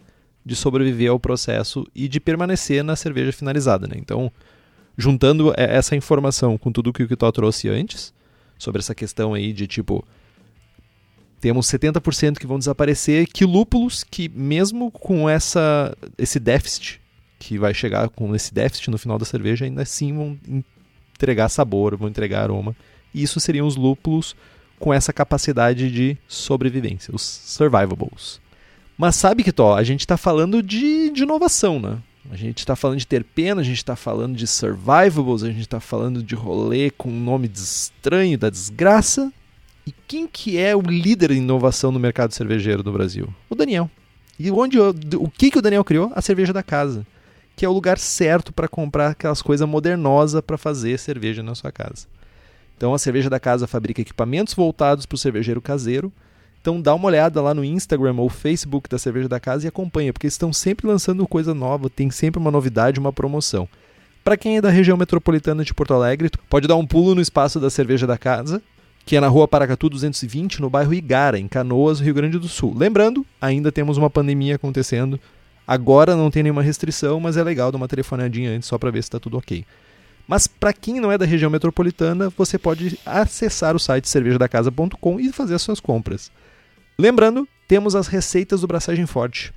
de 0.45 0.55
sobreviver 0.55 1.09
ao 1.09 1.19
processo 1.19 1.85
e 1.95 2.07
de 2.07 2.19
permanecer 2.19 2.83
na 2.83 2.95
cerveja 2.95 3.31
finalizada. 3.31 3.87
Né? 3.87 3.95
Então, 3.97 4.31
juntando 4.97 5.51
essa 5.57 5.95
informação 5.95 6.57
com 6.57 6.71
tudo 6.71 6.93
que 6.93 7.03
o 7.03 7.07
Kitó 7.07 7.31
trouxe 7.31 7.67
antes, 7.67 8.13
sobre 8.57 8.79
essa 8.79 8.95
questão 8.95 9.33
aí 9.33 9.53
de 9.53 9.67
tipo 9.67 10.05
temos 11.39 11.67
70% 11.67 12.37
que 12.37 12.47
vão 12.47 12.57
desaparecer, 12.57 13.27
que 13.27 13.45
lúpulos 13.45 14.03
que 14.03 14.29
mesmo 14.29 14.91
com 14.91 15.29
essa 15.29 15.95
esse 16.17 16.39
déficit 16.39 16.99
que 17.39 17.57
vai 17.57 17.73
chegar 17.73 18.09
com 18.09 18.35
esse 18.35 18.53
déficit 18.53 18.89
no 18.89 18.97
final 18.97 19.17
da 19.19 19.25
cerveja 19.25 19.65
ainda 19.65 19.83
assim 19.83 20.15
vão 20.15 20.37
entregar 21.15 21.49
sabor, 21.49 21.95
vão 21.95 22.09
entregar 22.09 22.43
aroma. 22.43 22.75
E 23.13 23.23
isso 23.23 23.39
seriam 23.39 23.67
os 23.67 23.75
lúpulos 23.75 24.35
com 24.79 24.93
essa 24.93 25.11
capacidade 25.11 25.91
de 25.91 26.17
sobrevivência, 26.27 27.13
os 27.13 27.21
survivables. 27.21 28.39
Mas 28.97 29.15
sabe 29.15 29.43
que 29.43 29.51
tó, 29.51 29.75
a 29.75 29.83
gente 29.83 30.01
está 30.01 30.17
falando 30.17 30.61
de, 30.61 31.09
de 31.09 31.23
inovação, 31.23 31.79
né? 31.79 31.99
A 32.29 32.35
gente 32.35 32.59
está 32.59 32.75
falando 32.75 32.99
de 32.99 33.07
terpeno, 33.07 33.61
a 33.61 33.63
gente 33.63 33.77
está 33.77 33.95
falando 33.95 34.35
de 34.35 34.45
survivables, 34.45 35.43
a 35.43 35.47
gente 35.47 35.61
está 35.61 35.79
falando 35.79 36.21
de 36.21 36.35
rolê 36.35 36.89
com 36.89 37.09
um 37.09 37.23
nome 37.23 37.49
estranho 37.53 38.37
da 38.37 38.49
desgraça. 38.49 39.31
E 39.87 39.93
quem 40.05 40.27
que 40.27 40.57
é 40.57 40.75
o 40.75 40.81
líder 40.81 41.31
em 41.31 41.37
inovação 41.37 41.93
no 41.93 41.99
mercado 41.99 42.33
cervejeiro 42.33 42.83
do 42.83 42.91
Brasil? 42.91 43.33
O 43.49 43.55
Daniel. 43.55 43.89
E 44.37 44.51
onde 44.51 44.77
o 44.77 45.29
que 45.29 45.49
que 45.49 45.57
o 45.57 45.61
Daniel 45.61 45.85
criou? 45.85 46.11
A 46.13 46.21
cerveja 46.21 46.51
da 46.51 46.61
casa, 46.61 47.07
que 47.55 47.65
é 47.65 47.69
o 47.69 47.71
lugar 47.71 47.97
certo 47.97 48.51
para 48.51 48.67
comprar 48.67 49.11
aquelas 49.11 49.41
coisas 49.41 49.65
modernosas 49.65 50.41
para 50.41 50.57
fazer 50.57 50.99
cerveja 50.99 51.41
na 51.41 51.55
sua 51.55 51.71
casa. 51.71 52.05
Então 52.75 52.93
a 52.93 52.99
cerveja 52.99 53.29
da 53.29 53.39
casa 53.39 53.65
fabrica 53.65 54.01
equipamentos 54.01 54.53
voltados 54.53 55.05
para 55.05 55.15
o 55.15 55.17
cervejeiro 55.17 55.61
caseiro. 55.61 56.11
Então 56.59 56.81
dá 56.81 56.93
uma 56.93 57.07
olhada 57.07 57.41
lá 57.41 57.53
no 57.53 57.63
Instagram 57.63 58.15
ou 58.17 58.27
Facebook 58.27 58.89
da 58.89 58.97
Cerveja 58.97 59.29
da 59.29 59.39
Casa 59.39 59.65
e 59.65 59.69
acompanha, 59.69 60.11
porque 60.11 60.25
eles 60.25 60.33
estão 60.33 60.51
sempre 60.51 60.85
lançando 60.85 61.25
coisa 61.25 61.53
nova, 61.53 61.89
tem 61.89 62.11
sempre 62.11 62.41
uma 62.41 62.51
novidade, 62.51 62.99
uma 62.99 63.13
promoção. 63.13 63.69
Para 64.21 64.35
quem 64.35 64.57
é 64.57 64.61
da 64.61 64.69
região 64.69 64.97
metropolitana 64.97 65.63
de 65.63 65.73
Porto 65.73 65.93
Alegre, 65.93 66.29
pode 66.49 66.67
dar 66.67 66.75
um 66.75 66.85
pulo 66.85 67.15
no 67.15 67.21
espaço 67.21 67.57
da 67.57 67.69
Cerveja 67.69 68.05
da 68.05 68.17
Casa 68.17 68.61
que 69.07 69.15
é 69.15 69.21
na 69.21 69.29
rua 69.29 69.47
Paracatu 69.47 69.89
220, 69.89 70.59
no 70.59 70.69
bairro 70.69 70.93
Igara, 70.93 71.39
em 71.39 71.47
Canoas, 71.47 72.01
Rio 72.01 72.13
Grande 72.13 72.37
do 72.37 72.49
Sul. 72.49 72.75
Lembrando, 72.77 73.25
ainda 73.39 73.71
temos 73.71 73.95
uma 73.95 74.09
pandemia 74.09 74.55
acontecendo. 74.55 75.17
Agora 75.65 76.13
não 76.13 76.29
tem 76.29 76.43
nenhuma 76.43 76.61
restrição, 76.61 77.17
mas 77.17 77.37
é 77.37 77.43
legal 77.43 77.71
dar 77.71 77.77
uma 77.77 77.87
telefonadinha 77.87 78.51
antes 78.51 78.67
só 78.67 78.77
para 78.77 78.91
ver 78.91 79.01
se 79.01 79.07
está 79.07 79.17
tudo 79.17 79.37
ok. 79.37 79.63
Mas 80.27 80.45
para 80.45 80.73
quem 80.73 80.99
não 80.99 81.09
é 81.09 81.17
da 81.17 81.25
região 81.25 81.49
metropolitana, 81.49 82.29
você 82.37 82.57
pode 82.57 82.99
acessar 83.05 83.77
o 83.77 83.79
site 83.79 84.09
cervejadacasa.com 84.09 85.21
e 85.21 85.31
fazer 85.31 85.55
as 85.55 85.61
suas 85.61 85.79
compras. 85.79 86.29
Lembrando, 86.99 87.47
temos 87.65 87.95
as 87.95 88.07
receitas 88.07 88.59
do 88.59 88.67
Braçagem 88.67 89.05
Forte. 89.05 89.53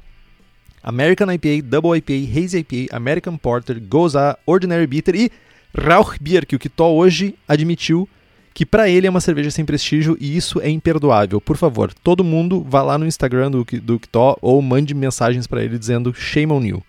American 0.80 1.26
IPA, 1.32 1.66
Double 1.66 1.98
IPA, 1.98 2.38
Hazy 2.38 2.58
IPA, 2.58 2.96
American 2.96 3.36
Porter, 3.36 3.82
Goza, 3.82 4.38
Ordinary 4.46 4.86
Bitter 4.86 5.16
e 5.16 5.32
Rauchbier, 5.76 6.46
que 6.46 6.54
o 6.54 6.58
Kitó 6.58 6.94
hoje 6.94 7.34
admitiu 7.48 8.08
que 8.52 8.66
para 8.66 8.88
ele 8.88 9.06
é 9.06 9.10
uma 9.10 9.20
cerveja 9.20 9.50
sem 9.50 9.64
prestígio 9.64 10.16
e 10.20 10.36
isso 10.36 10.60
é 10.60 10.68
imperdoável. 10.68 11.40
Por 11.40 11.56
favor, 11.56 11.92
todo 11.92 12.24
mundo 12.24 12.64
vá 12.68 12.82
lá 12.82 12.98
no 12.98 13.06
Instagram 13.06 13.50
do, 13.50 13.64
do 13.64 13.98
Kitó 13.98 14.36
ou 14.40 14.60
mande 14.60 14.94
mensagens 14.94 15.46
para 15.46 15.62
ele 15.62 15.78
dizendo 15.78 16.14
shame 16.14 16.52
on 16.52 16.62
you. 16.62 16.82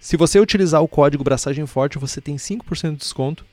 Se 0.00 0.16
você 0.16 0.40
utilizar 0.40 0.82
o 0.82 0.88
código 0.88 1.22
Braçagem 1.22 1.64
Forte, 1.66 1.98
você 1.98 2.20
tem 2.20 2.36
5% 2.36 2.92
de 2.92 2.96
desconto. 2.96 3.46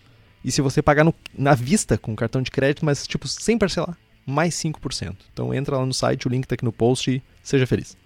E 0.44 0.52
se 0.52 0.62
você 0.62 0.82
pagar 0.82 1.04
no, 1.04 1.14
na 1.38 1.54
vista 1.54 1.98
com 1.98 2.16
cartão 2.16 2.42
de 2.42 2.50
crédito, 2.50 2.86
mas 2.86 3.06
tipo 3.06 3.28
sem 3.28 3.58
parcelar, 3.58 3.98
mais 4.26 4.56
5%. 4.56 5.16
Então 5.34 5.54
entra 5.54 5.78
lá 5.78 5.86
no 5.86 5.94
site, 5.94 6.28
o 6.28 6.30
link 6.30 6.48
tá 6.48 6.56
aqui 6.56 6.66
no 6.66 6.72
post 6.72 7.12
e 7.12 7.22
seja 7.44 7.68
feliz. 7.68 7.98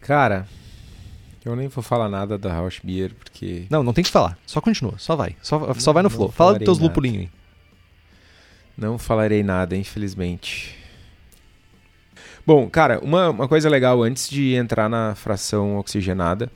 Cara, 0.00 0.46
eu 1.44 1.56
nem 1.56 1.68
vou 1.68 1.82
falar 1.82 2.08
nada 2.08 2.38
da 2.38 2.52
Rausch 2.52 2.80
Beer, 2.82 3.12
porque. 3.14 3.66
Não, 3.68 3.82
não 3.82 3.92
tem 3.92 4.04
que 4.04 4.10
falar. 4.10 4.38
Só 4.46 4.60
continua, 4.60 4.94
só 4.96 5.16
vai. 5.16 5.34
Só, 5.42 5.74
só 5.74 5.92
vai 5.92 6.02
no 6.02 6.10
flow. 6.10 6.30
Fala 6.30 6.54
dos 6.54 6.64
teus 6.64 6.78
lupulinhos 6.78 7.22
aí. 7.22 7.30
Não 8.76 8.98
falarei 8.98 9.42
nada, 9.42 9.76
infelizmente. 9.76 10.78
Bom, 12.44 12.68
cara, 12.68 12.98
uma, 13.00 13.30
uma 13.30 13.46
coisa 13.46 13.68
legal 13.68 14.02
antes 14.02 14.28
de 14.28 14.54
entrar 14.54 14.88
na 14.88 15.14
fração 15.14 15.76
oxigenada, 15.78 16.50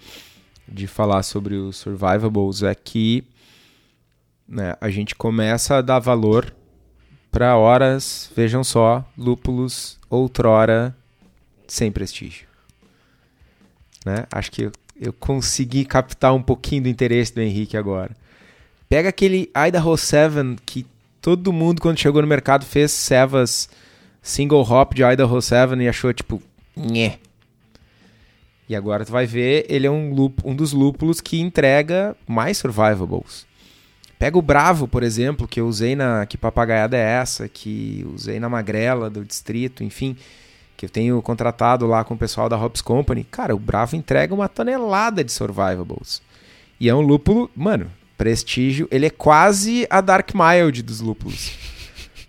de 0.67 0.87
falar 0.87 1.23
sobre 1.23 1.55
os 1.55 1.77
survivables, 1.77 2.63
é 2.63 2.75
que 2.75 3.25
né, 4.49 4.75
a 4.81 4.91
gente 4.91 5.15
começa 5.15 5.77
a 5.77 5.83
dar 5.83 6.01
valor 6.01 6.53
para 7.31 7.57
horas, 7.57 8.31
vejam 8.35 8.65
só, 8.65 9.05
lúpulos 9.17 9.99
outrora 10.09 10.97
sem 11.69 11.93
prestígio. 11.93 12.49
Né? 14.05 14.25
Acho 14.33 14.51
que 14.51 14.63
eu, 14.63 14.73
eu 15.01 15.13
consegui 15.13 15.85
captar 15.85 16.35
um 16.35 16.43
pouquinho 16.43 16.85
do 16.85 16.89
interesse 16.89 17.35
do 17.35 17.41
Henrique 17.41 17.77
agora. 17.77 18.17
Pega 18.89 19.09
aquele 19.09 19.51
Idaho 19.55 19.97
7 19.97 20.57
que 20.65 20.87
todo 21.27 21.53
mundo, 21.53 21.83
quando 21.83 21.99
chegou 21.99 22.23
no 22.23 22.29
mercado, 22.29 22.65
fez 22.65 22.93
cevas 22.93 23.69
single 24.23 24.63
hop 24.63 24.95
de 24.95 25.03
Idaho 25.03 25.43
7 25.43 25.75
e 25.83 25.89
achou 25.89 26.13
tipo, 26.15 26.41
nhé. 26.77 27.19
E 28.69 28.77
agora 28.77 29.05
tu 29.05 29.11
vai 29.11 29.27
ver, 29.27 29.67
ele 29.69 29.89
é 29.89 29.91
um, 29.91 30.33
um 30.45 30.55
dos 30.55 30.73
lúpulos 30.73 31.21
que 31.21 31.41
entrega 31.41 32.17
mais 32.29 32.59
survivables. 32.59 33.45
Pega 34.21 34.39
o 34.39 34.43
Bravo, 34.43 34.87
por 34.87 35.03
exemplo, 35.03 35.49
que 35.49 35.61
eu 35.61 35.67
usei 35.67 35.97
na. 35.97 36.25
Que 36.27 36.39
papagaiada 36.39 36.97
é 36.97 37.01
essa? 37.01 37.49
Que 37.49 38.07
usei 38.15 38.39
na 38.39 38.49
Magrela 38.49 39.11
do 39.11 39.25
distrito, 39.25 39.83
enfim. 39.83 40.17
Que 40.77 40.87
eu 40.87 40.91
tenho 40.91 41.21
contratado 41.23 41.89
lá 41.89 42.05
com 42.05 42.15
o 42.15 42.19
pessoal 42.19 42.49
da 42.49 42.57
Hops 42.57 42.81
Company. 42.81 43.25
Cara, 43.25 43.53
o 43.53 43.59
Bravo 43.59 43.97
entrega 43.97 44.33
uma 44.33 44.49
tonelada 44.49 45.25
de 45.25 45.33
survivables. 45.33 46.23
E 46.79 46.89
é 46.89 46.95
um 46.95 47.01
lúpulo, 47.01 47.51
mano, 47.57 47.91
prestígio, 48.17 48.89
ele 48.91 49.07
é 49.07 49.11
quase 49.11 49.87
a 49.91 50.01
Dark 50.01 50.31
Mild 50.35 50.83
dos 50.83 51.01
lúpulos. 51.01 51.53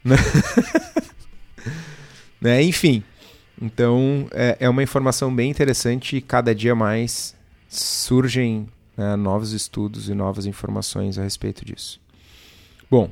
Né? 0.04 0.16
né? 2.40 2.64
Enfim, 2.64 3.04
então 3.62 4.30
é, 4.32 4.56
é, 4.62 4.70
uma 4.70 4.82
informação 4.82 5.36
bem 5.36 5.52
interessante 5.52 6.16
e 6.16 6.22
cada 6.22 6.56
dia 6.56 6.74
mais 6.74 7.36
surgem 7.68 8.70
né, 8.96 9.18
novos 9.18 9.52
estudos 9.52 10.08
e 10.08 10.14
novas 10.14 10.46
informações 10.46 11.18
a 11.18 11.24
respeito 11.24 11.66
disso. 11.66 12.00
Bom, 12.90 13.12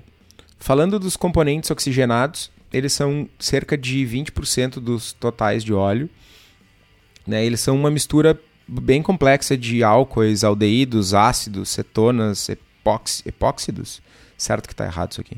falando 0.58 0.98
dos 0.98 1.18
componentes 1.18 1.70
oxigenados, 1.70 2.50
eles 2.72 2.94
são 2.94 3.28
cerca 3.40 3.78
de 3.78 4.06
20% 4.06 4.80
dos 4.80 5.12
totais 5.14 5.64
de 5.64 5.74
óleo. 5.74 6.10
Né? 7.26 7.46
Eles 7.46 7.60
são 7.60 7.76
uma 7.76 7.92
mistura 7.92 8.40
bem 8.68 9.02
complexa 9.02 9.58
de 9.58 9.84
álcoois, 9.84 10.44
aldeídos, 10.44 11.14
ácidos, 11.14 11.70
cetonas, 11.70 12.50
epóxidos. 13.26 14.02
Certo 14.38 14.68
que 14.68 14.76
tá 14.76 14.86
errado 14.86 15.12
isso 15.14 15.22
aqui. 15.22 15.38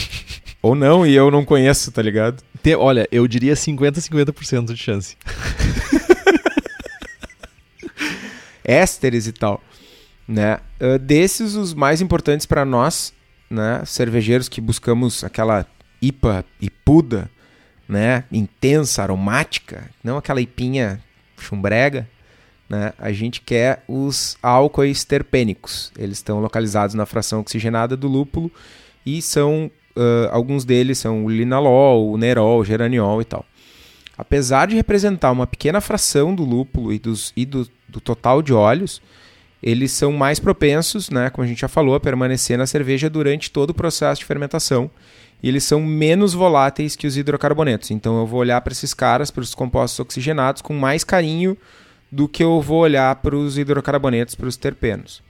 Ou 0.62 0.74
não, 0.74 1.06
e 1.06 1.14
eu 1.14 1.30
não 1.30 1.44
conheço, 1.44 1.92
tá 1.92 2.00
ligado? 2.00 2.42
Te- 2.62 2.74
olha, 2.74 3.06
eu 3.12 3.28
diria 3.28 3.54
50-50% 3.54 4.72
de 4.72 4.76
chance. 4.76 5.16
ésteres 8.64 9.26
e 9.26 9.32
tal, 9.32 9.62
né? 10.26 10.58
Uh, 10.80 10.98
desses 10.98 11.54
os 11.54 11.74
mais 11.74 12.00
importantes 12.00 12.46
para 12.46 12.64
nós, 12.64 13.12
né, 13.50 13.82
cervejeiros 13.84 14.48
que 14.48 14.60
buscamos 14.60 15.22
aquela 15.22 15.66
IPA 16.00 16.44
ipuda, 16.60 17.30
né, 17.86 18.24
intensa, 18.32 19.02
aromática, 19.02 19.90
não 20.02 20.16
aquela 20.16 20.40
ipinha 20.40 21.00
chumbrega, 21.38 22.08
né? 22.68 22.92
A 22.98 23.12
gente 23.12 23.40
quer 23.40 23.84
os 23.86 24.36
álcoois 24.42 25.04
terpênicos. 25.04 25.92
Eles 25.98 26.18
estão 26.18 26.40
localizados 26.40 26.94
na 26.94 27.06
fração 27.06 27.40
oxigenada 27.40 27.96
do 27.96 28.08
lúpulo 28.08 28.50
e 29.04 29.20
são 29.20 29.70
uh, 29.96 30.28
alguns 30.30 30.64
deles 30.64 30.98
são 30.98 31.24
o 31.24 31.28
linalol, 31.28 32.10
o 32.12 32.16
nerol, 32.16 32.60
o 32.60 32.64
geraniol 32.64 33.20
e 33.20 33.24
tal. 33.24 33.44
Apesar 34.16 34.66
de 34.66 34.76
representar 34.76 35.32
uma 35.32 35.46
pequena 35.46 35.80
fração 35.80 36.34
do 36.34 36.44
lúpulo 36.44 36.92
e, 36.92 36.98
dos, 36.98 37.32
e 37.36 37.44
do, 37.44 37.68
do 37.88 38.00
total 38.00 38.42
de 38.42 38.52
óleos, 38.52 39.02
eles 39.62 39.92
são 39.92 40.12
mais 40.12 40.38
propensos, 40.38 41.10
né, 41.10 41.30
como 41.30 41.44
a 41.44 41.48
gente 41.48 41.62
já 41.62 41.68
falou, 41.68 41.94
a 41.94 42.00
permanecer 42.00 42.56
na 42.56 42.66
cerveja 42.66 43.10
durante 43.10 43.50
todo 43.50 43.70
o 43.70 43.74
processo 43.74 44.20
de 44.20 44.26
fermentação. 44.26 44.90
E 45.42 45.48
eles 45.48 45.64
são 45.64 45.80
menos 45.80 46.32
voláteis 46.32 46.94
que 46.94 47.06
os 47.06 47.16
hidrocarbonetos. 47.16 47.90
Então 47.90 48.18
eu 48.18 48.26
vou 48.26 48.40
olhar 48.40 48.60
para 48.60 48.72
esses 48.72 48.94
caras, 48.94 49.30
para 49.30 49.42
os 49.42 49.54
compostos 49.54 49.98
oxigenados, 49.98 50.62
com 50.62 50.74
mais 50.74 51.02
carinho 51.02 51.56
do 52.14 52.28
que 52.28 52.44
eu 52.44 52.60
vou 52.60 52.82
olhar 52.82 53.16
para 53.16 53.34
os 53.34 53.58
hidrocarbonetos, 53.58 54.36
para 54.36 54.46
os 54.46 54.56
terpenos. 54.56 55.20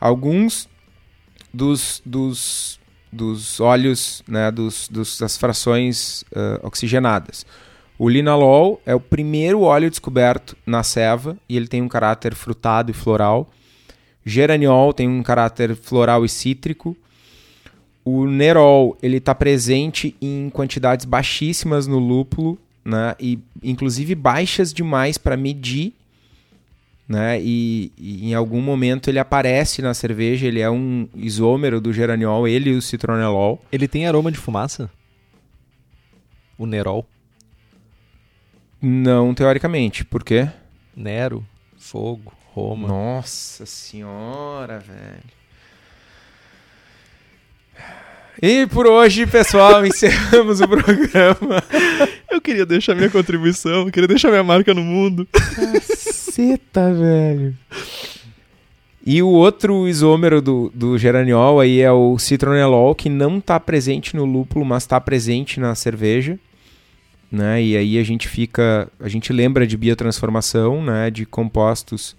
Alguns 0.00 0.68
dos, 1.54 2.02
dos, 2.04 2.80
dos 3.12 3.60
óleos, 3.60 4.24
né, 4.26 4.50
dos, 4.50 4.88
dos, 4.88 5.16
das 5.20 5.36
frações 5.36 6.22
uh, 6.32 6.66
oxigenadas. 6.66 7.46
O 7.96 8.08
linalol 8.08 8.82
é 8.84 8.92
o 8.92 8.98
primeiro 8.98 9.60
óleo 9.60 9.88
descoberto 9.88 10.56
na 10.66 10.82
ceva 10.82 11.36
e 11.48 11.56
ele 11.56 11.68
tem 11.68 11.80
um 11.80 11.88
caráter 11.88 12.34
frutado 12.34 12.90
e 12.90 12.94
floral. 12.94 13.48
Geraniol 14.26 14.92
tem 14.92 15.08
um 15.08 15.22
caráter 15.22 15.76
floral 15.76 16.24
e 16.24 16.28
cítrico. 16.28 16.96
O 18.04 18.26
nerol 18.26 18.98
ele 19.00 19.18
está 19.18 19.36
presente 19.36 20.16
em 20.20 20.50
quantidades 20.50 21.06
baixíssimas 21.06 21.86
no 21.86 22.00
lúpulo, 22.00 22.58
né? 22.84 23.14
E 23.18 23.38
inclusive 23.62 24.14
baixas 24.14 24.72
demais 24.72 25.18
para 25.18 25.36
medir, 25.36 25.94
né? 27.08 27.40
E, 27.40 27.92
e, 27.96 28.30
em 28.30 28.34
algum 28.34 28.60
momento 28.60 29.08
ele 29.08 29.18
aparece 29.18 29.82
na 29.82 29.94
cerveja. 29.94 30.46
Ele 30.46 30.60
é 30.60 30.70
um 30.70 31.08
isômero 31.14 31.80
do 31.80 31.92
geraniol, 31.92 32.46
ele 32.46 32.70
e 32.70 32.76
o 32.76 32.82
citronelol. 32.82 33.62
Ele 33.70 33.86
tem 33.86 34.06
aroma 34.06 34.32
de 34.32 34.38
fumaça? 34.38 34.90
O 36.58 36.66
Nerol? 36.66 37.06
Não 38.80 39.34
teoricamente. 39.34 40.04
Por 40.04 40.24
quê? 40.24 40.48
Nero, 40.94 41.46
fogo, 41.76 42.32
Roma. 42.52 42.88
Nossa 42.88 43.64
senhora, 43.64 44.78
velho. 44.78 45.42
E 48.40 48.66
por 48.66 48.86
hoje, 48.86 49.26
pessoal, 49.26 49.84
encerramos 49.86 50.60
o 50.60 50.68
programa. 50.68 51.62
Eu 52.32 52.40
queria 52.40 52.64
deixar 52.64 52.94
minha 52.94 53.10
contribuição, 53.10 53.86
eu 53.86 53.92
queria 53.92 54.08
deixar 54.08 54.30
minha 54.30 54.42
marca 54.42 54.72
no 54.72 54.82
mundo. 54.82 55.28
Caceta, 55.30 56.92
velho. 56.94 57.54
E 59.04 59.20
o 59.22 59.28
outro 59.28 59.86
isômero 59.86 60.40
do, 60.40 60.72
do 60.74 60.96
geraniol 60.96 61.60
aí 61.60 61.80
é 61.80 61.92
o 61.92 62.18
citronelol, 62.18 62.94
que 62.94 63.10
não 63.10 63.38
está 63.38 63.60
presente 63.60 64.16
no 64.16 64.24
lúpulo, 64.24 64.64
mas 64.64 64.84
está 64.84 65.00
presente 65.00 65.60
na 65.60 65.74
cerveja. 65.74 66.38
Né? 67.30 67.62
E 67.62 67.76
aí 67.76 67.98
a 67.98 68.02
gente 68.02 68.28
fica, 68.28 68.88
a 68.98 69.08
gente 69.08 69.32
lembra 69.32 69.66
de 69.66 69.76
biotransformação, 69.76 70.82
né? 70.82 71.10
De 71.10 71.26
compostos 71.26 72.16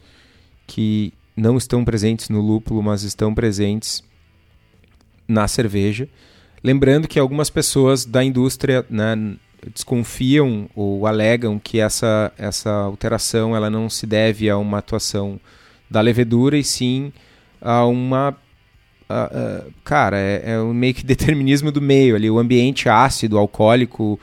que 0.68 1.14
não 1.36 1.58
estão 1.58 1.84
presentes 1.84 2.30
no 2.30 2.42
lúpulo, 2.42 2.84
mas 2.84 3.04
estão 3.04 3.34
presentes 3.34 4.04
na 5.28 5.48
cerveja. 5.48 6.08
Lembrando 6.64 7.08
que 7.08 7.20
algumas 7.20 7.50
pessoas 7.50 8.06
da 8.06 8.24
indústria 8.24 8.86
né, 8.90 9.36
desconfiam 9.74 10.70
ou 10.76 11.06
alegam 11.06 11.60
que 11.60 11.80
essa, 11.80 12.32
essa 12.38 12.70
alteração 12.70 13.56
ela 13.56 13.70
não 13.70 13.90
se 13.90 14.06
deve 14.06 14.50
a 14.50 14.58
uma 14.58 14.80
atuação 14.80 15.40
da 15.90 16.02
levedura 16.02 16.58
e 16.58 16.64
sim 16.64 17.14
a 17.62 17.86
uma 17.86 18.36
a, 19.08 19.24
a, 19.26 19.64
cara 19.84 20.18
é, 20.18 20.54
é 20.54 20.60
um 20.60 20.74
meio 20.74 20.94
que 20.94 21.04
determinismo 21.06 21.72
do 21.72 21.82
meio 21.82 22.16
ali. 22.16 22.30
O 22.30 22.40
ambiente 22.40 22.90
ácido 22.90 23.38
alcoólico 23.38 24.20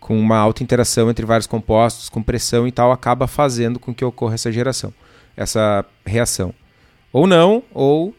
com 0.00 0.18
uma 0.18 0.36
alta 0.36 0.62
interação 0.62 1.08
entre 1.08 1.24
vários 1.24 1.46
compostos 1.46 2.08
com 2.08 2.22
pressão 2.22 2.66
e 2.66 2.72
tal 2.72 2.90
acaba 2.90 3.26
fazendo 3.26 3.78
com 3.78 3.94
que 3.94 4.04
ocorra 4.04 4.34
essa 4.34 4.50
geração 4.50 4.92
essa 5.36 5.84
reação. 6.04 6.52
Ou 7.12 7.26
não 7.26 7.62
ou 7.72 8.14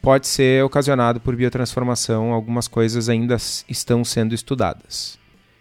pode 0.00 0.26
ser 0.26 0.62
ocasionado 0.64 1.20
por 1.20 1.34
biotransformação. 1.34 2.32
Algumas 2.32 2.68
coisas 2.68 3.08
ainda 3.08 3.36
estão 3.68 4.04
sendo 4.04 4.34
estudadas 4.34 5.18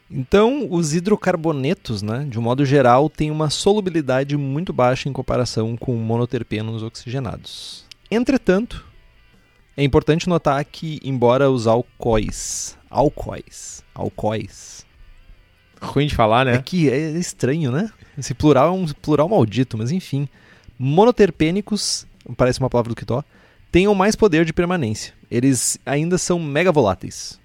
então, 0.10 0.68
os 0.70 0.94
hidrocarbonetos, 0.94 2.02
né, 2.02 2.26
de 2.30 2.38
um 2.38 2.42
modo 2.42 2.66
geral, 2.66 3.10
têm 3.10 3.32
uma 3.32 3.50
solubilidade 3.50 4.38
muito 4.38 4.72
baixa 4.72 5.10
em 5.10 5.14
comparação 5.14 5.76
com 5.76 5.96
monoterpenos 5.96 6.84
oxigenados. 6.84 7.86
Entretanto, 8.12 8.86
é 9.76 9.84
importante 9.84 10.30
notar 10.30 10.64
que, 10.66 11.00
embora 11.04 11.50
os 11.50 11.66
alcoóis, 11.66 12.78
alcoóis, 12.90 13.84
alcoóis, 13.96 14.86
ruim 15.82 16.06
de 16.06 16.16
falar, 16.16 16.46
né? 16.46 16.56
É 16.56 16.62
que 16.62 16.90
é 16.90 17.12
estranho, 17.12 17.72
né? 17.72 17.90
Esse 18.18 18.36
plural 18.36 18.68
é 18.68 18.72
um 18.72 18.86
plural 18.86 19.28
maldito, 19.28 19.78
mas 19.78 19.92
enfim, 19.92 20.30
monoterpênicos, 20.78 22.06
parece 22.38 22.60
uma 22.60 22.70
palavra 22.70 22.90
do 22.90 22.96
Kitó, 22.96 23.24
tenham 23.72 23.96
mais 23.96 24.16
poder 24.16 24.46
de 24.46 24.54
permanência. 24.54 25.14
Eles 25.32 25.80
ainda 25.84 26.20
são 26.20 26.40
mega 26.40 26.72
voláteis. 26.72 27.40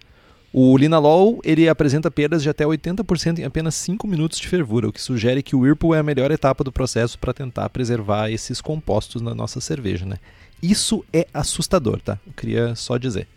O 0.61 0.77
linalol 0.77 1.39
ele 1.45 1.69
apresenta 1.69 2.11
perdas 2.11 2.43
de 2.43 2.51
até 2.51 2.65
80% 2.65 3.39
em 3.39 3.45
apenas 3.45 3.77
5 3.77 4.09
minutos 4.09 4.41
de 4.41 4.49
fervura, 4.49 4.89
o 4.89 4.93
que 4.93 5.01
sugere 5.01 5.41
que 5.41 5.55
o 5.55 5.61
Whirlpool 5.61 5.95
é 5.95 6.01
a 6.01 6.03
melhor 6.03 6.33
etapa 6.33 6.65
do 6.65 6.73
processo 6.73 7.17
para 7.17 7.33
tentar 7.33 7.69
preservar 7.69 8.29
esses 8.29 8.61
compostos 8.61 9.23
na 9.23 9.37
nossa 9.37 9.61
cerveja. 9.61 10.05
Né? 10.05 10.17
Isso 10.61 11.05
é 11.13 11.29
assustador, 11.33 12.01
tá? 12.01 12.19
Eu 12.27 12.33
queria 12.33 12.75
só 12.75 12.99
dizer. 12.99 13.29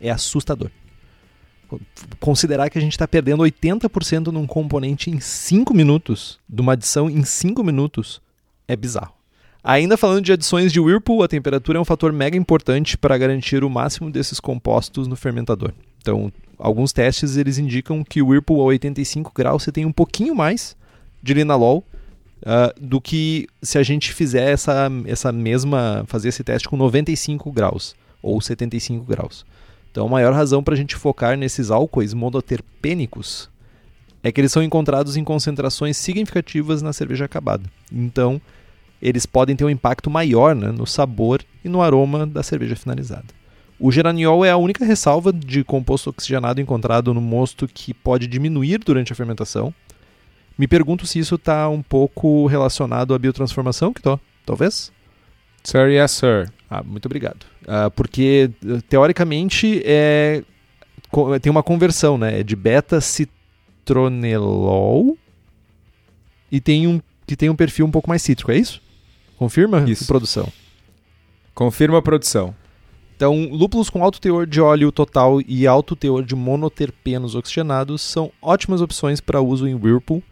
É 0.00 0.10
assustador. 0.10 0.70
Considerar 2.18 2.70
que 2.70 2.78
a 2.78 2.80
gente 2.80 2.92
está 2.92 3.06
perdendo 3.06 3.42
80% 3.42 4.28
num 4.28 4.46
componente 4.46 5.10
em 5.10 5.20
5 5.20 5.74
minutos, 5.74 6.40
de 6.48 6.62
uma 6.62 6.72
adição 6.72 7.10
em 7.10 7.22
5 7.22 7.62
minutos, 7.62 8.22
é 8.66 8.74
bizarro. 8.74 9.12
Ainda 9.62 9.98
falando 9.98 10.24
de 10.24 10.32
adições 10.32 10.72
de 10.72 10.80
Whirlpool, 10.80 11.22
a 11.22 11.28
temperatura 11.28 11.76
é 11.76 11.82
um 11.82 11.84
fator 11.84 12.14
mega 12.14 12.38
importante 12.38 12.96
para 12.96 13.18
garantir 13.18 13.62
o 13.62 13.68
máximo 13.68 14.10
desses 14.10 14.40
compostos 14.40 15.06
no 15.06 15.16
fermentador. 15.16 15.74
Então, 16.02 16.32
alguns 16.58 16.92
testes 16.92 17.36
eles 17.36 17.58
indicam 17.58 18.04
que 18.04 18.20
o 18.20 18.28
Whirlpool 18.28 18.60
a 18.60 18.64
85 18.64 19.32
graus 19.34 19.62
você 19.62 19.72
tem 19.72 19.86
um 19.86 19.92
pouquinho 19.92 20.34
mais 20.34 20.76
de 21.22 21.32
linalol 21.32 21.84
uh, 22.42 22.80
do 22.80 23.00
que 23.00 23.46
se 23.62 23.78
a 23.78 23.82
gente 23.82 24.12
fizer 24.12 24.50
essa, 24.50 24.90
essa 25.06 25.32
mesma 25.32 26.04
fazer 26.06 26.28
esse 26.28 26.42
teste 26.42 26.68
com 26.68 26.76
95 26.76 27.50
graus 27.52 27.94
ou 28.20 28.40
75 28.40 29.04
graus. 29.04 29.46
Então, 29.90 30.06
a 30.06 30.10
maior 30.10 30.32
razão 30.32 30.62
para 30.62 30.74
a 30.74 30.76
gente 30.76 30.96
focar 30.96 31.36
nesses 31.36 31.70
álcoois 31.70 32.12
monoterpênicos 32.14 33.50
é 34.22 34.32
que 34.32 34.40
eles 34.40 34.52
são 34.52 34.62
encontrados 34.62 35.16
em 35.16 35.24
concentrações 35.24 35.96
significativas 35.96 36.80
na 36.80 36.92
cerveja 36.92 37.24
acabada. 37.24 37.64
Então, 37.92 38.40
eles 39.00 39.26
podem 39.26 39.56
ter 39.56 39.64
um 39.64 39.70
impacto 39.70 40.08
maior 40.08 40.54
né, 40.54 40.70
no 40.70 40.86
sabor 40.86 41.42
e 41.64 41.68
no 41.68 41.82
aroma 41.82 42.26
da 42.26 42.42
cerveja 42.42 42.76
finalizada. 42.76 43.41
O 43.82 43.90
geraniol 43.90 44.44
é 44.44 44.50
a 44.50 44.56
única 44.56 44.84
ressalva 44.84 45.32
de 45.32 45.64
composto 45.64 46.10
oxigenado 46.10 46.60
encontrado 46.60 47.12
no 47.12 47.20
mosto 47.20 47.66
que 47.66 47.92
pode 47.92 48.28
diminuir 48.28 48.78
durante 48.78 49.12
a 49.12 49.16
fermentação. 49.16 49.74
Me 50.56 50.68
pergunto 50.68 51.04
se 51.04 51.18
isso 51.18 51.34
está 51.34 51.68
um 51.68 51.82
pouco 51.82 52.46
relacionado 52.46 53.12
à 53.12 53.18
biotransformação, 53.18 53.92
que 53.92 54.00
tô, 54.00 54.20
talvez? 54.46 54.92
Sir, 55.64 55.88
yes, 55.88 56.12
sir. 56.12 56.48
Ah, 56.70 56.80
muito 56.80 57.06
obrigado. 57.06 57.44
Uh, 57.62 57.90
porque, 57.90 58.52
teoricamente, 58.88 59.82
é, 59.84 60.44
tem 61.40 61.50
uma 61.50 61.64
conversão, 61.64 62.16
né? 62.16 62.38
É 62.38 62.44
de 62.44 62.54
beta-citronelol 62.54 65.18
e 66.52 66.60
tem 66.60 66.86
um, 66.86 67.00
que 67.26 67.34
tem 67.34 67.50
um 67.50 67.56
perfil 67.56 67.84
um 67.84 67.90
pouco 67.90 68.08
mais 68.08 68.22
cítrico, 68.22 68.52
é 68.52 68.58
isso? 68.58 68.80
Confirma, 69.36 69.80
Isso. 69.90 70.06
produção? 70.06 70.52
Confirma 71.52 71.98
a 71.98 72.02
produção. 72.02 72.54
Então, 73.16 73.48
lúpulos 73.50 73.88
com 73.88 74.02
alto 74.02 74.20
teor 74.20 74.46
de 74.46 74.60
óleo 74.60 74.90
total 74.90 75.40
e 75.46 75.66
alto 75.66 75.94
teor 75.94 76.24
de 76.24 76.34
monoterpenos 76.34 77.34
oxigenados 77.34 78.02
são 78.02 78.32
ótimas 78.40 78.80
opções 78.80 79.20
para 79.20 79.40
uso 79.40 79.66
em 79.66 79.74
Whirlpool. 79.74 80.22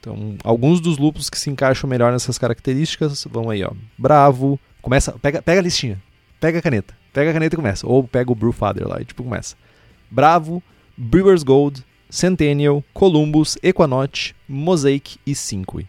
Então, 0.00 0.36
alguns 0.42 0.80
dos 0.80 0.98
lúpulos 0.98 1.30
que 1.30 1.38
se 1.38 1.50
encaixam 1.50 1.88
melhor 1.88 2.12
nessas 2.12 2.38
características 2.38 3.26
vão 3.30 3.50
aí, 3.50 3.62
ó. 3.64 3.72
Bravo, 3.98 4.58
começa, 4.80 5.12
pega, 5.12 5.42
pega 5.42 5.60
a 5.60 5.62
listinha, 5.62 6.02
pega 6.40 6.58
a 6.58 6.62
caneta, 6.62 6.94
pega 7.12 7.30
a 7.30 7.32
caneta 7.32 7.54
e 7.54 7.56
começa. 7.56 7.86
Ou 7.86 8.04
pega 8.04 8.30
o 8.30 8.34
Brewfather 8.34 8.86
lá 8.86 9.00
e 9.00 9.04
tipo 9.04 9.22
começa. 9.22 9.56
Bravo, 10.10 10.62
Brewer's 10.96 11.42
Gold, 11.42 11.84
Centennial, 12.08 12.84
Columbus, 12.92 13.58
Equanote, 13.62 14.36
Mosaic 14.48 15.18
e 15.26 15.34
Cinque. 15.34 15.86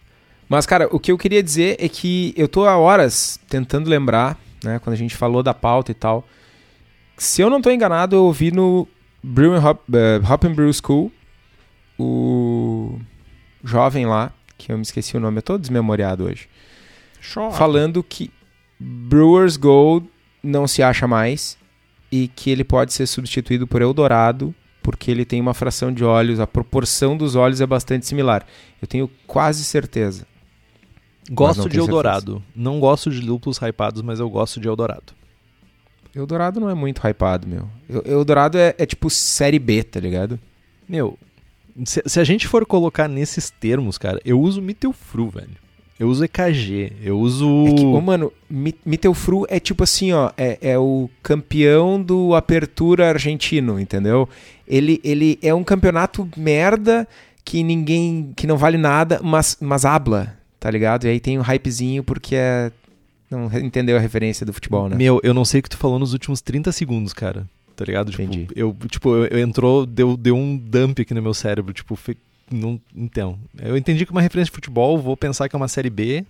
Mas, 0.48 0.64
cara, 0.64 0.88
o 0.90 1.00
que 1.00 1.10
eu 1.10 1.18
queria 1.18 1.42
dizer 1.42 1.76
é 1.78 1.88
que 1.88 2.32
eu 2.36 2.48
tô 2.48 2.64
há 2.66 2.76
horas 2.76 3.38
tentando 3.48 3.90
lembrar, 3.90 4.38
né, 4.66 4.78
quando 4.78 4.94
a 4.94 4.98
gente 4.98 5.16
falou 5.16 5.42
da 5.42 5.54
pauta 5.54 5.90
e 5.90 5.94
tal. 5.94 6.26
Se 7.16 7.40
eu 7.40 7.48
não 7.48 7.62
tô 7.62 7.70
enganado, 7.70 8.16
eu 8.16 8.24
ouvi 8.24 8.50
no 8.50 8.86
Brewing 9.22 9.64
Hop, 9.64 9.80
uh, 9.88 10.32
Hop 10.32 10.44
and 10.44 10.54
Brew 10.54 10.72
School 10.72 11.10
o 11.98 12.98
jovem 13.64 14.04
lá, 14.04 14.32
que 14.58 14.70
eu 14.70 14.76
me 14.76 14.82
esqueci 14.82 15.16
o 15.16 15.20
nome, 15.20 15.38
eu 15.38 15.42
tô 15.42 15.56
desmemoriado 15.56 16.24
hoje, 16.24 16.46
falando 17.52 18.02
que 18.02 18.30
Brewers 18.78 19.56
Gold 19.56 20.06
não 20.42 20.66
se 20.66 20.82
acha 20.82 21.06
mais 21.08 21.56
e 22.12 22.28
que 22.28 22.50
ele 22.50 22.64
pode 22.64 22.92
ser 22.92 23.06
substituído 23.06 23.66
por 23.66 23.80
Eldorado 23.80 24.54
porque 24.86 25.10
ele 25.10 25.24
tem 25.24 25.40
uma 25.40 25.52
fração 25.52 25.92
de 25.92 26.04
óleos, 26.04 26.38
a 26.38 26.46
proporção 26.46 27.16
dos 27.16 27.34
óleos 27.34 27.60
é 27.60 27.66
bastante 27.66 28.06
similar. 28.06 28.46
Eu 28.80 28.86
tenho 28.86 29.10
quase 29.26 29.64
certeza. 29.64 30.24
Gosto 31.30 31.68
de 31.68 31.78
Eldorado. 31.78 32.32
Certeza. 32.32 32.52
Não 32.54 32.80
gosto 32.80 33.10
de 33.10 33.20
lúpulos 33.20 33.58
hypados, 33.58 34.02
mas 34.02 34.20
eu 34.20 34.28
gosto 34.28 34.60
de 34.60 34.68
Eldorado. 34.68 35.14
Eldorado 36.14 36.58
não 36.60 36.70
é 36.70 36.74
muito 36.74 37.06
hypado, 37.06 37.46
meu. 37.46 37.68
Eldorado 38.04 38.56
é, 38.56 38.74
é 38.78 38.86
tipo 38.86 39.10
série 39.10 39.58
B, 39.58 39.82
tá 39.82 40.00
ligado? 40.00 40.38
Meu, 40.88 41.18
se, 41.84 42.02
se, 42.06 42.20
a 42.20 42.24
gente 42.24 42.48
for 42.48 42.64
colocar 42.64 43.06
nesses 43.06 43.50
termos, 43.50 43.98
cara, 43.98 44.20
eu 44.24 44.40
uso 44.40 44.62
Mittelfru, 44.62 45.28
velho. 45.28 45.66
Eu 45.98 46.08
uso 46.08 46.24
EKG, 46.24 46.92
eu 47.02 47.18
uso. 47.18 47.66
É 47.66 47.72
que, 47.72 47.84
oh, 47.84 48.00
mano, 48.00 48.32
Mittelfru 48.84 49.46
é 49.48 49.58
tipo 49.58 49.82
assim, 49.82 50.12
ó, 50.12 50.30
é, 50.36 50.58
é 50.60 50.78
o 50.78 51.08
campeão 51.22 52.00
do 52.00 52.34
Apertura 52.34 53.08
argentino, 53.08 53.80
entendeu? 53.80 54.28
Ele, 54.68 55.00
ele 55.02 55.38
é 55.42 55.54
um 55.54 55.64
campeonato 55.64 56.28
merda 56.36 57.08
que 57.44 57.62
ninguém. 57.62 58.32
que 58.36 58.46
não 58.46 58.58
vale 58.58 58.76
nada, 58.76 59.20
mas, 59.22 59.56
mas 59.60 59.86
habla, 59.86 60.35
tá 60.66 60.70
ligado? 60.72 61.06
E 61.06 61.08
aí 61.10 61.20
tem 61.20 61.38
um 61.38 61.42
hypezinho 61.42 62.02
porque 62.02 62.34
é. 62.34 62.72
Não 63.30 63.46
entendeu 63.58 63.96
a 63.96 64.00
referência 64.00 64.44
do 64.44 64.52
futebol, 64.52 64.88
né? 64.88 64.96
Meu, 64.96 65.20
eu 65.22 65.32
não 65.32 65.44
sei 65.44 65.60
o 65.60 65.62
que 65.62 65.68
tu 65.68 65.76
falou 65.76 65.98
nos 65.98 66.12
últimos 66.12 66.40
30 66.40 66.72
segundos, 66.72 67.12
cara 67.12 67.46
tá 67.76 67.84
ligado? 67.84 68.10
Tipo, 68.10 68.22
Entendi. 68.22 68.48
Eu, 68.56 68.74
tipo, 68.88 69.14
eu, 69.14 69.26
eu, 69.26 69.38
entrou, 69.38 69.84
deu, 69.84 70.16
deu 70.16 70.34
um 70.34 70.56
dump 70.56 70.98
aqui 71.02 71.12
no 71.12 71.20
meu 71.20 71.34
cérebro, 71.34 71.74
tipo, 71.74 71.94
fe... 71.94 72.16
não, 72.50 72.80
então, 72.96 73.38
eu 73.58 73.76
entendi 73.76 74.06
que 74.06 74.10
é 74.10 74.14
uma 74.14 74.22
referência 74.22 74.50
de 74.50 74.54
futebol, 74.54 74.96
vou 74.96 75.14
pensar 75.14 75.46
que 75.46 75.54
é 75.54 75.58
uma 75.58 75.68
série 75.68 75.90
B, 75.90 76.24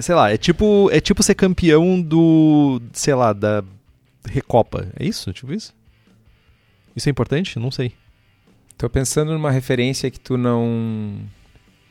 sei 0.00 0.14
lá, 0.14 0.32
é 0.32 0.38
tipo, 0.38 0.88
é 0.90 0.98
tipo 0.98 1.22
ser 1.22 1.34
campeão 1.34 2.00
do, 2.00 2.80
sei 2.94 3.14
lá, 3.14 3.34
da 3.34 3.62
Recopa, 4.26 4.88
é 4.98 5.04
isso? 5.04 5.30
Tipo 5.34 5.52
isso? 5.52 5.74
Isso 6.96 7.10
é 7.10 7.10
importante? 7.10 7.58
Não 7.58 7.70
sei. 7.70 7.92
Tô 8.78 8.88
pensando 8.88 9.32
numa 9.32 9.50
referência 9.50 10.10
que 10.10 10.18
tu 10.18 10.38
não 10.38 11.20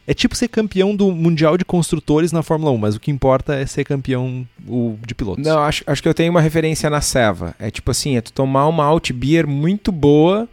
é 0.08 0.14
tipo 0.14 0.36
ser 0.36 0.48
campeão 0.48 0.96
do 0.96 1.12
Mundial 1.12 1.58
de 1.58 1.66
Construtores 1.66 2.32
na 2.32 2.44
Fórmula 2.44 2.72
1, 2.72 2.78
mas 2.78 2.96
o 2.96 3.00
que 3.00 3.10
importa 3.10 3.56
é 3.56 3.66
ser 3.66 3.84
campeão 3.84 4.48
o, 4.68 4.98
de 5.06 5.16
pilotos. 5.16 5.44
Não, 5.44 5.60
acho, 5.60 5.84
acho 5.88 6.02
que 6.02 6.08
eu 6.08 6.14
tenho 6.14 6.32
uma 6.32 6.42
referência 6.42 6.90
na 6.90 7.02
Seva. 7.02 7.56
É 7.58 7.72
tipo 7.72 7.90
assim, 7.90 8.16
é 8.16 8.22
tu 8.22 8.32
tomar 8.32 8.68
uma 8.68 8.84
alt 8.84 9.12
beer 9.12 9.48
muito 9.48 9.92
boa, 9.92 10.48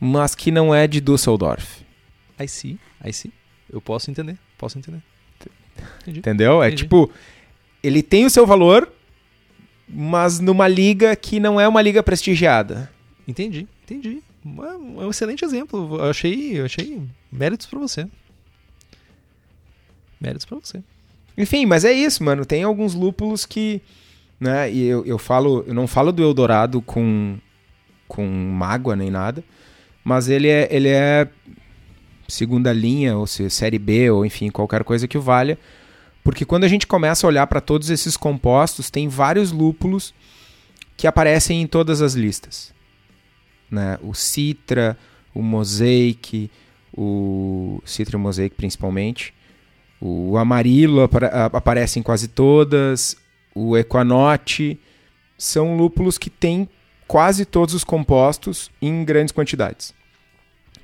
mas 0.00 0.34
que 0.34 0.50
não 0.50 0.74
é 0.74 0.86
de 0.88 1.00
Düsseldorf. 1.00 1.82
I 2.40 2.48
see, 2.48 2.78
I 3.04 3.12
see. 3.12 3.32
Eu 3.70 3.80
posso 3.80 4.10
entender, 4.10 4.36
posso 4.56 4.78
entender. 4.78 5.00
Entendi. 6.02 6.18
Entendeu? 6.18 6.62
É 6.62 6.66
Entendi. 6.66 6.82
É 6.82 6.84
tipo, 6.84 7.10
ele 7.82 8.02
tem 8.02 8.24
o 8.24 8.30
seu 8.30 8.44
valor, 8.44 8.90
mas 9.88 10.40
numa 10.40 10.66
liga 10.66 11.14
que 11.14 11.38
não 11.38 11.60
é 11.60 11.68
uma 11.68 11.80
liga 11.80 12.02
prestigiada. 12.02 12.90
Entendi, 13.28 13.68
entendi. 13.84 14.22
É 14.44 15.04
um 15.04 15.10
excelente 15.10 15.44
exemplo. 15.44 15.98
Eu 15.98 16.10
achei, 16.10 16.58
eu 16.58 16.64
achei 16.64 17.02
méritos 17.30 17.66
para 17.66 17.78
você. 17.78 18.08
Méritos 20.20 20.44
pra 20.44 20.58
você. 20.58 20.82
Enfim, 21.36 21.66
mas 21.66 21.84
é 21.84 21.92
isso, 21.92 22.24
mano. 22.24 22.44
Tem 22.44 22.62
alguns 22.62 22.94
lúpulos 22.94 23.46
que. 23.46 23.80
Né, 24.40 24.70
e 24.72 24.84
eu, 24.86 25.04
eu 25.04 25.18
falo. 25.18 25.64
Eu 25.66 25.74
não 25.74 25.86
falo 25.86 26.12
do 26.12 26.22
Eldorado 26.22 26.82
com, 26.82 27.38
com 28.06 28.26
mágoa 28.26 28.96
nem 28.96 29.10
nada. 29.10 29.44
Mas 30.02 30.28
ele 30.28 30.48
é, 30.48 30.68
ele 30.70 30.88
é 30.88 31.28
segunda 32.26 32.72
linha, 32.72 33.16
ou 33.16 33.26
se 33.26 33.48
série 33.50 33.78
B, 33.78 34.10
ou 34.10 34.24
enfim, 34.24 34.50
qualquer 34.50 34.84
coisa 34.84 35.06
que 35.08 35.18
o 35.18 35.22
valha. 35.22 35.58
Porque 36.22 36.44
quando 36.44 36.64
a 36.64 36.68
gente 36.68 36.86
começa 36.86 37.26
a 37.26 37.28
olhar 37.28 37.46
para 37.46 37.60
todos 37.60 37.88
esses 37.88 38.16
compostos, 38.16 38.90
tem 38.90 39.08
vários 39.08 39.50
lúpulos 39.50 40.14
que 40.96 41.06
aparecem 41.06 41.62
em 41.62 41.66
todas 41.66 42.02
as 42.02 42.14
listas. 42.14 42.74
Né? 43.70 43.98
O 44.02 44.14
Citra, 44.14 44.98
o 45.34 45.42
Mosaic, 45.42 46.50
o 46.92 47.80
Citra 47.84 48.16
e 48.16 48.18
o 48.18 48.20
Mosaic 48.20 48.54
principalmente. 48.56 49.32
O 50.00 50.36
Amarilo 50.36 51.08
aparece 51.52 51.98
em 51.98 52.02
quase 52.02 52.28
todas. 52.28 53.16
O 53.54 53.76
Equanote. 53.76 54.78
São 55.36 55.76
lúpulos 55.76 56.18
que 56.18 56.30
têm 56.30 56.68
quase 57.06 57.44
todos 57.44 57.74
os 57.74 57.84
compostos 57.84 58.70
em 58.82 59.04
grandes 59.04 59.32
quantidades. 59.32 59.94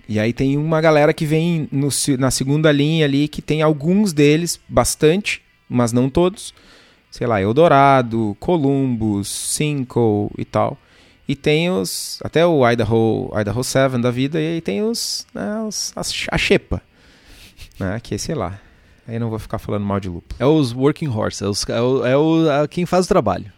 E 0.09 0.19
aí 0.19 0.33
tem 0.33 0.57
uma 0.57 0.81
galera 0.81 1.13
que 1.13 1.25
vem 1.25 1.69
no, 1.73 1.89
na 2.19 2.31
segunda 2.31 2.71
linha 2.71 3.07
ali 3.07 3.27
que 3.27 3.41
tem 3.41 3.63
alguns 3.63 4.13
deles, 4.13 4.61
bastante, 4.69 5.43
mas 5.69 5.93
não 5.93 6.09
todos. 6.11 6.55
Sei 7.11 7.27
lá, 7.27 7.41
Eldorado, 7.41 8.37
Columbus, 8.41 9.29
Cinco 9.29 10.31
e 10.37 10.45
tal. 10.45 10.77
E 11.27 11.35
tem 11.35 11.71
os. 11.71 12.19
Até 12.23 12.45
o 12.45 12.69
Idaho, 12.69 13.31
Idaho 13.41 13.65
7 13.65 13.99
da 13.99 14.11
vida, 14.11 14.41
e 14.41 14.55
aí 14.55 14.61
tem 14.61 14.83
os. 14.83 15.27
Né, 15.33 15.63
os 15.67 15.93
a, 15.97 16.39
Xepa. 16.39 16.83
Né, 17.79 17.99
que 18.03 18.19
sei 18.19 18.35
lá. 18.35 18.61
Aí 19.07 19.19
não 19.19 19.31
vou 19.31 19.39
ficar 19.39 19.59
falando 19.59 19.85
mal 19.85 20.01
de 20.01 20.09
lúpulo. 20.09 20.35
É 20.39 20.47
os 20.47 20.73
working 20.73 21.09
horses, 21.09 21.43
é, 21.43 21.47
os, 21.47 21.69
é, 21.69 21.81
o, 21.81 22.07
é 22.07 22.17
o, 22.17 22.51
é 22.51 22.69
quem 22.69 22.87
faz 22.87 23.05
o 23.05 23.09
trabalho. 23.09 23.53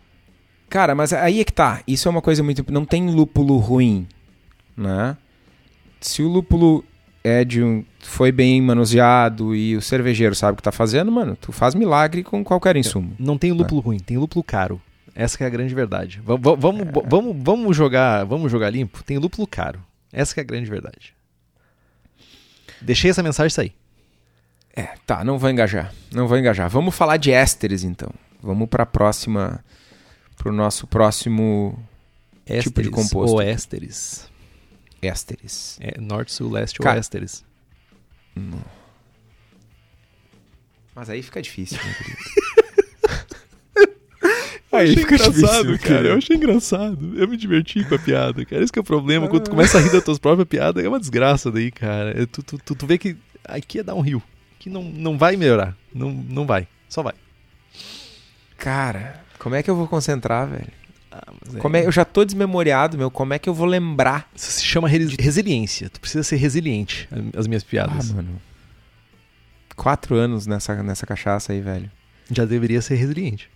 Cara, 0.69 0.95
mas 0.95 1.13
aí 1.13 1.41
é 1.41 1.45
que 1.45 1.53
tá. 1.53 1.83
Isso 1.87 2.09
é 2.09 2.11
uma 2.11 2.23
coisa 2.23 2.43
muito. 2.43 2.65
Não 2.71 2.85
tem 2.85 3.09
lúpulo 3.09 3.57
ruim, 3.59 4.07
né? 4.77 5.17
Se 6.01 6.23
o 6.23 6.29
lúpulo 6.29 6.85
é 7.23 7.45
de 7.45 7.63
um. 7.63 7.85
Foi 8.01 8.33
bem 8.33 8.61
manuseado 8.61 9.55
e 9.55 9.77
o 9.77 9.83
cervejeiro 9.83 10.35
sabe 10.35 10.55
o 10.55 10.57
que 10.57 10.63
tá 10.63 10.73
fazendo, 10.73 11.11
mano, 11.11 11.37
tu 11.41 11.53
faz 11.53 11.75
milagre 11.75 12.23
com 12.23 12.45
qualquer 12.45 12.77
insumo. 12.77 13.15
Não 13.19 13.39
tem 13.39 13.53
lúpulo 13.53 13.81
né? 13.81 13.85
ruim, 13.87 13.99
tem 13.99 14.17
lúpulo 14.17 14.45
caro. 14.45 14.81
Essa 15.15 15.43
é 15.43 15.47
a 15.47 15.51
grande 15.51 15.75
verdade. 15.75 16.21
V 16.21 16.37
vamos, 16.39 16.83
é. 16.83 16.93
vamos, 17.07 17.37
vamos, 17.43 17.77
jogar, 17.77 18.25
vamos 18.25 18.53
jogar 18.53 18.71
limpo? 18.71 19.03
Tem 19.03 19.19
lúpulo 19.19 19.47
caro. 19.47 19.83
Essa 20.13 20.39
é 20.39 20.43
a 20.43 20.45
grande 20.45 20.69
verdade. 20.69 21.15
Deixei 22.83 23.11
essa 23.11 23.23
mensagem 23.23 23.51
sair. 23.51 23.73
É, 24.77 24.95
tá, 25.07 25.25
não 25.25 25.39
vou 25.39 25.49
engajar. 25.49 25.91
Não 26.13 26.29
vou 26.29 26.37
engajar. 26.37 26.69
Vamos 26.69 26.95
falar 26.95 27.17
de 27.17 27.33
ésteres 27.33 27.83
então. 27.83 28.11
Vamos 28.43 28.69
para 28.69 28.83
a 28.83 28.87
próxima 28.87 29.65
para 30.37 30.51
o 30.51 30.53
nosso 30.53 30.87
próximo 30.87 31.83
ésteres 32.45 32.65
tipo 32.65 32.83
de 32.83 32.91
composto. 32.91 33.35
Ou 33.35 33.41
ésteres. 33.41 34.31
Ésteres. 35.01 35.79
É, 35.81 35.99
norte, 35.99 36.31
sul, 36.33 36.51
leste 36.51 36.83
ou 36.83 36.89
ésteres. 36.89 37.43
Não. 38.35 38.61
Mas 40.95 41.09
aí 41.09 41.23
fica 41.23 41.41
difícil, 41.41 41.79
né, 41.79 41.95
Aí 44.73 44.95
fica 44.95 45.15
engraçado, 45.15 45.73
difícil, 45.73 45.89
cara. 45.89 46.09
Eu 46.09 46.19
achei 46.19 46.37
engraçado. 46.37 47.19
Eu 47.19 47.27
me 47.27 47.37
diverti 47.39 47.83
com 47.85 47.95
a 47.95 47.99
piada, 47.99 48.45
cara. 48.45 48.63
Esse 48.63 48.71
que 48.71 48.79
é 48.79 48.83
o 48.83 48.85
problema. 48.85 49.27
Quando 49.27 49.45
tu 49.45 49.51
começa 49.51 49.79
a 49.79 49.81
rir 49.81 49.91
das 49.91 50.05
tuas 50.05 50.19
próprias 50.19 50.47
piadas, 50.47 50.85
é 50.85 50.89
uma 50.89 51.01
desgraça 51.01 51.51
daí, 51.51 51.71
cara. 51.71 52.11
É, 52.23 52.27
tu, 52.27 52.43
tu, 52.43 52.59
tu, 52.59 52.75
tu 52.75 52.87
vê 52.87 52.99
que 52.99 53.17
aqui 53.45 53.79
é 53.79 53.83
dar 53.83 53.95
um 53.95 54.03
rio 54.03 54.23
que 54.67 54.71
não, 54.71 54.83
não 54.83 55.17
vai 55.17 55.37
melhorar. 55.37 55.77
Não, 55.95 56.11
não 56.11 56.45
vai. 56.45 56.67
Só 56.89 57.01
vai. 57.01 57.15
Cara, 58.59 59.23
como 59.39 59.55
é 59.55 59.63
que 59.63 59.71
eu 59.71 59.77
vou 59.77 59.87
concentrar, 59.87 60.49
velho? 60.49 60.73
Ah, 61.13 61.23
é... 61.55 61.59
Como 61.59 61.77
é, 61.77 61.87
eu 61.87 61.93
já 61.93 62.05
tô 62.05 62.25
desmemoriado, 62.25 62.99
meu. 62.99 63.09
Como 63.09 63.33
é 63.33 63.39
que 63.39 63.49
eu 63.49 63.55
vou 63.55 63.65
lembrar? 63.67 64.29
Isso 64.35 64.51
se 64.51 64.65
chama 64.65 64.89
resiliência. 64.89 65.89
Tu 65.89 66.01
precisa 66.01 66.25
ser 66.25 66.35
resiliente, 66.35 67.09
as 67.37 67.47
minhas 67.47 67.63
piadas. 67.63 68.11
Ah, 68.11 68.15
mano. 68.15 68.43
Quatro 69.77 70.17
anos 70.17 70.49
nessa, 70.49 70.83
nessa 70.83 71.07
cachaça 71.07 71.53
aí, 71.53 71.61
velho. 71.61 71.89
Já 72.29 72.45
deveria 72.45 72.83
ser 72.83 72.97
resiliente. 72.97 73.49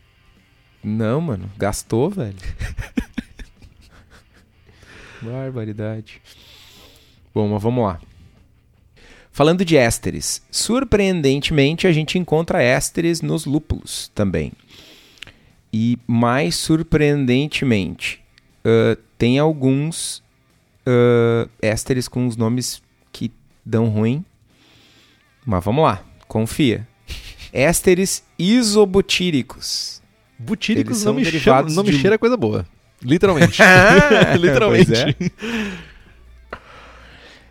Não, 0.85 1.21
mano. 1.21 1.51
Gastou, 1.59 2.09
velho. 2.09 2.37
Barbaridade. 5.21 6.23
Bom, 7.35 7.49
mas 7.49 7.61
vamos 7.61 7.85
lá. 7.85 8.01
Falando 9.41 9.65
de 9.65 9.75
ésteres, 9.75 10.43
surpreendentemente 10.51 11.87
a 11.87 11.93
gente 11.93 12.19
encontra 12.19 12.63
ésteres 12.63 13.23
nos 13.23 13.47
lúpulos 13.47 14.13
também. 14.15 14.53
E 15.73 15.99
mais 16.07 16.57
surpreendentemente, 16.57 18.21
uh, 18.63 19.01
tem 19.17 19.39
alguns 19.39 20.23
uh, 20.87 21.49
ésteres 21.63 22.07
com 22.07 22.27
os 22.27 22.37
nomes 22.37 22.83
que 23.11 23.33
dão 23.65 23.87
ruim. 23.89 24.23
Mas 25.47 25.65
vamos 25.65 25.85
lá, 25.85 26.05
confia. 26.29 26.87
Ésteres 27.51 28.23
isobutíricos. 28.39 30.03
Butíricos 30.39 31.03
não 31.03 31.15
me, 31.15 31.25
chama, 31.25 31.63
não 31.63 31.83
me 31.83 31.95
cheira 31.95 32.19
coisa 32.19 32.37
boa. 32.37 32.67
Literalmente. 33.03 33.59
Literalmente. 34.39 35.33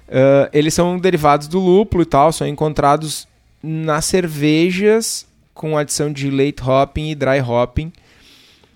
Uh, 0.09 0.49
eles 0.51 0.73
são 0.73 0.97
derivados 0.97 1.47
do 1.47 1.59
lúpulo 1.59 2.01
e 2.01 2.05
tal, 2.05 2.33
são 2.33 2.47
encontrados 2.47 3.27
nas 3.61 4.05
cervejas 4.05 5.27
com 5.53 5.77
adição 5.77 6.11
de 6.11 6.31
late 6.31 6.63
hopping 6.63 7.11
e 7.11 7.15
dry 7.15 7.39
hopping, 7.39 7.93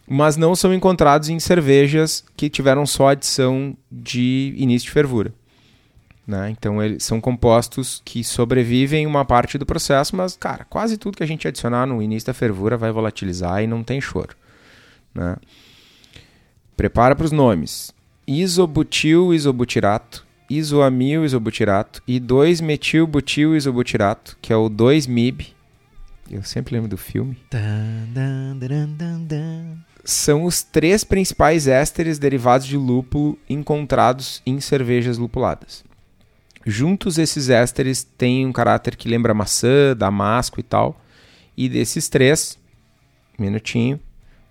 mas 0.08 0.38
não 0.38 0.56
são 0.56 0.74
encontrados 0.74 1.30
em 1.30 1.40
cervejas 1.40 2.24
que 2.38 2.50
tiveram 2.50 2.86
só 2.86 3.08
adição 3.08 3.76
de 3.92 4.54
início 4.58 4.88
de 4.88 4.92
fervura. 4.92 5.34
Né? 6.28 6.52
Então, 6.52 6.82
eles 6.84 7.04
são 7.04 7.20
compostos 7.20 8.02
que 8.06 8.24
sobrevivem 8.24 9.08
uma 9.08 9.26
parte 9.26 9.58
do 9.58 9.66
processo, 9.66 10.16
mas, 10.16 10.38
cara, 10.38 10.66
quase 10.70 10.98
tudo 10.98 11.18
que 11.18 11.24
a 11.24 11.28
gente 11.28 11.48
adicionar 11.48 11.86
no 11.86 12.02
início 12.02 12.28
da 12.28 12.34
fervura 12.34 12.78
vai 12.78 12.92
volatilizar 12.92 13.64
e 13.64 13.68
não 13.68 13.84
tem 13.84 14.00
choro. 14.00 14.36
Né? 15.16 15.36
Prepara 16.78 17.16
para 17.16 17.26
os 17.26 17.32
nomes: 17.32 17.94
isobutil 18.28 19.34
isobutirato, 19.34 20.26
isoamil 20.50 21.26
isobutirato 21.26 22.02
e 22.08 22.20
2-metilbutil 22.20 23.56
isobutirato, 23.56 24.38
que 24.41 24.52
é 24.52 24.56
o 24.56 24.70
2-MIB. 24.70 25.48
Eu 26.32 26.44
sempre 26.44 26.76
lembro 26.76 26.89
do 26.89 26.98
filme. 26.98 27.38
São 30.04 30.44
os 30.44 30.64
três 30.64 31.04
principais 31.04 31.68
ésteres 31.68 32.20
derivados 32.20 32.68
de 32.68 32.78
lúpulo 32.78 33.38
encontrados 33.50 34.41
em 34.46 34.60
cervejas 34.60 35.18
lupuladas. 35.18 35.84
Juntos, 36.66 37.18
esses 37.18 37.50
ésteres 37.50 38.04
têm 38.04 38.46
um 38.46 38.52
caráter 38.52 38.96
que 38.96 39.10
lembra 39.10 39.34
maçã, 39.34 39.96
damasco 39.96 40.60
e 40.60 40.64
tal. 40.64 41.00
E 41.56 41.68
desses 41.68 42.08
três, 42.10 42.58
minutinho, 43.38 44.00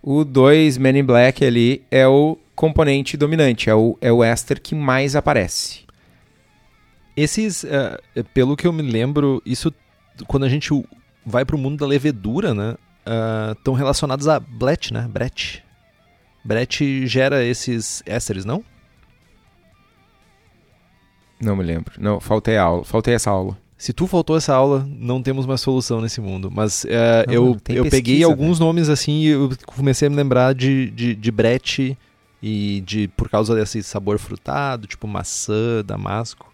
o 0.03 0.25
2 0.25 0.79
Men 0.79 0.99
in 0.99 1.05
Black 1.05 1.45
ali 1.45 1.83
é 1.91 2.07
o 2.07 2.39
componente 2.55 3.17
dominante, 3.17 3.69
é 3.71 3.75
o, 3.75 3.97
é 4.01 4.13
o 4.13 4.23
éster 4.23 4.61
que 4.61 4.75
mais 4.75 5.17
aparece. 5.17 5.81
Esses, 7.17 7.65
uh, 7.65 8.25
pelo 8.33 8.57
que 8.57 8.67
eu 8.67 8.73
me 8.73 8.83
lembro, 8.83 9.43
isso 9.45 9.73
quando 10.27 10.45
a 10.45 10.49
gente 10.49 10.71
vai 11.25 11.45
para 11.45 11.57
o 11.57 11.59
mundo 11.59 11.79
da 11.79 11.87
levedura, 11.87 12.55
né, 12.55 12.77
estão 13.57 13.75
uh, 13.75 13.77
relacionados 13.77 14.29
a 14.29 14.39
Brett, 14.39 14.93
né, 14.93 15.09
Brett. 15.11 15.65
Brett 16.45 17.07
gera 17.07 17.45
esses 17.45 18.03
ésteres, 18.05 18.45
não? 18.45 18.65
Não 21.41 21.57
me 21.57 21.65
lembro. 21.65 21.95
Não, 21.99 22.21
faltei 22.21 22.57
aula, 22.57 22.85
faltei 22.85 23.15
essa 23.15 23.31
aula. 23.31 23.59
Se 23.77 23.93
tu 23.93 24.07
faltou 24.07 24.37
essa 24.37 24.55
aula, 24.55 24.87
não 24.89 25.21
temos 25.21 25.45
mais 25.45 25.61
solução 25.61 26.01
nesse 26.01 26.21
mundo. 26.21 26.49
Mas 26.53 26.85
uh, 26.85 26.89
não, 27.27 27.35
eu, 27.35 27.47
eu 27.49 27.55
pesquisa, 27.57 27.91
peguei 27.91 28.23
alguns 28.23 28.61
né? 28.61 28.67
nomes 28.67 28.89
assim 28.89 29.23
e 29.23 29.27
eu 29.27 29.51
comecei 29.67 30.07
a 30.07 30.11
me 30.11 30.15
lembrar 30.15 30.55
de, 30.55 30.89
de, 30.91 31.17
de 31.17 31.31
Brett 31.33 31.99
e 32.43 32.83
de 32.85 33.09
por 33.09 33.29
causa 33.29 33.55
desse 33.55 33.83
sabor 33.83 34.19
frutado, 34.19 34.87
tipo 34.87 35.07
maçã, 35.07 35.83
damasco. 35.85 36.53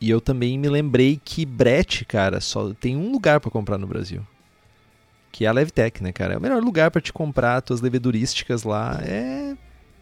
E 0.00 0.08
eu 0.08 0.20
também 0.20 0.58
me 0.58 0.68
lembrei 0.68 1.20
que 1.22 1.44
Brett, 1.44 2.04
cara, 2.04 2.40
só 2.40 2.72
tem 2.72 2.96
um 2.96 3.12
lugar 3.12 3.40
para 3.40 3.50
comprar 3.50 3.76
no 3.76 3.86
Brasil. 3.86 4.26
Que 5.32 5.44
é 5.44 5.48
a 5.48 5.52
Levtech, 5.52 6.02
né, 6.02 6.12
cara? 6.12 6.34
É 6.34 6.38
o 6.38 6.40
melhor 6.40 6.62
lugar 6.62 6.90
para 6.90 7.00
te 7.00 7.12
comprar 7.12 7.60
tuas 7.60 7.80
levedurísticas 7.80 8.62
lá. 8.62 8.98
É 9.02 9.54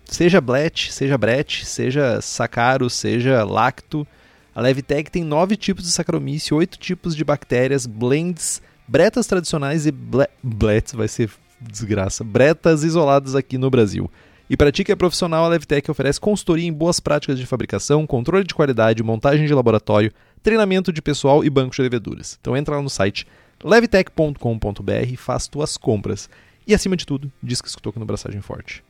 Seja 0.09 0.41
Blet, 0.41 0.91
seja 0.91 1.19
Brett, 1.19 1.67
seja 1.67 2.21
Sacaro, 2.23 2.89
seja 2.89 3.45
Lacto. 3.45 4.07
A 4.55 4.61
Levtech 4.63 5.11
tem 5.11 5.23
nove 5.23 5.55
tipos 5.55 5.85
de 5.85 5.91
Saccharomyces, 5.91 6.51
oito 6.51 6.79
tipos 6.79 7.15
de 7.15 7.23
bactérias, 7.23 7.85
blends, 7.85 8.63
bretas 8.89 9.27
tradicionais 9.27 9.87
e 9.87 9.93
ble 9.93 10.27
blets, 10.43 10.95
vai 10.95 11.09
ser 11.09 11.31
desgraça, 11.61 12.25
bretas 12.25 12.85
isoladas 12.85 13.35
aqui 13.35 13.59
no 13.59 13.69
Brasil. 13.69 14.11
E 14.51 14.57
para 14.57 14.73
ti 14.73 14.83
que 14.83 14.93
é 14.93 14.97
profissional, 14.97 15.45
a 15.45 15.49
Levtech 15.49 15.91
oferece 15.91 16.19
consultoria 16.19 16.67
em 16.67 16.73
boas 16.73 17.01
práticas 17.01 17.39
de 17.39 17.45
fabricação, 17.45 18.07
controle 18.07 18.45
de 18.45 18.55
qualidade, 18.55 19.03
montagem 19.03 19.47
de 19.47 19.53
laboratório, 19.53 20.13
treinamento 20.43 20.93
de 20.93 21.03
pessoal 21.03 21.45
e 21.45 21.51
banco 21.51 21.75
de 21.75 21.83
leveduras. 21.83 22.39
Então 22.41 22.57
entra 22.57 22.77
lá 22.77 22.83
no 22.83 22.89
site 22.89 23.27
levtech.com.br 23.63 24.93
e 25.13 25.17
faz 25.17 25.47
tuas 25.47 25.77
compras. 25.77 26.31
E 26.67 26.75
acima 26.75 26.97
de 26.97 27.07
tudo, 27.07 27.31
diz 27.43 27.61
que 27.61 27.69
escutou 27.69 27.91
aqui 27.91 27.99
no 27.99 28.07
Braçagem 28.07 28.41
Forte. 28.41 28.83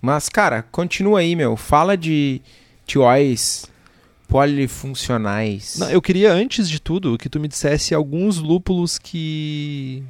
Mas, 0.00 0.28
cara, 0.28 0.62
continua 0.62 1.20
aí, 1.20 1.34
meu. 1.36 1.56
Fala 1.56 1.96
de 1.96 2.40
TOIs 2.86 3.66
polifuncionais. 4.28 5.76
Não, 5.78 5.90
eu 5.90 6.02
queria, 6.02 6.32
antes 6.32 6.68
de 6.68 6.80
tudo, 6.80 7.16
que 7.16 7.28
tu 7.28 7.38
me 7.38 7.46
dissesse 7.46 7.94
alguns 7.94 8.38
lúpulos 8.38 8.98
que. 8.98 10.02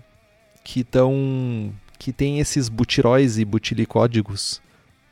que 0.64 0.80
estão. 0.80 1.72
que 1.99 2.12
tem 2.12 2.40
esses 2.40 2.68
butiróis 2.68 3.38
e 3.38 3.45
butilicódigos 3.45 4.62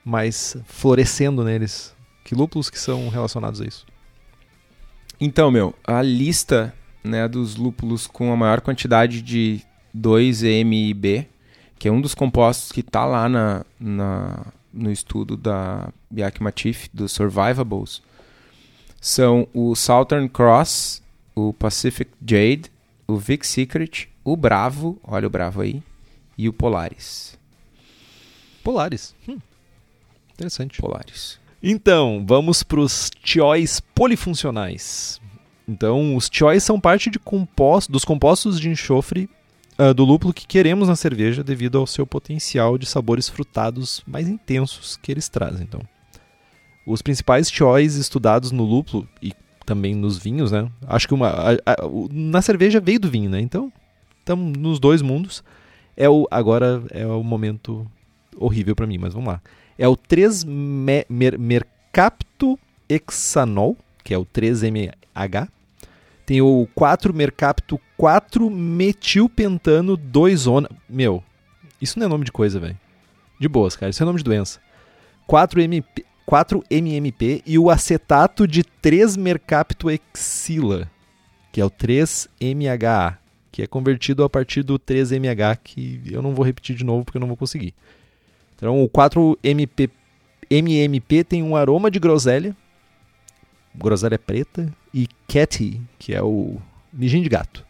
mais 0.05 0.57
florescendo 0.67 1.45
neles. 1.45 1.95
Que 2.25 2.35
lúpulos 2.35 2.71
que 2.71 2.79
são 2.79 3.09
relacionados 3.09 3.61
a 3.61 3.65
isso? 3.65 3.87
Então, 5.21 5.51
meu, 5.51 5.75
a 5.85 6.01
lista 6.01 6.75
né, 7.05 7.29
dos 7.29 7.57
lúpulos 7.57 8.07
com 8.07 8.33
a 8.33 8.37
maior 8.37 8.61
quantidade 8.61 9.21
de 9.21 9.61
2-MIB, 9.97 11.27
que 11.79 11.89
é 11.89 11.93
um 11.93 12.01
dos 12.01 12.15
compostos 12.15 12.73
que 12.73 12.81
está 12.81 13.05
lá 13.05 13.29
na, 13.29 13.65
na, 13.79 14.47
no 14.73 14.91
estudo 14.91 15.37
da 15.37 15.93
Biak 16.11 16.43
Matif, 16.43 16.89
dos 16.93 17.13
Survivables, 17.13 18.03
são 19.01 19.49
o 19.55 19.75
Southern 19.75 20.29
Cross, 20.29 21.03
o 21.35 21.53
Pacific 21.53 22.11
Jade, 22.21 22.71
o 23.07 23.17
Vic 23.17 23.47
Secret, 23.47 24.09
o 24.23 24.37
Bravo, 24.37 24.99
olha 25.03 25.27
o 25.27 25.31
Bravo 25.31 25.63
aí, 25.63 25.83
e 26.37 26.49
o 26.49 26.53
Polaris. 26.53 27.39
Polaris. 28.63 29.15
Hum. 29.29 29.39
Interessante. 30.41 30.81
Polaris. 30.81 31.39
Então, 31.63 32.25
vamos 32.27 32.63
para 32.63 32.81
os 32.81 33.11
TIOIs 33.23 33.81
polifuncionais. 33.81 35.21
Então, 35.69 36.17
os 36.17 36.29
TIOIs 36.29 36.63
são 36.63 36.81
parte 36.81 37.11
composto, 37.19 37.93
dos 37.93 38.05
compostos 38.05 38.59
de 38.59 38.71
enxofre 38.71 39.29
uh, 39.79 39.93
do 39.93 40.05
lúpulo 40.05 40.33
que 40.33 40.47
queremos 40.47 40.89
na 40.89 40.97
cerveja 40.97 41.45
devido 41.45 41.79
ao 41.79 41.87
seu 41.87 42.07
potencial 42.07 42.79
de 42.79 42.87
sabores 42.87 43.29
frutados 43.29 44.03
mais 44.07 44.27
intensos 44.27 44.97
que 44.97 45.13
eles 45.13 45.29
trazem. 45.29 45.63
Então, 45.63 45.83
os 46.87 47.03
principais 47.03 47.51
choice 47.51 48.01
estudados 48.01 48.51
no 48.51 48.65
lúpulo 48.65 49.07
e 49.23 49.33
também 49.67 49.95
nos 49.95 50.19
vinhos, 50.19 50.51
né? 50.51 50.69
Acho 50.89 51.07
que 51.07 51.15
uma 51.15 51.29
a, 51.29 51.53
a, 51.53 51.77
na 52.11 52.41
cerveja 52.43 52.81
veio 52.81 52.99
do 52.99 53.11
vinho, 53.11 53.31
né? 53.31 53.41
Então, 53.41 53.71
estamos 54.19 54.57
nos 54.59 54.81
dois 54.81 55.03
mundos. 55.03 55.45
É 55.97 56.09
o 56.09 56.27
agora 56.31 56.83
é 56.91 57.07
o 57.07 57.23
momento 57.23 57.87
horrível 58.37 58.75
para 58.75 58.87
mim, 58.87 58.99
mas 58.99 59.13
vamos 59.13 59.29
lá. 59.29 59.43
É 59.81 59.89
o 59.89 59.97
3 59.97 60.45
-mer 60.45 61.39
mercapto 61.39 62.59
hexanol, 62.87 63.79
que 64.05 64.13
é 64.13 64.19
o 64.19 64.27
3MH, 64.27 65.49
tem 66.27 66.43
o 66.43 66.69
4-mercapto 66.77 67.81
4-metilpentano 67.99 69.97
2-ona. 69.97 70.69
Meu, 70.87 71.25
isso 71.81 71.99
não 71.99 72.05
é 72.05 72.09
nome 72.11 72.27
de 72.27 72.31
coisa, 72.31 72.61
velho. 72.61 72.79
De 73.41 73.49
boas, 73.49 73.75
cara. 73.75 73.89
Isso 73.89 74.03
é 74.03 74.07
nome 74.07 74.19
de 74.19 74.25
doença. 74.25 74.61
4-MP, 75.27 76.05
4-MMP 76.29 77.43
e 77.47 77.59
o 77.59 77.71
acetato 77.71 78.47
de 78.47 78.63
3-mercaptoexila, 78.63 80.91
que 81.51 81.59
é 81.59 81.65
o 81.65 81.71
3-MHA, 81.71 83.17
que 83.51 83.63
é 83.63 83.67
convertido 83.67 84.25
a 84.25 84.29
partir 84.29 84.63
do 84.63 84.79
3-MH, 84.79 85.57
que 85.65 86.03
eu 86.05 86.21
não 86.21 86.35
vou 86.35 86.45
repetir 86.45 86.77
de 86.77 86.85
novo 86.85 87.03
porque 87.03 87.17
eu 87.17 87.21
não 87.21 87.29
vou 87.29 87.37
conseguir. 87.37 87.75
Então, 88.61 88.83
o 88.83 88.89
4-MP 88.89 89.91
MMP 90.51 91.23
tem 91.23 91.45
um 91.45 91.55
aroma 91.55 91.89
de 91.91 92.01
groselha, 92.01 92.57
groselha 93.73 94.19
preta, 94.19 94.73
e 94.93 95.07
Catty, 95.29 95.81
que 95.97 96.13
é 96.13 96.21
o 96.21 96.61
mijinho 96.93 97.23
de 97.23 97.29
gato, 97.29 97.65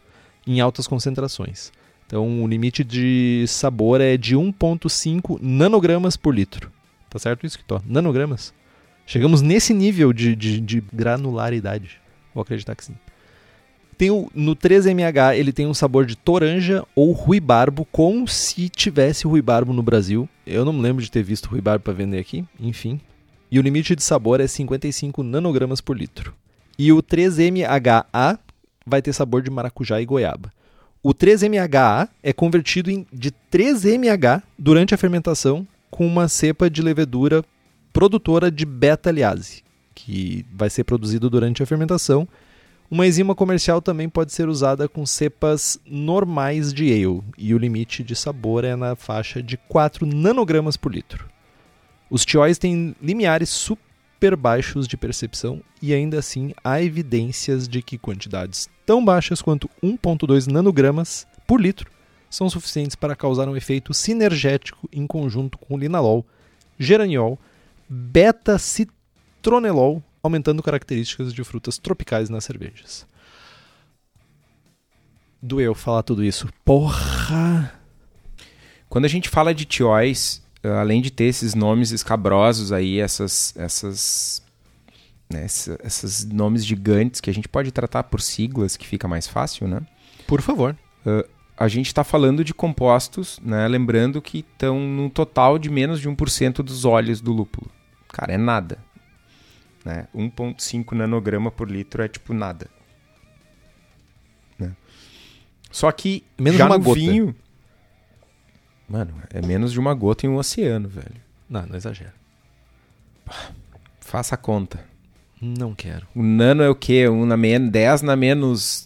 em 0.47 0.59
altas 0.59 0.87
concentrações. 0.87 1.71
Então 2.07 2.43
o 2.43 2.47
limite 2.47 2.83
de 2.83 3.45
sabor 3.47 4.01
é 4.01 4.17
de 4.17 4.35
1,5 4.35 5.39
nanogramas 5.41 6.17
por 6.17 6.33
litro. 6.33 6.71
Tá 7.09 7.19
certo 7.19 7.45
isso, 7.45 7.57
Kitó? 7.57 7.81
Nanogramas? 7.85 8.53
Chegamos 9.05 9.41
nesse 9.41 9.73
nível 9.73 10.11
de, 10.11 10.35
de, 10.35 10.59
de, 10.59 10.83
granularidade. 10.91 12.01
Vou 12.33 12.41
acreditar 12.41 12.75
que 12.75 12.83
sim. 12.83 12.95
Tem 14.01 14.09
o, 14.09 14.31
no 14.33 14.55
3MH 14.55 15.37
ele 15.37 15.53
tem 15.53 15.67
um 15.67 15.75
sabor 15.75 16.07
de 16.07 16.15
toranja 16.15 16.83
ou 16.95 17.11
ruibarbo, 17.11 17.85
como 17.91 18.27
se 18.27 18.67
tivesse 18.67 19.27
ruibarbo 19.27 19.73
no 19.73 19.83
Brasil. 19.83 20.27
Eu 20.43 20.65
não 20.65 20.73
me 20.73 20.81
lembro 20.81 21.03
de 21.03 21.11
ter 21.11 21.21
visto 21.21 21.47
ruibarbo 21.47 21.83
para 21.83 21.93
vender 21.93 22.17
aqui, 22.17 22.43
enfim. 22.59 22.99
E 23.51 23.59
o 23.59 23.61
limite 23.61 23.95
de 23.95 24.01
sabor 24.01 24.41
é 24.41 24.47
55 24.47 25.21
nanogramas 25.21 25.81
por 25.81 25.95
litro. 25.95 26.33
E 26.79 26.91
o 26.91 27.03
3MHA 27.03 28.39
vai 28.83 29.03
ter 29.03 29.13
sabor 29.13 29.43
de 29.43 29.51
maracujá 29.51 30.01
e 30.01 30.05
goiaba. 30.07 30.51
O 31.03 31.13
3MHA 31.13 32.09
é 32.23 32.33
convertido 32.33 32.89
em, 32.89 33.05
de 33.13 33.31
3MH 33.53 34.41
durante 34.57 34.95
a 34.95 34.97
fermentação 34.97 35.67
com 35.91 36.07
uma 36.07 36.27
cepa 36.27 36.71
de 36.71 36.81
levedura 36.81 37.45
produtora 37.93 38.49
de 38.49 38.65
beta-aliase, 38.65 39.61
que 39.93 40.43
vai 40.51 40.71
ser 40.71 40.85
produzido 40.85 41.29
durante 41.29 41.61
a 41.61 41.67
fermentação. 41.67 42.27
Uma 42.91 43.07
enzima 43.07 43.33
comercial 43.33 43.81
também 43.81 44.07
pode 44.09 44.33
ser 44.33 44.49
usada 44.49 44.89
com 44.89 45.05
cepas 45.05 45.79
normais 45.85 46.73
de 46.73 46.91
ale, 46.91 47.23
e 47.37 47.55
o 47.55 47.57
limite 47.57 48.03
de 48.03 48.13
sabor 48.17 48.65
é 48.65 48.75
na 48.75 48.97
faixa 48.97 49.41
de 49.41 49.55
4 49.55 50.05
nanogramas 50.05 50.75
por 50.75 50.93
litro. 50.93 51.25
Os 52.09 52.25
tióis 52.25 52.57
têm 52.57 52.93
limiares 53.01 53.47
super 53.47 54.35
baixos 54.35 54.89
de 54.89 54.97
percepção 54.97 55.61
e 55.81 55.93
ainda 55.93 56.19
assim 56.19 56.51
há 56.61 56.83
evidências 56.83 57.65
de 57.65 57.81
que 57.81 57.97
quantidades 57.97 58.69
tão 58.85 59.05
baixas 59.05 59.41
quanto 59.41 59.69
1.2 59.81 60.47
nanogramas 60.47 61.25
por 61.47 61.61
litro 61.61 61.89
são 62.29 62.49
suficientes 62.49 62.97
para 62.97 63.15
causar 63.15 63.47
um 63.47 63.55
efeito 63.55 63.93
sinergético 63.93 64.89
em 64.91 65.07
conjunto 65.07 65.57
com 65.57 65.77
linalol, 65.77 66.25
geraniol, 66.77 67.39
beta-citronelol, 67.87 70.03
aumentando 70.23 70.63
características 70.63 71.33
de 71.33 71.43
frutas 71.43 71.77
tropicais 71.77 72.29
nas 72.29 72.43
cervejas. 72.43 73.05
Doeu 75.41 75.73
falar 75.73 76.03
tudo 76.03 76.23
isso. 76.23 76.47
Porra! 76.63 77.73
Quando 78.87 79.05
a 79.05 79.07
gente 79.07 79.29
fala 79.29 79.55
de 79.55 79.65
tióis, 79.65 80.43
além 80.63 81.01
de 81.01 81.09
ter 81.09 81.25
esses 81.25 81.55
nomes 81.55 81.91
escabrosos 81.91 82.71
aí, 82.71 82.99
essas, 82.99 83.55
essas, 83.57 84.43
né, 85.31 85.45
esses 85.45 86.25
nomes 86.25 86.65
gigantes 86.65 87.21
que 87.21 87.29
a 87.29 87.33
gente 87.33 87.47
pode 87.47 87.71
tratar 87.71 88.03
por 88.03 88.21
siglas, 88.21 88.77
que 88.77 88.85
fica 88.85 89.07
mais 89.07 89.27
fácil, 89.27 89.67
né? 89.67 89.81
Por 90.27 90.41
favor. 90.41 90.77
Uh, 91.05 91.27
a 91.57 91.67
gente 91.67 91.87
está 91.87 92.03
falando 92.03 92.43
de 92.43 92.53
compostos, 92.53 93.39
né? 93.43 93.67
Lembrando 93.67 94.21
que 94.21 94.39
estão 94.39 94.79
no 94.79 95.09
total 95.09 95.57
de 95.57 95.69
menos 95.69 95.99
de 95.99 96.09
1% 96.09 96.57
dos 96.57 96.85
óleos 96.85 97.21
do 97.21 97.31
lúpulo. 97.31 97.69
Cara, 98.07 98.33
é 98.33 98.37
nada. 98.37 98.77
Né? 99.83 100.07
1,5 100.15 100.91
nanograma 100.93 101.49
por 101.51 101.69
litro 101.69 102.03
é 102.03 102.07
tipo 102.07 102.33
nada. 102.33 102.67
Né? 104.59 104.75
Só 105.71 105.91
que 105.91 106.23
menos 106.39 106.57
já 106.59 106.65
uma 106.65 106.77
no 106.77 106.83
gota. 106.83 106.99
vinho. 106.99 107.35
Mano, 108.87 109.13
é 109.29 109.41
menos 109.41 109.71
de 109.71 109.79
uma 109.79 109.93
gota 109.93 110.25
em 110.25 110.29
um 110.29 110.35
oceano, 110.35 110.87
velho. 110.89 111.15
Não, 111.49 111.65
não 111.65 111.75
exagera. 111.75 112.13
Faça 113.99 114.35
a 114.35 114.37
conta. 114.37 114.85
Não 115.41 115.73
quero. 115.73 116.07
O 116.13 116.21
nano 116.21 116.61
é 116.61 116.69
o 116.69 116.75
quê? 116.75 117.07
Um 117.07 117.25
na 117.25 117.37
menos, 117.37 117.71
10 117.71 118.01
na 118.03 118.15
menos 118.15 118.85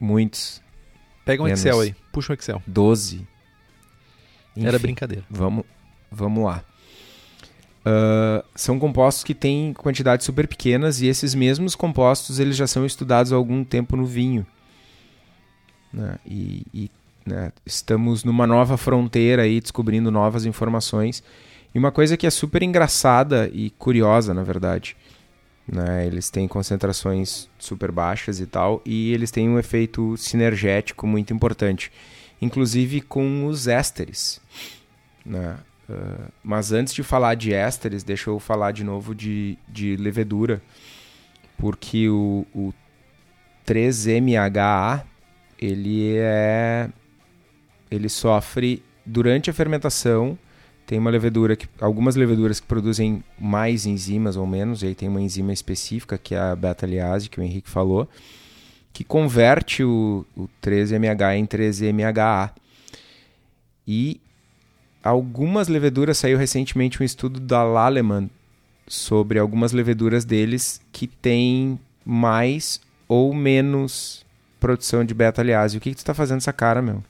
muitos. 0.00 0.60
Pega 1.24 1.42
um 1.42 1.46
Menos. 1.46 1.60
Excel 1.60 1.80
aí. 1.80 1.94
Puxa 2.12 2.32
um 2.32 2.34
Excel. 2.34 2.62
12. 2.66 3.26
Era 4.56 4.76
Enfim. 4.76 4.78
brincadeira. 4.82 5.24
Vamos, 5.30 5.64
vamos 6.10 6.44
lá. 6.44 6.64
Ah, 7.84 8.42
são 8.54 8.78
compostos 8.78 9.22
que 9.22 9.34
têm 9.34 9.74
quantidades 9.74 10.24
super 10.24 10.48
pequenas 10.48 11.00
e 11.00 11.06
esses 11.06 11.34
mesmos 11.34 11.74
compostos 11.74 12.40
eles 12.40 12.56
já 12.56 12.66
são 12.66 12.86
estudados 12.86 13.32
há 13.32 13.36
algum 13.36 13.62
tempo 13.62 13.96
no 13.96 14.06
vinho. 14.06 14.46
Né? 15.92 16.18
E, 16.26 16.66
e, 16.72 16.90
né, 17.26 17.52
estamos 17.64 18.24
numa 18.24 18.46
nova 18.46 18.76
fronteira 18.76 19.42
aí, 19.42 19.60
descobrindo 19.60 20.10
novas 20.10 20.46
informações. 20.46 21.22
E 21.74 21.78
uma 21.78 21.92
coisa 21.92 22.16
que 22.16 22.26
é 22.26 22.30
super 22.30 22.62
engraçada 22.62 23.50
e 23.52 23.70
curiosa, 23.70 24.32
na 24.32 24.42
verdade. 24.42 24.96
Né? 25.66 26.06
Eles 26.06 26.30
têm 26.30 26.46
concentrações 26.48 27.48
super 27.58 27.90
baixas 27.90 28.40
e 28.40 28.46
tal, 28.46 28.80
e 28.84 29.12
eles 29.12 29.30
têm 29.30 29.48
um 29.48 29.58
efeito 29.58 30.16
sinergético 30.16 31.06
muito 31.06 31.32
importante, 31.32 31.90
inclusive 32.40 33.00
com 33.00 33.46
os 33.46 33.66
ésteres. 33.66 34.40
Né? 35.24 35.56
Uh, 35.88 36.32
mas 36.42 36.72
antes 36.72 36.94
de 36.94 37.02
falar 37.02 37.34
de 37.34 37.52
ésteres, 37.52 38.02
deixa 38.02 38.30
eu 38.30 38.38
falar 38.38 38.72
de 38.72 38.82
novo 38.82 39.14
de, 39.14 39.58
de 39.68 39.96
levedura, 39.96 40.62
porque 41.58 42.08
o, 42.08 42.46
o 42.54 42.72
3-MHA 43.66 45.04
ele 45.58 46.16
é 46.16 46.88
ele 47.90 48.08
sofre 48.08 48.82
durante 49.06 49.50
a 49.50 49.52
fermentação 49.52 50.38
tem 50.86 50.98
uma 50.98 51.10
levedura 51.10 51.56
que 51.56 51.66
algumas 51.80 52.16
leveduras 52.16 52.60
que 52.60 52.66
produzem 52.66 53.24
mais 53.38 53.86
enzimas 53.86 54.36
ou 54.36 54.46
menos 54.46 54.82
e 54.82 54.88
aí 54.88 54.94
tem 54.94 55.08
uma 55.08 55.20
enzima 55.20 55.52
específica 55.52 56.18
que 56.18 56.34
é 56.34 56.38
a 56.38 56.56
beta-aliase 56.56 57.30
que 57.30 57.40
o 57.40 57.42
Henrique 57.42 57.70
falou 57.70 58.08
que 58.92 59.04
converte 59.04 59.82
o, 59.82 60.26
o 60.36 60.48
3-MH 60.62 61.36
em 61.36 61.46
3-MHA 61.46 62.50
e 63.86 64.20
algumas 65.04 65.68
leveduras 65.68 66.16
saiu 66.16 66.38
recentemente 66.38 67.02
um 67.02 67.04
estudo 67.04 67.38
da 67.38 67.62
Laleman 67.62 68.30
sobre 68.88 69.38
algumas 69.38 69.72
leveduras 69.72 70.24
deles 70.24 70.80
que 70.90 71.06
têm 71.06 71.78
mais 72.04 72.80
ou 73.06 73.34
menos 73.34 74.24
produção 74.58 75.04
de 75.04 75.12
beta-aliase. 75.12 75.76
O 75.76 75.80
que, 75.80 75.90
que 75.90 75.96
tu 75.96 75.98
está 75.98 76.14
fazendo 76.14 76.38
essa 76.38 76.52
cara, 76.52 76.80
meu? 76.80 77.04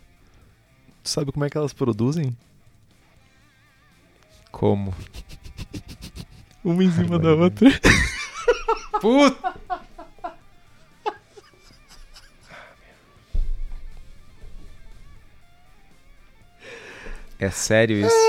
Tu 1.05 1.09
sabe 1.09 1.31
como 1.31 1.45
é 1.45 1.51
que 1.51 1.57
elas 1.57 1.73
produzem? 1.73 2.37
Como? 4.51 4.93
Uma 6.65 6.83
em 6.83 6.91
cima 6.91 7.19
da 7.19 7.31
Ai, 7.31 7.35
outra. 7.35 7.71
Puta! 9.01 9.55
É 17.45 17.51
sério 17.51 17.99
isso? 17.99 18.17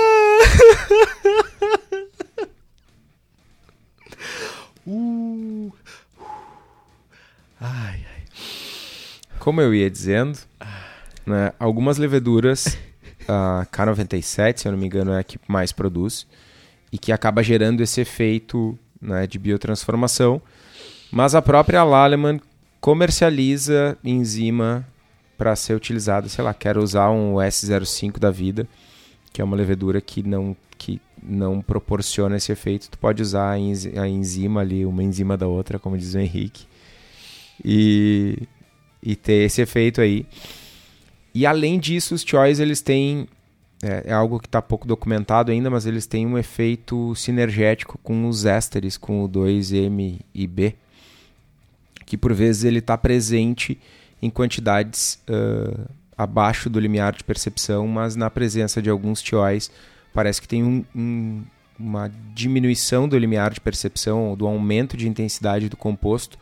Uh. 4.88 5.72
Ai, 7.60 8.06
ai. 8.14 8.22
Como 9.40 9.60
eu 9.60 9.74
ia 9.74 9.90
dizendo, 9.90 10.38
né, 11.26 11.52
algumas 11.58 11.98
leveduras, 11.98 12.78
a 13.26 13.66
K97, 13.72 14.58
se 14.58 14.68
eu 14.68 14.72
não 14.72 14.78
me 14.78 14.86
engano, 14.86 15.12
é 15.12 15.18
a 15.18 15.24
que 15.24 15.40
mais 15.48 15.72
produz, 15.72 16.24
e 16.92 16.98
que 16.98 17.10
acaba 17.10 17.42
gerando 17.42 17.80
esse 17.82 18.00
efeito 18.00 18.78
né, 19.00 19.26
de 19.26 19.40
biotransformação, 19.40 20.40
mas 21.10 21.34
a 21.34 21.42
própria 21.42 21.82
Laleman 21.82 22.38
comercializa 22.80 23.98
enzima 24.04 24.86
para 25.36 25.56
ser 25.56 25.74
utilizada, 25.74 26.28
sei 26.28 26.44
lá, 26.44 26.54
quero 26.54 26.80
usar 26.80 27.10
um 27.10 27.34
S05 27.36 28.20
da 28.20 28.30
vida, 28.30 28.68
que 29.36 29.42
é 29.42 29.44
uma 29.44 29.54
levedura 29.54 30.00
que 30.00 30.22
não, 30.22 30.56
que 30.78 30.98
não 31.22 31.60
proporciona 31.60 32.38
esse 32.38 32.50
efeito, 32.50 32.88
tu 32.88 32.96
pode 32.96 33.20
usar 33.20 33.50
a 33.50 33.52
a 33.52 34.08
enzima 34.08 34.62
ali, 34.62 34.86
uma 34.86 35.02
enzima 35.02 35.36
da 35.36 35.46
outra, 35.46 35.78
como 35.78 35.98
diz 35.98 36.14
o 36.14 36.18
Henrique, 36.18 36.64
e, 37.62 38.38
e 39.02 39.14
ter 39.14 39.44
esse 39.44 39.60
efeito 39.60 40.00
aí. 40.00 40.24
E 41.34 41.44
além 41.44 41.78
disso, 41.78 42.14
os 42.14 42.22
Choice 42.22 42.62
eles 42.62 42.80
têm 42.80 43.28
é, 43.82 44.04
é 44.06 44.12
algo 44.14 44.40
que 44.40 44.46
está 44.46 44.62
pouco 44.62 44.88
documentado 44.88 45.52
ainda, 45.52 45.68
mas 45.68 45.84
eles 45.84 46.06
têm 46.06 46.26
um 46.26 46.38
efeito 46.38 47.14
sinergético 47.14 47.98
com 48.02 48.26
os 48.26 48.46
ésteres, 48.46 48.96
com 48.96 49.22
o 49.22 49.28
2M 49.28 50.18
e 50.34 50.46
B, 50.46 50.74
que 52.06 52.16
por 52.16 52.32
vezes 52.32 52.64
ele 52.64 52.78
está 52.78 52.96
presente 52.96 53.78
em 54.22 54.30
quantidades 54.30 55.22
ah, 55.28 55.90
abaixo 56.16 56.70
do 56.70 56.80
limiar 56.80 57.14
de 57.14 57.24
percepção, 57.24 57.86
mas 57.86 58.16
na 58.16 58.30
presença 58.30 58.80
de 58.80 58.88
alguns 58.90 59.20
tióis 59.20 59.70
parece 60.14 60.40
que 60.40 60.48
tem 60.48 60.62
um- 60.64 60.84
um- 60.94 61.44
uma 61.78 62.10
diminuição 62.34 63.06
do 63.08 63.18
limiar 63.18 63.52
de 63.52 63.60
percepção, 63.60 64.34
do 64.34 64.46
aumento 64.46 64.96
de 64.96 65.06
intensidade 65.08 65.68
do 65.68 65.76
composto, 65.76 66.38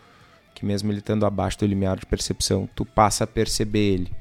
que 0.55 0.64
mesmo 0.64 0.93
ele 0.93 1.01
estando 1.01 1.27
abaixo 1.27 1.59
do 1.59 1.66
limiar 1.66 1.99
de 1.99 2.07
percepção, 2.07 2.68
tu 2.75 2.85
passa 2.85 3.25
a 3.25 3.27
perceber 3.27 3.93
ele. 3.95 4.12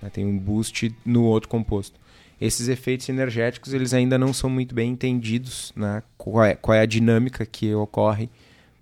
né? 0.00 0.08
Tem 0.10 0.24
um 0.24 0.38
boost 0.38 0.94
no 1.04 1.24
outro 1.24 1.48
composto. 1.48 1.98
Esses 2.40 2.68
efeitos 2.68 3.08
energéticos 3.08 3.72
eles 3.72 3.94
ainda 3.94 4.18
não 4.18 4.32
são 4.32 4.50
muito 4.50 4.74
bem 4.74 4.90
entendidos, 4.92 5.72
né? 5.76 6.02
qual, 6.18 6.44
é, 6.44 6.54
qual 6.54 6.74
é 6.74 6.80
a 6.80 6.86
dinâmica 6.86 7.46
que 7.46 7.74
ocorre, 7.74 8.28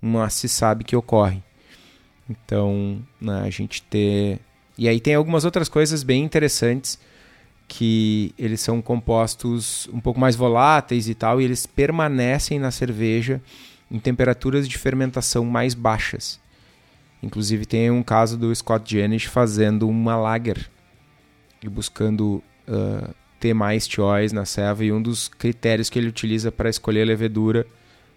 mas 0.00 0.34
se 0.34 0.48
sabe 0.48 0.82
que 0.84 0.96
ocorre. 0.96 1.42
Então, 2.28 3.02
né, 3.20 3.42
a 3.44 3.50
gente 3.50 3.82
ter. 3.82 4.38
E 4.82 4.88
aí 4.88 4.98
tem 4.98 5.14
algumas 5.14 5.44
outras 5.44 5.68
coisas 5.68 6.02
bem 6.02 6.24
interessantes 6.24 6.98
que 7.68 8.34
eles 8.36 8.60
são 8.60 8.82
compostos 8.82 9.88
um 9.92 10.00
pouco 10.00 10.18
mais 10.18 10.34
voláteis 10.34 11.08
e 11.08 11.14
tal, 11.14 11.40
e 11.40 11.44
eles 11.44 11.66
permanecem 11.66 12.58
na 12.58 12.72
cerveja 12.72 13.40
em 13.88 14.00
temperaturas 14.00 14.68
de 14.68 14.76
fermentação 14.76 15.44
mais 15.44 15.72
baixas. 15.72 16.40
Inclusive 17.22 17.64
tem 17.64 17.92
um 17.92 18.02
caso 18.02 18.36
do 18.36 18.52
Scott 18.52 18.92
Janish 18.92 19.26
fazendo 19.26 19.88
uma 19.88 20.16
lager 20.16 20.68
e 21.62 21.68
buscando 21.68 22.42
ah, 22.66 23.14
ter 23.38 23.54
mais 23.54 23.88
choice 23.88 24.34
na 24.34 24.44
serva, 24.44 24.84
e 24.84 24.90
um 24.90 25.00
dos 25.00 25.28
critérios 25.28 25.88
que 25.88 25.96
ele 25.96 26.08
utiliza 26.08 26.50
para 26.50 26.68
escolher 26.68 27.02
a 27.02 27.06
levedura 27.06 27.64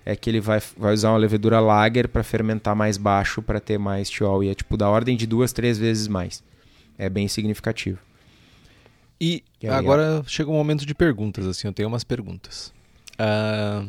é 0.04 0.16
que 0.16 0.32
ele 0.32 0.42
vai, 0.42 0.60
vai 0.76 0.96
usar 0.96 1.12
uma 1.12 1.20
levedura 1.20 1.60
lager 1.60 2.08
para 2.08 2.24
fermentar 2.24 2.76
mais 2.76 2.98
baixo 2.98 3.44
para 3.44 3.60
ter 3.60 3.78
mais 3.78 4.10
tiol. 4.10 4.44
E 4.44 4.50
é 4.50 4.56
tipo 4.56 4.76
da 4.76 4.90
ordem 4.90 5.16
de 5.16 5.28
duas, 5.28 5.54
três 5.54 5.78
vezes 5.78 6.08
mais. 6.08 6.44
É 6.98 7.10
bem 7.10 7.28
significativo. 7.28 8.00
E 9.20 9.44
E 9.62 9.68
aí, 9.68 9.74
agora 9.74 10.24
chega 10.28 10.50
um 10.50 10.56
momento 10.56 10.86
de 10.86 10.94
perguntas, 10.94 11.46
assim, 11.46 11.68
eu 11.68 11.74
tenho 11.74 11.88
umas 11.88 12.04
perguntas. 12.04 12.74
Ah, 13.18 13.86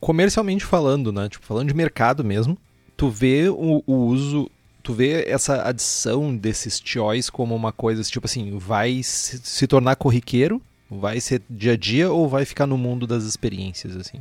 comercialmente 0.00 0.64
falando, 0.64 1.12
né? 1.12 1.28
Tipo, 1.28 1.44
falando 1.44 1.68
de 1.68 1.74
mercado 1.74 2.24
mesmo, 2.24 2.56
tu 2.96 3.10
vê 3.10 3.48
o, 3.48 3.82
o 3.86 3.94
uso, 4.06 4.50
tu 4.82 4.94
vê 4.94 5.24
essa 5.28 5.68
adição 5.68 6.34
desses 6.34 6.80
choice 6.82 7.30
como 7.30 7.54
uma 7.54 7.72
coisa, 7.72 8.02
tipo 8.02 8.26
assim, 8.26 8.56
vai 8.58 9.02
se, 9.02 9.38
se 9.38 9.66
tornar 9.66 9.96
corriqueiro? 9.96 10.60
Vai 10.90 11.20
ser 11.20 11.42
dia 11.48 11.74
a 11.74 11.76
dia 11.76 12.10
ou 12.10 12.28
vai 12.28 12.44
ficar 12.44 12.66
no 12.66 12.76
mundo 12.76 13.06
das 13.06 13.24
experiências, 13.24 13.96
assim? 13.96 14.18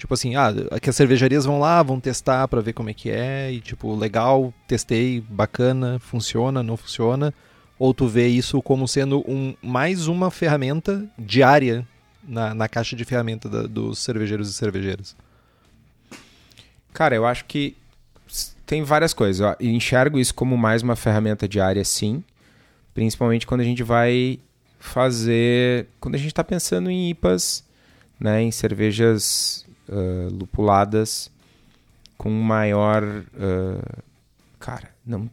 Tipo 0.00 0.14
assim, 0.14 0.34
ah, 0.34 0.50
que 0.80 0.88
as 0.88 0.96
cervejarias 0.96 1.44
vão 1.44 1.60
lá, 1.60 1.82
vão 1.82 2.00
testar 2.00 2.48
para 2.48 2.62
ver 2.62 2.72
como 2.72 2.88
é 2.88 2.94
que 2.94 3.10
é 3.10 3.52
e 3.52 3.60
tipo, 3.60 3.94
legal, 3.94 4.52
testei, 4.66 5.20
bacana, 5.20 5.98
funciona, 5.98 6.62
não 6.62 6.74
funciona. 6.74 7.34
Ou 7.78 7.92
tu 7.92 8.08
vê 8.08 8.26
isso 8.26 8.62
como 8.62 8.88
sendo 8.88 9.22
um, 9.28 9.54
mais 9.60 10.06
uma 10.06 10.30
ferramenta 10.30 11.06
diária 11.18 11.86
na, 12.26 12.54
na 12.54 12.66
caixa 12.66 12.96
de 12.96 13.04
ferramenta 13.04 13.46
da, 13.46 13.64
dos 13.64 13.98
cervejeiros 13.98 14.48
e 14.48 14.54
cervejeiras? 14.54 15.14
Cara, 16.94 17.14
eu 17.14 17.26
acho 17.26 17.44
que 17.44 17.76
tem 18.64 18.82
várias 18.82 19.12
coisas. 19.12 19.54
Enxergo 19.60 20.18
isso 20.18 20.34
como 20.34 20.56
mais 20.56 20.82
uma 20.82 20.96
ferramenta 20.96 21.46
diária, 21.46 21.84
sim. 21.84 22.24
Principalmente 22.94 23.46
quando 23.46 23.60
a 23.60 23.64
gente 23.64 23.82
vai 23.82 24.40
fazer. 24.78 25.88
Quando 26.00 26.14
a 26.14 26.18
gente 26.18 26.28
está 26.28 26.42
pensando 26.42 26.90
em 26.90 27.10
IPAs, 27.10 27.62
né, 28.18 28.40
em 28.40 28.50
cervejas 28.50 29.66
uh, 29.90 30.34
lupuladas 30.34 31.30
com 32.16 32.30
maior. 32.30 33.02
Uh, 33.04 34.02
cara, 34.58 34.90
não, 35.04 35.28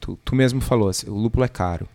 tu, 0.00 0.18
tu 0.24 0.34
mesmo 0.34 0.60
falou, 0.60 0.88
assim, 0.88 1.08
o 1.08 1.14
lúpulo 1.14 1.44
é 1.44 1.48
caro. 1.48 1.88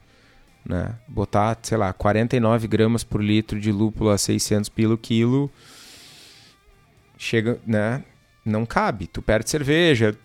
Né? 0.65 0.93
Botar, 1.07 1.57
sei 1.61 1.77
lá, 1.77 1.93
49 1.93 2.67
gramas 2.67 3.03
por 3.03 3.23
litro 3.23 3.59
de 3.59 3.71
lúpulo 3.71 4.09
a 4.09 4.17
600 4.17 4.69
pelo 4.69 4.97
quilo 4.97 5.49
chega, 7.17 7.59
né? 7.65 8.03
Não 8.45 8.65
cabe. 8.65 9.07
Tu 9.07 9.21
perde 9.21 9.49
cerveja. 9.49 10.15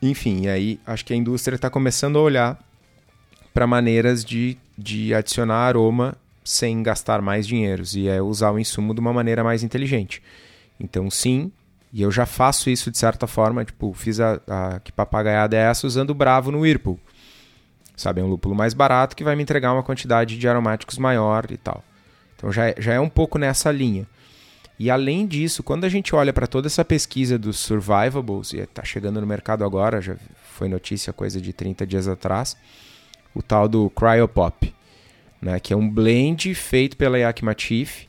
Enfim, 0.00 0.48
aí 0.48 0.80
acho 0.86 1.04
que 1.04 1.12
a 1.12 1.16
indústria 1.16 1.54
está 1.54 1.70
começando 1.70 2.18
a 2.18 2.22
olhar 2.22 2.58
para 3.54 3.66
maneiras 3.66 4.24
de, 4.24 4.58
de 4.76 5.14
adicionar 5.14 5.56
aroma 5.56 6.16
sem 6.44 6.82
gastar 6.82 7.22
mais 7.22 7.46
dinheiro 7.46 7.84
e 7.94 8.08
é 8.08 8.20
usar 8.20 8.50
o 8.50 8.58
insumo 8.58 8.92
de 8.92 9.00
uma 9.00 9.12
maneira 9.12 9.44
mais 9.44 9.62
inteligente. 9.62 10.20
Então, 10.82 11.08
sim, 11.08 11.52
e 11.92 12.02
eu 12.02 12.10
já 12.10 12.26
faço 12.26 12.68
isso 12.68 12.90
de 12.90 12.98
certa 12.98 13.26
forma, 13.26 13.64
tipo, 13.64 13.92
fiz 13.92 14.18
a, 14.18 14.40
a 14.48 14.80
que 14.80 14.90
papagaiada 14.90 15.56
é 15.56 15.60
essa 15.60 15.86
usando 15.86 16.10
o 16.10 16.14
Bravo 16.14 16.50
no 16.50 16.60
Whirlpool. 16.60 16.98
Sabe, 17.94 18.20
é 18.20 18.24
um 18.24 18.28
lúpulo 18.28 18.54
mais 18.54 18.74
barato 18.74 19.14
que 19.14 19.22
vai 19.22 19.36
me 19.36 19.42
entregar 19.42 19.72
uma 19.72 19.82
quantidade 19.82 20.36
de 20.36 20.48
aromáticos 20.48 20.98
maior 20.98 21.46
e 21.50 21.56
tal. 21.56 21.84
Então 22.34 22.50
já, 22.50 22.68
é, 22.68 22.74
já 22.78 22.94
é 22.94 22.98
um 23.00 23.08
pouco 23.08 23.38
nessa 23.38 23.70
linha. 23.70 24.06
E 24.78 24.90
além 24.90 25.26
disso, 25.26 25.62
quando 25.62 25.84
a 25.84 25.88
gente 25.88 26.14
olha 26.14 26.32
para 26.32 26.46
toda 26.46 26.66
essa 26.66 26.84
pesquisa 26.84 27.38
dos 27.38 27.58
survivables, 27.58 28.52
e 28.52 28.56
está 28.56 28.82
chegando 28.82 29.20
no 29.20 29.26
mercado 29.26 29.62
agora, 29.62 30.00
já 30.00 30.16
foi 30.42 30.68
notícia 30.68 31.12
coisa 31.12 31.40
de 31.40 31.52
30 31.52 31.86
dias 31.86 32.08
atrás, 32.08 32.56
o 33.34 33.42
tal 33.42 33.68
do 33.68 33.88
Cryopop, 33.90 34.74
né, 35.40 35.60
que 35.60 35.72
é 35.72 35.76
um 35.76 35.88
blend 35.88 36.52
feito 36.54 36.96
pela 36.96 37.18
Yakima 37.18 37.54
Chief, 37.56 38.06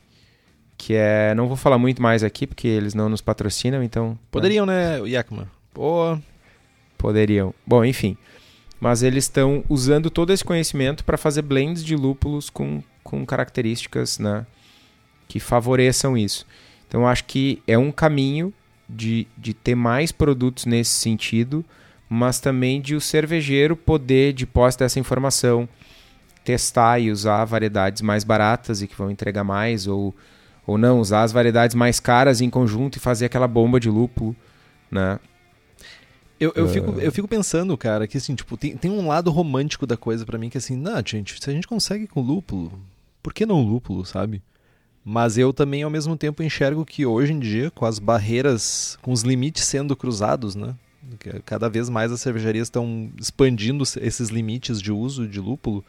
que 0.86 0.94
é, 0.96 1.34
não 1.36 1.48
vou 1.48 1.56
falar 1.56 1.78
muito 1.78 2.02
mais 2.02 2.24
aqui 2.24 2.46
porque 2.46 2.68
eles 2.68 2.94
não 2.94 3.10
nos 3.10 3.22
patrocinam, 3.22 3.84
então 3.84 4.10
né. 4.10 4.18
poderiam, 4.32 4.66
né, 4.66 5.00
né 5.00 5.10
Yakima? 5.10 5.50
Pô, 5.74 6.18
poderiam. 6.98 7.54
Bom, 7.66 7.86
enfim, 7.86 8.18
mas 8.80 9.04
eles 9.04 9.26
estão 9.26 9.64
usando 9.70 10.10
todo 10.10 10.32
esse 10.32 10.44
conhecimento 10.44 11.04
para 11.04 11.18
fazer 11.18 11.42
blends 11.42 11.84
de 11.84 11.96
lúpulos 11.96 12.50
com, 12.50 12.84
com 13.04 13.26
características, 13.26 14.20
né, 14.20 14.46
que 15.28 15.40
favoreçam 15.40 16.18
isso. 16.18 16.46
Então 16.88 17.02
eu 17.02 17.08
acho 17.08 17.26
que 17.26 17.62
é 17.68 17.78
um 17.78 17.92
caminho 17.92 18.54
de, 18.88 19.26
de 19.38 19.54
ter 19.54 19.76
mais 19.76 20.12
produtos 20.12 20.66
nesse 20.66 20.92
sentido 20.92 21.66
mas 22.14 22.40
também 22.40 22.80
de 22.80 22.96
o 22.96 23.02
cervejeiro 23.02 23.76
poder, 23.76 24.34
de 24.34 24.46
posse 24.46 24.78
dessa 24.78 25.00
informação, 25.00 25.68
testar 26.44 27.00
e 27.00 27.10
usar 27.12 27.44
variedades 27.44 28.04
mais 28.04 28.24
baratas 28.24 28.84
e 28.84 28.88
que 28.88 28.96
vão 28.96 29.10
entregar 29.10 29.44
mais, 29.44 29.88
ou, 29.88 30.14
ou 30.66 30.78
não, 30.78 31.00
usar 31.00 31.24
as 31.24 31.32
variedades 31.32 31.76
mais 31.76 32.00
caras 32.00 32.42
em 32.42 32.50
conjunto 32.50 32.98
e 32.98 33.00
fazer 33.00 33.26
aquela 33.26 33.48
bomba 33.48 33.80
de 33.80 33.90
lúpulo, 33.90 34.36
né? 34.90 35.20
Eu, 36.40 36.52
eu, 36.56 36.66
uh... 36.66 36.70
fico, 36.70 36.92
eu 37.00 37.12
fico 37.12 37.28
pensando, 37.28 37.78
cara, 37.78 38.08
que 38.08 38.18
assim, 38.18 38.36
tipo, 38.36 38.58
tem, 38.58 38.76
tem 38.76 38.92
um 38.92 39.08
lado 39.08 39.32
romântico 39.32 39.86
da 39.86 39.96
coisa 39.96 40.26
para 40.26 40.38
mim 40.38 40.50
que 40.50 40.58
assim, 40.58 40.76
não, 40.76 41.02
gente, 41.06 41.42
se 41.42 41.50
a 41.50 41.54
gente 41.54 41.68
consegue 41.68 42.08
com 42.08 42.22
lúpulo, 42.22 42.72
por 43.22 43.34
que 43.34 43.46
não 43.46 43.62
lúpulo, 43.62 44.06
sabe? 44.06 44.42
Mas 45.06 45.38
eu 45.38 45.52
também, 45.52 45.84
ao 45.84 45.90
mesmo 45.90 46.16
tempo, 46.16 46.42
enxergo 46.42 46.86
que 46.86 47.06
hoje 47.06 47.34
em 47.34 47.40
dia, 47.40 47.70
com 47.72 47.86
as 47.86 48.00
barreiras, 48.00 48.98
com 49.02 49.12
os 49.12 49.22
limites 49.22 49.66
sendo 49.66 49.96
cruzados, 49.96 50.56
né? 50.56 50.76
Cada 51.46 51.70
vez 51.70 51.90
mais 51.90 52.12
as 52.12 52.22
cervejarias 52.22 52.68
estão 52.68 53.12
expandindo 53.20 53.84
esses 54.00 54.30
limites 54.30 54.82
de 54.82 54.92
uso 54.92 55.28
de 55.28 55.40
lúpulo. 55.42 55.84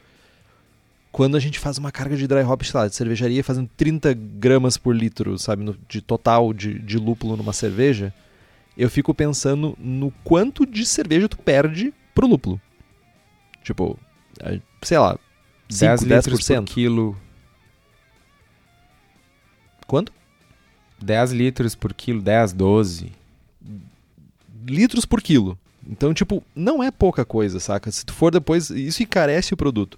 Quando 1.15 1.37
a 1.37 1.39
gente 1.39 1.61
faz 1.61 1.79
uma 1.79 1.93
carga 1.93 2.17
de 2.17 2.27
dry 2.27 2.43
hop, 2.43 2.63
sei 2.63 2.81
lá, 2.81 2.89
de 2.89 2.95
cervejaria 2.97 3.45
fazendo 3.45 3.71
30 3.77 4.13
gramas 4.15 4.77
por 4.77 4.93
litro, 4.97 5.39
sabe, 5.39 5.63
no, 5.63 5.79
de 5.89 6.03
total 6.03 6.53
de, 6.53 6.77
de 6.77 6.99
lúpulo 6.99 7.37
numa 7.37 7.53
cerveja, 7.53 8.13
eu 8.77 8.91
fico 8.91 9.15
pensando 9.15 9.79
no 9.79 10.11
quanto 10.25 10.67
de 10.67 10.85
cerveja 10.85 11.29
tu 11.29 11.39
perde 11.39 11.95
pro 12.13 12.27
lúpulo. 12.27 12.61
Tipo, 13.63 13.97
é, 14.41 14.61
sei 14.83 14.99
lá, 14.99 15.17
5, 15.69 15.87
10, 15.87 16.03
10 16.03 16.27
litros 16.27 16.49
por 16.49 16.65
quilo. 16.65 17.17
Quanto? 19.87 20.13
10 21.01 21.31
litros 21.31 21.77
por 21.77 21.95
quilo, 21.95 22.21
10, 22.21 22.53
12 22.55 23.13
litros 24.67 25.05
por 25.05 25.23
quilo. 25.23 25.57
Então, 25.87 26.13
tipo, 26.13 26.43
não 26.57 26.83
é 26.83 26.91
pouca 26.91 27.25
coisa, 27.25 27.61
saca? 27.61 27.89
Se 27.93 28.05
tu 28.05 28.13
for 28.13 28.33
depois, 28.33 28.69
isso 28.71 29.01
encarece 29.01 29.55
o 29.55 29.57
produto. 29.57 29.97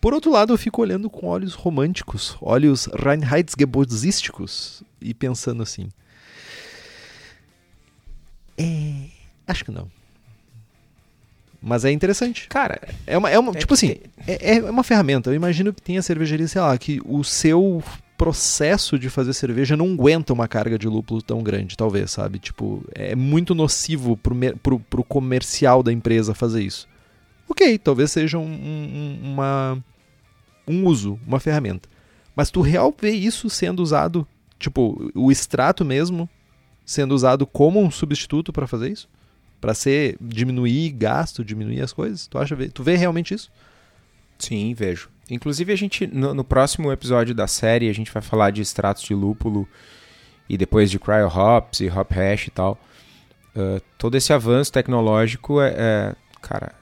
Por 0.00 0.14
outro 0.14 0.30
lado, 0.30 0.52
eu 0.52 0.58
fico 0.58 0.82
olhando 0.82 1.10
com 1.10 1.26
olhos 1.26 1.54
românticos, 1.54 2.36
olhos 2.40 2.86
Reinheitsgeburtsísticos 2.86 4.82
e 5.00 5.14
pensando 5.14 5.62
assim. 5.62 5.88
É. 8.58 9.06
Acho 9.46 9.64
que 9.64 9.70
não. 9.70 9.90
Mas 11.60 11.84
é 11.84 11.90
interessante. 11.90 12.48
Cara, 12.48 12.80
é 13.06 13.16
uma. 13.18 13.30
É 13.30 13.38
uma 13.38 13.52
é 13.52 13.56
tipo 13.56 13.74
assim, 13.74 13.96
é, 14.26 14.56
é 14.56 14.70
uma 14.70 14.84
ferramenta. 14.84 15.30
Eu 15.30 15.34
imagino 15.34 15.72
que 15.72 15.82
tenha 15.82 16.02
cervejaria, 16.02 16.46
sei 16.46 16.60
lá, 16.60 16.76
que 16.78 17.00
o 17.04 17.24
seu 17.24 17.82
processo 18.16 18.98
de 18.98 19.10
fazer 19.10 19.32
cerveja 19.34 19.76
não 19.76 19.92
aguenta 19.92 20.32
uma 20.32 20.48
carga 20.48 20.78
de 20.78 20.88
lúpulo 20.88 21.20
tão 21.20 21.42
grande, 21.42 21.76
talvez, 21.76 22.10
sabe? 22.10 22.38
Tipo, 22.38 22.82
é 22.94 23.14
muito 23.14 23.54
nocivo 23.54 24.16
pro, 24.16 24.34
pro, 24.62 24.80
pro 24.80 25.04
comercial 25.04 25.82
da 25.82 25.92
empresa 25.92 26.34
fazer 26.34 26.62
isso. 26.62 26.88
Ok, 27.48 27.78
talvez 27.78 28.10
seja 28.10 28.38
um, 28.38 28.44
um, 28.44 29.20
uma, 29.22 29.84
um 30.66 30.84
uso, 30.84 31.18
uma 31.26 31.40
ferramenta. 31.40 31.88
Mas 32.34 32.50
tu 32.50 32.60
real 32.60 32.94
vê 33.00 33.10
isso 33.10 33.48
sendo 33.48 33.80
usado, 33.80 34.26
tipo, 34.58 35.10
o 35.14 35.30
extrato 35.30 35.84
mesmo 35.84 36.28
sendo 36.84 37.14
usado 37.14 37.46
como 37.46 37.80
um 37.80 37.90
substituto 37.90 38.52
para 38.52 38.66
fazer 38.66 38.90
isso? 38.90 39.08
Para 39.60 39.74
ser 39.74 40.16
diminuir 40.20 40.90
gasto, 40.90 41.44
diminuir 41.44 41.80
as 41.80 41.92
coisas? 41.92 42.26
Tu 42.26 42.38
acha 42.38 42.56
tu 42.68 42.82
vê 42.82 42.96
realmente 42.96 43.34
isso? 43.34 43.50
Sim, 44.38 44.74
vejo. 44.74 45.08
Inclusive, 45.30 45.72
a 45.72 45.76
gente, 45.76 46.06
no, 46.06 46.34
no, 46.34 46.44
próximo 46.44 46.92
episódio 46.92 47.34
da 47.34 47.46
série, 47.46 47.88
a 47.88 47.92
gente 47.92 48.12
vai 48.12 48.22
falar 48.22 48.50
de 48.50 48.62
extratos 48.62 49.02
de 49.02 49.14
lúpulo 49.14 49.66
e 50.48 50.56
depois 50.56 50.90
de 50.90 50.98
cryo 50.98 51.26
hops 51.26 51.80
e 51.80 51.88
hop 51.88 52.12
hash 52.12 52.46
e 52.46 52.50
tal. 52.50 52.78
Uh, 53.56 53.80
todo 53.98 54.14
esse 54.16 54.32
avanço 54.32 54.70
tecnológico 54.70 55.60
é, 55.60 55.74
é, 55.76 56.16
Cara, 56.46 56.72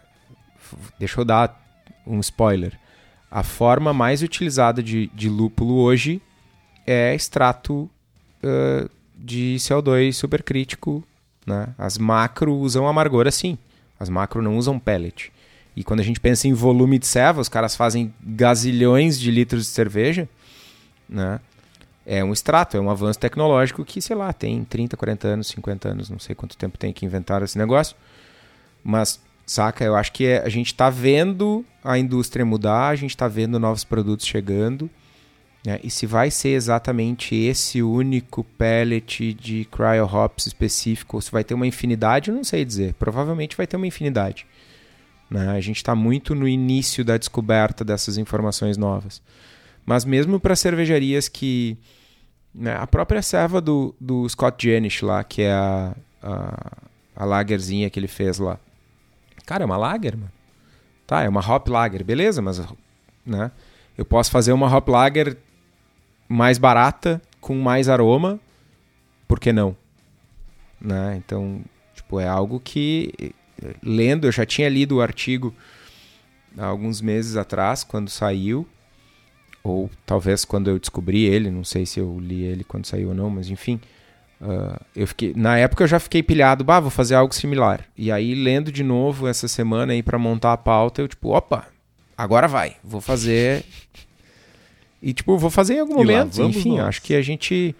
deixa 0.98 1.20
eu 1.20 1.24
dar 1.24 1.60
um 2.06 2.20
spoiler. 2.20 2.78
A 3.30 3.42
forma 3.42 3.92
mais 3.92 4.22
utilizada 4.22 4.82
de, 4.82 5.08
de 5.14 5.28
lúpulo 5.28 5.76
hoje 5.76 6.22
é 6.86 7.14
extrato 7.14 7.90
uh, 8.42 8.90
de 9.16 9.56
CO2 9.58 10.12
supercrítico. 10.12 11.02
Né? 11.46 11.68
As 11.76 11.98
macro 11.98 12.54
usam 12.54 12.86
amargor 12.86 13.26
assim. 13.26 13.58
As 13.98 14.08
macro 14.08 14.42
não 14.42 14.56
usam 14.56 14.78
pellet. 14.78 15.32
E 15.76 15.82
quando 15.82 16.00
a 16.00 16.04
gente 16.04 16.20
pensa 16.20 16.46
em 16.46 16.52
volume 16.52 16.98
de 16.98 17.06
serva, 17.06 17.40
os 17.40 17.48
caras 17.48 17.74
fazem 17.74 18.14
gazilhões 18.22 19.18
de 19.18 19.30
litros 19.30 19.64
de 19.64 19.70
cerveja, 19.70 20.28
né? 21.08 21.40
É 22.06 22.22
um 22.22 22.32
extrato, 22.32 22.76
é 22.76 22.80
um 22.80 22.90
avanço 22.90 23.18
tecnológico 23.18 23.84
que, 23.84 24.00
sei 24.00 24.14
lá, 24.14 24.30
tem 24.32 24.62
30, 24.62 24.94
40 24.96 25.26
anos, 25.26 25.46
50 25.48 25.88
anos, 25.88 26.10
não 26.10 26.18
sei 26.18 26.34
quanto 26.34 26.56
tempo 26.56 26.76
tem 26.76 26.92
que 26.92 27.06
inventar 27.06 27.42
esse 27.42 27.56
negócio. 27.56 27.96
Mas, 28.84 29.18
saca, 29.46 29.84
eu 29.84 29.94
acho 29.94 30.12
que 30.12 30.26
é, 30.26 30.42
a 30.44 30.48
gente 30.48 30.66
está 30.68 30.88
vendo 30.90 31.64
a 31.82 31.98
indústria 31.98 32.44
mudar, 32.44 32.88
a 32.88 32.96
gente 32.96 33.10
está 33.10 33.28
vendo 33.28 33.58
novos 33.58 33.84
produtos 33.84 34.26
chegando. 34.26 34.88
Né? 35.64 35.80
E 35.82 35.90
se 35.90 36.06
vai 36.06 36.30
ser 36.30 36.50
exatamente 36.50 37.34
esse 37.34 37.82
único 37.82 38.44
pellet 38.44 39.32
de 39.34 39.64
cryo 39.66 40.04
hops 40.04 40.46
específico, 40.46 41.16
ou 41.16 41.20
se 41.20 41.30
vai 41.30 41.42
ter 41.42 41.54
uma 41.54 41.66
infinidade, 41.66 42.30
eu 42.30 42.36
não 42.36 42.44
sei 42.44 42.64
dizer. 42.64 42.94
Provavelmente 42.94 43.56
vai 43.56 43.66
ter 43.66 43.76
uma 43.76 43.86
infinidade. 43.86 44.46
Né? 45.30 45.48
A 45.48 45.60
gente 45.60 45.76
está 45.76 45.94
muito 45.94 46.34
no 46.34 46.46
início 46.46 47.04
da 47.04 47.16
descoberta 47.16 47.84
dessas 47.84 48.18
informações 48.18 48.76
novas. 48.76 49.22
Mas 49.86 50.04
mesmo 50.04 50.38
para 50.38 50.56
cervejarias 50.56 51.28
que. 51.28 51.76
Né, 52.54 52.72
a 52.76 52.86
própria 52.86 53.20
serva 53.20 53.60
do, 53.60 53.94
do 54.00 54.28
Scott 54.28 54.64
Janish 54.64 55.02
lá, 55.02 55.24
que 55.24 55.42
é 55.42 55.52
a, 55.52 55.96
a, 56.22 56.72
a 57.16 57.24
lagerzinha 57.24 57.90
que 57.90 57.98
ele 57.98 58.06
fez 58.06 58.38
lá. 58.38 58.60
Cara, 59.46 59.64
é 59.64 59.66
uma 59.66 59.76
lager, 59.76 60.16
mano. 60.16 60.32
Tá, 61.06 61.22
é 61.22 61.28
uma 61.28 61.40
hop 61.40 61.68
lager, 61.68 62.02
beleza, 62.02 62.40
mas 62.40 62.62
né, 63.26 63.50
eu 63.96 64.04
posso 64.04 64.30
fazer 64.30 64.52
uma 64.52 64.74
hop 64.74 64.88
lager 64.88 65.36
mais 66.28 66.56
barata, 66.56 67.20
com 67.40 67.54
mais 67.56 67.88
aroma, 67.88 68.40
por 69.28 69.38
que 69.38 69.52
não? 69.52 69.76
Né? 70.80 71.16
Então, 71.16 71.62
tipo, 71.94 72.18
é 72.18 72.26
algo 72.26 72.58
que 72.58 73.34
lendo, 73.82 74.26
eu 74.26 74.32
já 74.32 74.44
tinha 74.46 74.68
lido 74.68 74.96
o 74.96 75.02
artigo 75.02 75.54
há 76.56 76.66
alguns 76.66 77.00
meses 77.00 77.36
atrás, 77.36 77.84
quando 77.84 78.08
saiu, 78.08 78.66
ou 79.62 79.90
talvez 80.04 80.44
quando 80.44 80.68
eu 80.68 80.78
descobri 80.78 81.24
ele, 81.24 81.50
não 81.50 81.64
sei 81.64 81.86
se 81.86 82.00
eu 82.00 82.18
li 82.18 82.42
ele 82.42 82.64
quando 82.64 82.86
saiu 82.86 83.08
ou 83.08 83.14
não, 83.14 83.30
mas 83.30 83.50
enfim, 83.50 83.80
uh, 84.44 84.80
eu 84.94 85.06
fiquei, 85.06 85.32
na 85.34 85.58
época 85.58 85.84
eu 85.84 85.88
já 85.88 85.98
fiquei 85.98 86.22
pilhado, 86.22 86.62
bah, 86.62 86.80
vou 86.80 86.90
fazer 86.90 87.14
algo 87.14 87.34
similar. 87.34 87.84
E 87.96 88.12
aí 88.12 88.34
lendo 88.34 88.70
de 88.70 88.82
novo 88.82 89.26
essa 89.26 89.48
semana 89.48 89.92
aí 89.92 90.02
para 90.02 90.18
montar 90.18 90.52
a 90.52 90.56
pauta, 90.56 91.02
eu 91.02 91.08
tipo, 91.08 91.30
opa, 91.30 91.66
agora 92.16 92.46
vai, 92.46 92.76
vou 92.82 93.00
fazer 93.00 93.64
e 95.02 95.12
tipo, 95.12 95.36
vou 95.36 95.50
fazer 95.50 95.74
em 95.74 95.80
algum 95.80 95.94
momento, 95.94 96.42
enfim, 96.42 96.76
nós. 96.76 96.88
acho 96.88 97.02
que 97.02 97.14
a 97.14 97.22
gente 97.22 97.74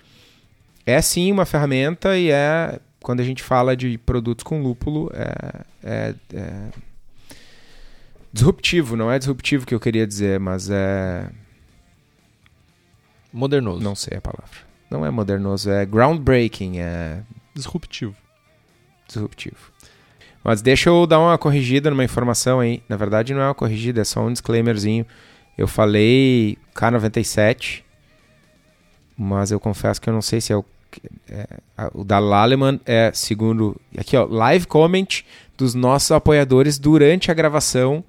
é 0.85 1.01
sim 1.01 1.31
uma 1.31 1.47
ferramenta 1.47 2.19
e 2.19 2.31
é 2.31 2.79
quando 3.03 3.21
a 3.21 3.25
gente 3.25 3.43
fala 3.43 3.77
de 3.77 3.99
produtos 3.99 4.43
com 4.43 4.63
lúpulo, 4.63 5.11
é, 5.15 5.65
é, 5.83 6.15
é 6.33 6.69
disruptivo, 8.33 8.97
não 8.97 9.13
é 9.13 9.19
disruptivo 9.19 9.67
que 9.67 9.75
eu 9.75 9.79
queria 9.79 10.07
dizer, 10.07 10.41
mas 10.41 10.71
é 10.71 11.31
modernoso. 13.33 13.83
Não 13.83 13.95
sei 13.95 14.19
a 14.19 14.21
palavra. 14.21 14.74
Não 14.95 15.05
é 15.05 15.11
modernoso, 15.11 15.69
é 15.71 15.85
groundbreaking, 15.85 16.79
é 16.79 17.21
disruptivo. 17.53 18.15
Disruptivo. 19.09 19.73
Mas 20.45 20.63
deixa 20.63 20.89
eu 20.89 21.05
dar 21.05 21.19
uma 21.19 21.37
corrigida 21.37 21.91
numa 21.91 22.05
informação 22.05 22.61
aí. 22.61 22.81
Na 22.89 22.97
verdade, 22.97 23.35
não 23.35 23.41
é 23.41 23.47
uma 23.47 23.55
corrigida, 23.57 24.03
é 24.03 24.05
só 24.05 24.21
um 24.25 24.33
disclaimerzinho. 24.33 25.05
Eu 25.59 25.67
falei 25.67 26.57
K97, 26.73 27.83
mas 29.19 29.51
eu 29.51 29.59
confesso 29.59 30.01
que 30.01 30.09
eu 30.09 30.15
não 30.15 30.23
sei 30.23 30.41
se 30.41 30.53
é 30.53 30.57
o 30.57 30.65
é, 31.29 31.49
o 31.93 32.05
da 32.05 32.21
Laleman 32.21 32.81
é 32.87 33.11
segundo 33.13 33.75
aqui 33.99 34.17
ó 34.17 34.27
live 34.27 34.65
comment 34.65 35.25
dos 35.59 35.75
nossos 35.75 36.13
apoiadores 36.13 36.79
durante 36.79 37.33
a 37.33 37.35
gravação 37.35 38.05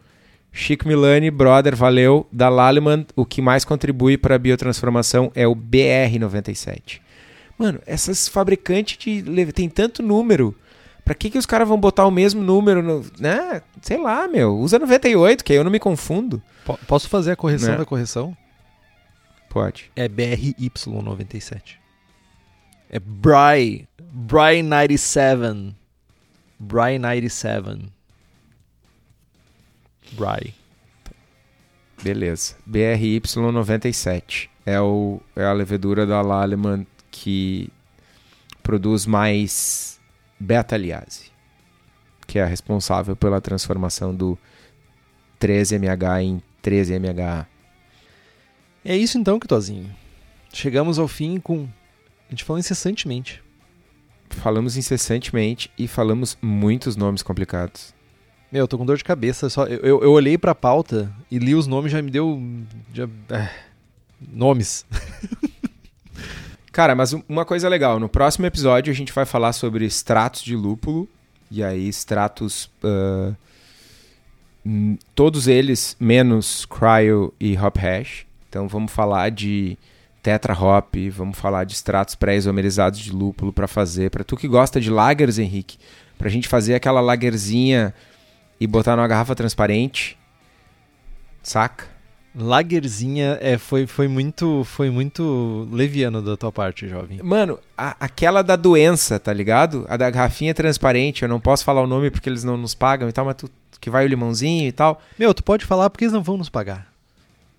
Chico 0.58 0.88
Milani, 0.88 1.30
brother, 1.30 1.76
valeu. 1.76 2.26
Da 2.32 2.48
Laleman, 2.48 3.06
o 3.14 3.26
que 3.26 3.42
mais 3.42 3.66
contribui 3.66 4.18
para 4.18 4.36
a 4.36 4.40
biotransformação 4.40 5.30
é 5.36 5.46
o 5.46 5.54
BR97. 5.54 7.02
Mano, 7.58 7.82
essas 7.86 8.30
fabricantes 8.30 8.98
de 8.98 9.52
tem 9.52 9.68
tanto 9.68 10.02
número. 10.02 10.56
Pra 11.04 11.14
que, 11.14 11.30
que 11.30 11.38
os 11.38 11.46
caras 11.46 11.68
vão 11.68 11.78
botar 11.78 12.08
o 12.08 12.12
mesmo 12.12 12.42
número 12.42 12.82
no. 12.82 13.06
Né? 13.20 13.62
Sei 13.82 13.98
lá, 13.98 14.30
meu. 14.30 14.58
Usa 14.58 14.80
98, 14.80 15.44
que 15.44 15.52
aí 15.52 15.60
eu 15.60 15.64
não 15.66 15.70
me 15.70 15.78
confundo. 15.78 16.42
P 16.66 16.74
posso 16.88 17.10
fazer 17.10 17.34
a 17.34 17.36
correção 17.36 17.72
né? 17.72 17.78
da 17.78 17.86
correção? 17.86 18.36
Pode. 19.50 19.92
É 19.94 20.08
BRY97. 20.08 21.74
É 22.90 22.98
Bry. 22.98 23.90
Bry 24.10 24.64
97. 24.64 25.76
Bry 30.14 30.54
97. 30.54 30.54
Bry. 30.54 30.54
Beleza. 32.04 32.56
BRY97 32.70 34.50
é, 34.66 34.80
o, 34.82 35.22
é 35.36 35.46
a 35.46 35.54
levedura 35.54 36.06
da 36.06 36.22
Lallemand 36.22 36.86
que 37.12 37.70
produz 38.62 39.06
mais 39.06 40.00
beta-aliase, 40.40 41.32
que 42.28 42.40
é 42.40 42.44
a 42.44 42.48
responsável 42.48 43.16
pela 43.16 43.40
transformação 43.40 44.14
do 44.14 44.38
13MH 45.40 46.22
em 46.22 46.44
13MHA. 46.64 47.46
É 48.84 48.98
isso 48.98 49.18
então, 49.18 49.40
Kitozinho. 49.40 49.90
Chegamos 50.52 51.00
ao 51.00 51.08
fim 51.08 51.40
com 51.40 51.68
a 52.28 52.32
gente 52.32 52.44
falou 52.44 52.60
incessantemente. 52.60 53.44
Falamos 54.30 54.76
incessantemente 54.76 55.72
e 55.78 55.88
falamos 55.88 56.38
muitos 56.42 56.96
nomes 56.96 57.22
complicados. 57.22 57.95
Meu, 58.56 58.64
eu 58.64 58.68
tô 58.70 58.78
com 58.78 58.86
dor 58.86 58.96
de 58.96 59.04
cabeça. 59.04 59.50
Só, 59.50 59.66
eu, 59.66 59.80
eu, 59.80 60.04
eu 60.04 60.12
olhei 60.14 60.38
pra 60.38 60.56
pauta 60.56 61.12
e 61.30 61.38
li 61.38 61.54
os 61.54 61.68
nomes 61.68 61.92
já 61.92 62.02
me 62.02 62.10
deu. 62.10 62.42
Já, 62.94 63.06
é, 63.30 63.50
nomes. 64.32 64.86
Cara, 66.72 66.96
mas 66.96 67.12
uma 67.28 67.44
coisa 67.44 67.68
legal: 67.68 68.00
no 68.00 68.08
próximo 68.08 68.46
episódio 68.46 68.90
a 68.90 68.96
gente 68.96 69.12
vai 69.12 69.26
falar 69.26 69.52
sobre 69.52 69.84
extratos 69.84 70.42
de 70.42 70.56
lúpulo. 70.56 71.06
E 71.52 71.62
aí, 71.62 71.90
extratos. 71.90 72.72
Uh, 72.82 73.36
todos 75.14 75.50
eles 75.50 75.98
menos 76.00 76.66
cryo 76.66 77.34
e 77.38 77.58
hop 77.58 77.76
hash. 77.76 78.26
Então 78.48 78.70
vamos 78.70 78.94
falar 78.94 79.32
de 79.32 79.78
tetra 80.24 80.54
hop, 80.54 80.96
vamos 81.12 81.38
falar 81.38 81.66
de 81.66 81.74
extratos 81.74 82.16
pré-isomerizados 82.16 83.00
de 83.00 83.12
lúpulo 83.12 83.52
para 83.52 83.68
fazer. 83.68 84.10
Para 84.12 84.24
tu 84.24 84.38
que 84.38 84.48
gosta 84.48 84.80
de 84.80 84.90
lagers, 84.90 85.40
Henrique, 85.40 85.78
para 86.18 86.30
a 86.30 86.32
gente 86.32 86.48
fazer 86.48 86.74
aquela 86.74 87.02
lagerzinha 87.02 87.94
e 88.60 88.68
botar 88.68 88.96
numa 88.96 89.08
garrafa 89.08 89.36
transparente, 89.36 90.18
saca? 91.44 91.96
Lagerzinha 92.38 93.38
é, 93.40 93.58
foi, 93.58 93.88
foi 93.88 94.10
muito 94.10 94.66
foi 94.66 94.90
muito 94.90 95.70
leviano 95.72 96.22
da 96.22 96.36
tua 96.36 96.52
parte, 96.52 96.88
jovem. 96.88 97.22
Mano, 97.24 97.58
a, 97.78 97.96
aquela 97.98 98.42
da 98.42 98.58
doença, 98.58 99.18
tá 99.18 99.32
ligado? 99.32 99.86
A 99.88 99.96
da 99.96 100.10
garrafinha 100.10 100.54
transparente, 100.54 101.24
eu 101.24 101.30
não 101.30 101.40
posso 101.40 101.64
falar 101.64 101.82
o 101.82 101.88
nome 101.88 102.12
porque 102.12 102.28
eles 102.28 102.44
não 102.44 102.58
nos 102.58 102.76
pagam 102.76 103.08
e 103.08 103.12
tal, 103.14 103.24
mas 103.24 103.36
tu, 103.36 103.50
que 103.80 103.90
vai 103.90 104.04
o 104.04 104.08
limãozinho 104.08 104.68
e 104.68 104.72
tal. 104.72 105.02
Meu, 105.18 105.34
tu 105.34 105.44
pode 105.44 105.64
falar 105.64 105.90
porque 105.90 106.04
eles 106.04 106.14
não 106.14 106.22
vão 106.22 106.36
nos 106.36 106.50
pagar. 106.50 106.88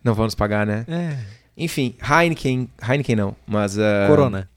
Não 0.05 0.13
vão 0.13 0.27
nos 0.27 0.35
pagar, 0.35 0.67
né? 0.67 0.85
É. 0.89 1.17
Enfim, 1.57 1.95
Heineken, 2.03 2.69
Heineken 2.87 3.17
não, 3.17 3.35
mas... 3.47 3.79
Uh, 3.79 4.07
Corona. 4.09 4.49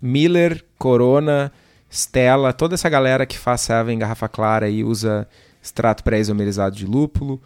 Miller, 0.00 0.64
Corona, 0.78 1.52
Stella, 1.90 2.52
toda 2.52 2.74
essa 2.74 2.88
galera 2.88 3.26
que 3.26 3.38
faz 3.38 3.60
Seven 3.60 3.98
garrafa 3.98 4.28
clara 4.28 4.68
e 4.70 4.82
usa 4.82 5.28
extrato 5.64 6.04
pré-isomerizado 6.04 6.76
de 6.76 6.84
lúpulo. 6.84 7.40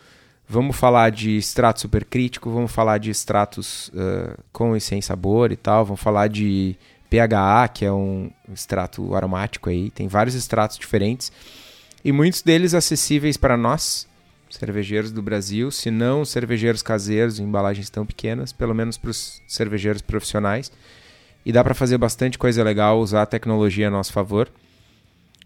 Vamos 0.49 0.77
falar 0.77 1.11
de 1.11 1.37
extrato 1.37 1.81
supercrítico, 1.81 2.51
vamos 2.51 2.73
falar 2.73 2.99
de 2.99 3.11
extratos 3.11 3.89
uh, 3.89 4.37
com 4.53 4.75
e 4.75 4.81
sem 4.81 5.01
sabor 5.01 5.53
e 5.53 5.57
tal, 5.57 5.85
vamos 5.85 6.01
falar 6.01 6.27
de 6.29 6.77
PHA, 7.09 7.69
que 7.69 7.85
é 7.85 7.93
um 7.93 8.31
extrato 8.53 9.15
aromático 9.15 9.69
aí, 9.71 9.91
tem 9.91 10.09
vários 10.09 10.35
extratos 10.35 10.79
diferentes 10.79 11.31
e 12.05 12.13
muitos 12.13 12.43
deles 12.43 12.75
acessíveis 12.75 13.37
para 13.37 13.57
nós, 13.57 14.09
cervejeiros 14.49 15.11
do 15.13 15.21
Brasil, 15.21 15.71
se 15.71 15.91
não 15.91 16.25
cervejeiros 16.25 16.81
caseiros 16.81 17.39
em 17.39 17.45
embalagens 17.45 17.91
tão 17.91 18.07
pequenas, 18.07 18.53
pelo 18.53 18.75
menos 18.75 18.97
para 18.97 19.11
os 19.11 19.43
cervejeiros 19.47 20.01
profissionais. 20.01 20.73
E 21.45 21.53
dá 21.53 21.63
para 21.63 21.75
fazer 21.75 21.99
bastante 21.99 22.39
coisa 22.39 22.63
legal, 22.63 22.99
usar 23.01 23.23
a 23.23 23.27
tecnologia 23.27 23.89
a 23.89 23.91
nosso 23.91 24.13
favor. 24.13 24.49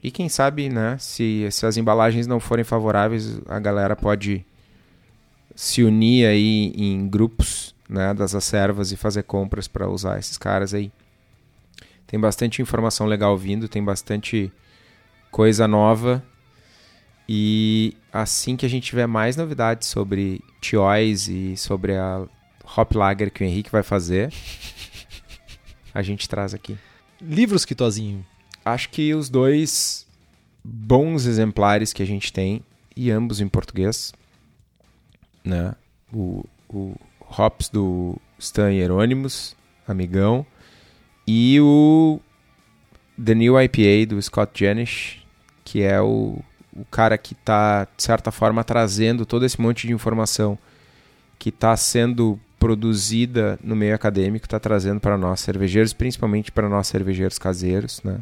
E 0.02 0.10
quem 0.10 0.28
sabe, 0.28 0.68
né, 0.68 0.96
se, 0.98 1.46
se 1.50 1.64
as 1.64 1.76
embalagens 1.76 2.26
não 2.26 2.40
forem 2.40 2.64
favoráveis, 2.64 3.40
a 3.46 3.60
galera 3.60 3.94
pode 3.94 4.44
se 5.54 5.82
unir 5.82 6.26
aí 6.26 6.72
em 6.76 7.08
grupos 7.08 7.74
né, 7.88 8.12
das 8.12 8.34
acervas 8.34 8.90
e 8.90 8.96
fazer 8.96 9.22
compras 9.22 9.68
para 9.68 9.88
usar 9.88 10.18
esses 10.18 10.36
caras 10.36 10.74
aí. 10.74 10.90
Tem 12.06 12.18
bastante 12.18 12.60
informação 12.60 13.06
legal 13.06 13.36
vindo, 13.38 13.68
tem 13.68 13.82
bastante 13.82 14.52
coisa 15.30 15.68
nova 15.68 16.22
e 17.28 17.96
assim 18.12 18.56
que 18.56 18.66
a 18.66 18.68
gente 18.68 18.84
tiver 18.84 19.06
mais 19.06 19.36
novidades 19.36 19.88
sobre 19.88 20.42
Tiois 20.60 21.28
e 21.28 21.56
sobre 21.56 21.96
a 21.96 22.26
Hop 22.76 22.92
Lager 22.94 23.30
que 23.30 23.42
o 23.42 23.46
Henrique 23.46 23.70
vai 23.70 23.82
fazer, 23.82 24.32
a 25.94 26.02
gente 26.02 26.28
traz 26.28 26.52
aqui. 26.52 26.76
Livros, 27.20 27.64
Quitozinho? 27.64 28.26
Acho 28.64 28.88
que 28.90 29.14
os 29.14 29.28
dois 29.28 30.06
bons 30.64 31.26
exemplares 31.26 31.92
que 31.92 32.02
a 32.02 32.06
gente 32.06 32.32
tem, 32.32 32.62
e 32.96 33.10
ambos 33.10 33.40
em 33.40 33.48
português, 33.48 34.12
né? 35.44 35.74
O, 36.12 36.44
o 36.68 36.94
Hops 37.20 37.68
do 37.68 38.16
Stan 38.38 38.70
Hieronymus, 38.72 39.56
amigão, 39.86 40.46
e 41.26 41.58
o 41.60 42.20
The 43.22 43.34
New 43.34 43.60
IPA 43.60 44.14
do 44.14 44.22
Scott 44.22 44.52
Janish, 44.64 45.26
que 45.64 45.82
é 45.82 46.00
o 46.00 46.42
o 46.74 46.84
cara 46.86 47.18
que 47.18 47.34
está, 47.34 47.86
de 47.96 48.02
certa 48.02 48.30
forma, 48.30 48.64
trazendo 48.64 49.26
todo 49.26 49.44
esse 49.44 49.60
monte 49.60 49.86
de 49.86 49.92
informação 49.92 50.58
que 51.38 51.50
está 51.50 51.76
sendo 51.76 52.40
produzida 52.58 53.58
no 53.62 53.76
meio 53.76 53.94
acadêmico, 53.94 54.46
está 54.46 54.58
trazendo 54.58 55.00
para 55.00 55.18
nós 55.18 55.40
cervejeiros, 55.40 55.92
principalmente 55.92 56.50
para 56.50 56.68
nós 56.68 56.86
cervejeiros 56.86 57.38
caseiros, 57.38 58.00
né? 58.02 58.20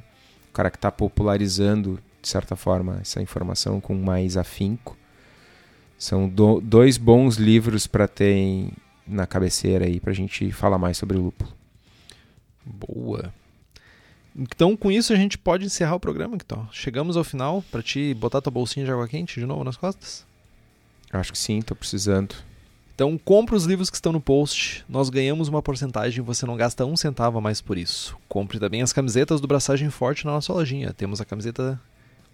O 0.50 0.52
cara 0.52 0.70
que 0.70 0.76
está 0.76 0.90
popularizando, 0.90 1.98
de 2.20 2.28
certa 2.28 2.56
forma, 2.56 2.98
essa 3.00 3.22
informação 3.22 3.80
com 3.80 3.94
mais 3.94 4.36
afinco. 4.36 4.96
São 5.98 6.28
do, 6.28 6.60
dois 6.60 6.98
bons 6.98 7.36
livros 7.36 7.86
para 7.86 8.08
ter 8.08 8.68
na 9.06 9.26
cabeceira 9.26 9.84
aí, 9.84 10.00
para 10.00 10.10
a 10.10 10.14
gente 10.14 10.50
falar 10.52 10.78
mais 10.78 10.96
sobre 10.96 11.16
o 11.16 11.22
lúpulo. 11.22 11.52
Boa. 12.64 13.32
Então, 14.36 14.76
com 14.76 14.90
isso, 14.90 15.12
a 15.12 15.16
gente 15.16 15.36
pode 15.36 15.64
encerrar 15.64 15.96
o 15.96 16.00
programa, 16.00 16.36
então. 16.36 16.68
Chegamos 16.72 17.16
ao 17.16 17.24
final 17.24 17.62
para 17.70 17.82
te 17.82 18.14
botar 18.14 18.40
tua 18.40 18.50
bolsinha 18.50 18.86
de 18.86 18.92
água 18.92 19.08
quente 19.08 19.40
de 19.40 19.46
novo 19.46 19.64
nas 19.64 19.76
costas? 19.76 20.24
Acho 21.12 21.32
que 21.32 21.38
sim, 21.38 21.60
tô 21.60 21.74
precisando. 21.74 22.34
Então, 23.00 23.16
compre 23.16 23.56
os 23.56 23.64
livros 23.64 23.88
que 23.88 23.96
estão 23.96 24.12
no 24.12 24.20
post. 24.20 24.84
Nós 24.86 25.08
ganhamos 25.08 25.48
uma 25.48 25.62
porcentagem 25.62 26.18
e 26.18 26.22
você 26.22 26.44
não 26.44 26.54
gasta 26.54 26.84
um 26.84 26.94
centavo 26.94 27.38
a 27.38 27.40
mais 27.40 27.58
por 27.58 27.78
isso. 27.78 28.14
Compre 28.28 28.58
também 28.58 28.82
as 28.82 28.92
camisetas 28.92 29.40
do 29.40 29.46
Braçagem 29.46 29.88
Forte 29.88 30.26
na 30.26 30.32
nossa 30.32 30.52
lojinha. 30.52 30.92
Temos 30.92 31.18
a 31.18 31.24
camiseta 31.24 31.80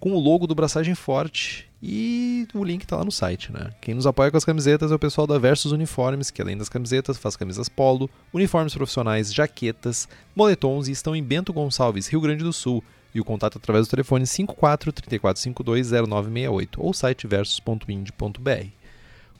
com 0.00 0.10
o 0.10 0.18
logo 0.18 0.44
do 0.44 0.56
Braçagem 0.56 0.96
Forte 0.96 1.70
e 1.80 2.48
o 2.52 2.64
link 2.64 2.82
está 2.82 2.96
lá 2.96 3.04
no 3.04 3.12
site, 3.12 3.52
né? 3.52 3.70
Quem 3.80 3.94
nos 3.94 4.08
apoia 4.08 4.28
com 4.28 4.36
as 4.36 4.44
camisetas 4.44 4.90
é 4.90 4.94
o 4.96 4.98
pessoal 4.98 5.24
da 5.24 5.38
Versus 5.38 5.70
Uniformes, 5.70 6.32
que 6.32 6.42
além 6.42 6.56
das 6.56 6.68
camisetas 6.68 7.16
faz 7.16 7.36
camisas 7.36 7.68
polo, 7.68 8.10
uniformes 8.34 8.74
profissionais, 8.74 9.32
jaquetas, 9.32 10.08
moletons 10.34 10.88
e 10.88 10.90
estão 10.90 11.14
em 11.14 11.22
Bento 11.22 11.52
Gonçalves, 11.52 12.08
Rio 12.08 12.20
Grande 12.20 12.42
do 12.42 12.52
Sul. 12.52 12.82
E 13.14 13.20
o 13.20 13.24
contato 13.24 13.56
é 13.56 13.58
através 13.58 13.86
do 13.86 13.90
telefone 13.90 14.26
54 14.26 14.90
3452 14.90 15.92
0968 15.92 16.84
ou 16.84 16.92
site 16.92 17.24
versus.ind.br. 17.28 18.85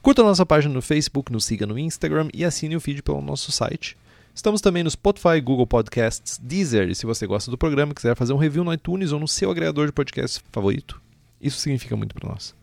Curta 0.07 0.23
a 0.23 0.25
nossa 0.25 0.47
página 0.47 0.73
no 0.73 0.81
Facebook, 0.81 1.33
nos 1.33 1.45
siga 1.45 1.67
no 1.67 1.77
Instagram 1.77 2.29
e 2.33 2.45
assine 2.45 2.77
o 2.77 2.81
feed 2.81 3.03
pelo 3.03 3.21
nosso 3.21 3.51
site. 3.51 3.99
Estamos 4.33 4.61
também 4.61 4.85
no 4.85 4.91
Spotify, 4.91 5.41
Google 5.43 5.67
Podcasts, 5.67 6.39
Deezer. 6.41 6.89
E 6.89 6.95
se 6.95 7.05
você 7.05 7.27
gosta 7.27 7.51
do 7.51 7.59
programa 7.59 7.91
e 7.91 7.95
quiser 7.97 8.15
fazer 8.15 8.33
um 8.33 8.37
review 8.37 8.63
no 8.63 8.73
iTunes 8.73 9.11
ou 9.11 9.19
no 9.19 9.27
seu 9.27 9.51
agregador 9.51 9.87
de 9.87 9.93
podcast 9.93 10.41
favorito, 10.53 11.03
isso 11.41 11.59
significa 11.59 11.97
muito 11.97 12.15
para 12.15 12.29
nós. 12.29 12.55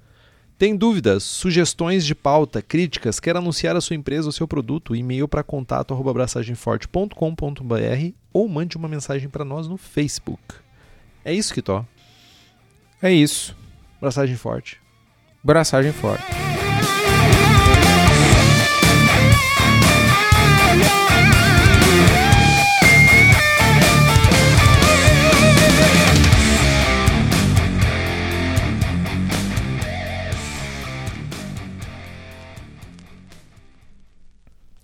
Tem 0.58 0.74
dúvidas, 0.74 1.24
sugestões 1.24 2.06
de 2.06 2.16
pauta, 2.16 2.62
críticas, 2.62 3.20
quer 3.20 3.36
anunciar 3.36 3.76
a 3.76 3.82
sua 3.82 3.98
empresa 3.98 4.30
ou 4.30 4.32
seu 4.32 4.48
produto? 4.48 4.96
E-mail 4.96 5.28
para 5.28 5.44
contato@abraçagemforte.com.br 5.44 8.14
ou 8.32 8.48
mande 8.48 8.78
uma 8.78 8.88
mensagem 8.88 9.28
para 9.28 9.44
nós 9.44 9.68
no 9.68 9.76
Facebook. 9.76 10.42
É 11.26 11.34
isso, 11.34 11.54
Kitó. 11.54 11.86
É 13.02 13.12
isso. 13.12 13.54
Braçagem 14.00 14.38
forte. 14.38 14.80
Braçagem 15.44 15.92
forte. 15.92 16.53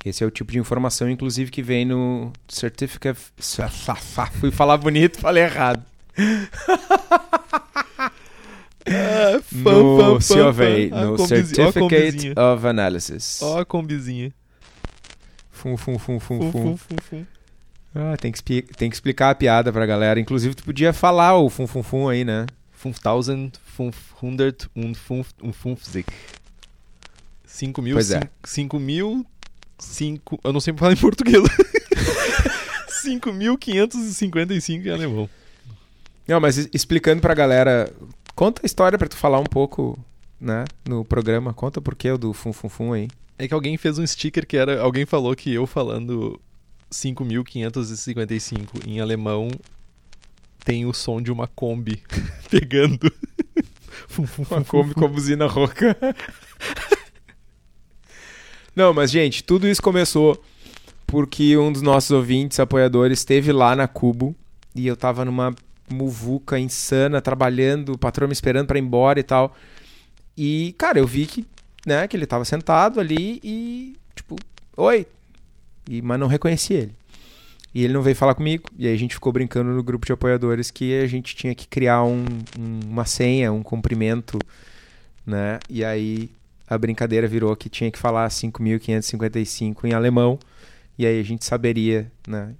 Esse 0.03 0.23
é 0.23 0.27
o 0.27 0.31
tipo 0.31 0.51
de 0.51 0.59
informação, 0.59 1.09
inclusive, 1.09 1.51
que 1.51 1.61
vem 1.61 1.85
no 1.85 2.31
Certificate. 2.47 3.19
Fui 4.39 4.51
falar 4.51 4.77
bonito, 4.77 5.19
falei 5.21 5.43
errado. 5.43 5.84
Ah, 8.91 9.39
no 9.51 10.17
COV, 10.19 10.89
no 10.89 11.27
Certificate 11.27 12.34
of 12.35 12.65
Analysis. 12.65 13.39
Ó 13.41 13.59
a 13.59 13.65
combizinha. 13.65 14.34
Fum, 15.51 15.77
fum, 15.77 15.99
fum, 15.99 16.19
fum, 16.19 16.51
fum. 16.51 16.77
fum. 16.97 17.26
Ah, 17.93 18.15
tem 18.17 18.31
que, 18.31 18.61
tem 18.61 18.89
que 18.89 18.95
explicar 18.95 19.30
a 19.30 19.35
piada 19.35 19.71
pra 19.71 19.85
galera. 19.85 20.19
Inclusive, 20.19 20.55
tu 20.55 20.63
podia 20.63 20.91
falar 20.93 21.38
o 21.38 21.49
fum, 21.49 21.67
fum, 21.67 21.84
fum 21.84 22.07
aí, 22.07 22.23
né? 22.23 22.47
5500 22.73 24.69
und 24.76 24.95
55. 24.95 26.11
5 27.45 27.81
mil, 27.81 27.95
Pois 27.95 28.11
é. 28.11 28.21
5 28.43 28.80
mil, 28.80 29.26
5... 29.80 30.39
Eu 30.43 30.53
não 30.53 30.60
sei 30.60 30.73
falar 30.73 30.93
em 30.93 30.97
português. 30.97 31.43
5.555 33.03 34.85
em 34.85 34.89
alemão. 34.89 35.30
Não, 36.27 36.39
mas 36.39 36.57
explicando 36.73 37.22
pra 37.22 37.34
galera, 37.34 37.91
conta 38.35 38.61
a 38.64 38.65
história 38.65 38.97
pra 38.97 39.07
tu 39.07 39.15
falar 39.15 39.39
um 39.39 39.45
pouco, 39.45 39.97
né, 40.39 40.65
no 40.88 41.03
programa. 41.03 41.53
Conta 41.53 41.81
por 41.81 41.95
que 41.95 42.11
o 42.11 42.18
do 42.18 42.34
fum, 42.34 42.53
fum, 42.53 42.69
fum 42.69 42.93
aí. 42.93 43.07
É 43.38 43.47
que 43.47 43.53
alguém 43.53 43.77
fez 43.77 43.97
um 43.97 44.06
sticker 44.06 44.45
que 44.45 44.57
era... 44.57 44.81
Alguém 44.81 45.06
falou 45.06 45.35
que 45.35 45.53
eu 45.53 45.65
falando 45.65 46.39
5.555 46.91 48.85
em 48.85 48.99
alemão 48.99 49.49
tem 50.64 50.85
o 50.85 50.93
som 50.93 51.22
de 51.22 51.31
uma 51.31 51.47
Kombi 51.47 52.03
pegando. 52.49 53.11
Fum, 54.07 54.26
fum, 54.26 54.43
Uma 54.49 54.64
fum, 54.64 54.81
Kombi 54.81 54.93
com 54.93 55.06
a 55.06 55.07
buzina 55.07 55.45
rouca. 55.45 55.95
Não, 58.80 58.93
mas 58.93 59.11
gente, 59.11 59.43
tudo 59.43 59.68
isso 59.68 59.81
começou 59.81 60.41
porque 61.06 61.57
um 61.57 61.69
dos 61.69 61.81
nossos 61.81 62.11
ouvintes, 62.11 62.61
apoiadores, 62.61 63.19
esteve 63.19 63.51
lá 63.51 63.76
na 63.76 63.89
Cubo 63.89 64.34
e 64.73 64.88
eu 64.88 64.95
tava 64.95 65.26
numa 65.26 65.53
muvuca 65.91 66.57
insana, 66.57 67.19
trabalhando, 67.22 67.91
o 67.91 67.97
patrão 67.97 68.26
me 68.26 68.31
esperando 68.31 68.68
pra 68.68 68.80
ir 68.80 68.81
embora 68.81 69.19
e 69.19 69.23
tal. 69.23 69.53
E, 70.38 70.73
cara, 70.77 70.97
eu 70.97 71.06
vi 71.06 71.26
que, 71.26 71.45
né, 71.85 72.07
que 72.07 72.15
ele 72.15 72.26
tava 72.26 72.45
sentado 72.45 73.01
ali 73.01 73.41
e, 73.43 73.97
tipo, 74.15 74.38
oi. 74.77 75.06
E, 75.89 76.01
mas 76.01 76.18
não 76.18 76.27
reconheci 76.27 76.73
ele. 76.73 76.93
E 77.76 77.84
ele 77.84 77.91
não 77.91 78.01
veio 78.01 78.15
falar 78.15 78.34
comigo. 78.34 78.64
E 78.77 78.88
aí 78.88 78.93
a 78.93 78.97
gente 78.97 79.14
ficou 79.14 79.34
brincando 79.34 79.72
no 79.72 79.84
grupo 79.84 80.06
de 80.06 80.14
apoiadores 80.14 80.72
que 80.72 80.97
a 81.01 81.06
gente 81.06 81.35
tinha 81.35 81.53
que 81.53 81.68
criar 81.68 82.01
um, 82.06 82.23
um- 82.57 82.80
uma 82.88 83.03
senha, 83.03 83.51
um 83.51 83.61
cumprimento, 83.61 84.39
né? 85.26 85.60
E 85.69 85.84
aí 85.84 86.30
a 86.70 86.78
brincadeira 86.78 87.28
virou 87.28 87.56
que 87.56 87.68
tinha 87.68 87.90
que 87.90 87.98
falar 87.98 88.28
5.555 88.30 89.86
em 89.86 89.94
alemão. 89.94 90.38
E 90.98 91.06
aí 91.06 91.20
a 91.20 91.24
gente 91.24 91.46
saberia, 91.46 92.12
né? 92.28 92.54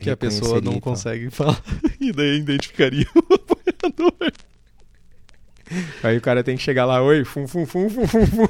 Que 0.00 0.10
a 0.10 0.16
pessoa 0.16 0.60
não 0.60 0.78
consegue 0.80 1.30
falar. 1.30 1.60
E 2.00 2.12
daí 2.12 2.38
identificaria 2.38 3.06
o 3.14 3.34
apoiador. 3.34 4.32
Aí 6.02 6.18
o 6.18 6.20
cara 6.20 6.44
tem 6.44 6.56
que 6.56 6.62
chegar 6.62 6.84
lá, 6.84 7.00
oi, 7.02 7.24
fum, 7.24 7.48
fum, 7.48 7.64
fum, 7.64 7.88
fum, 7.88 8.06
fum, 8.06 8.26
fum. 8.26 8.46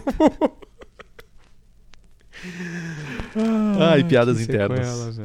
Ai, 3.79 4.03
piadas 4.03 4.41
internas. 4.41 5.21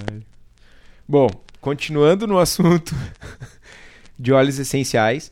Bom, 1.08 1.28
continuando 1.60 2.28
no 2.28 2.38
assunto 2.38 2.94
de 4.20 4.32
óleos 4.32 4.60
essenciais, 4.60 5.32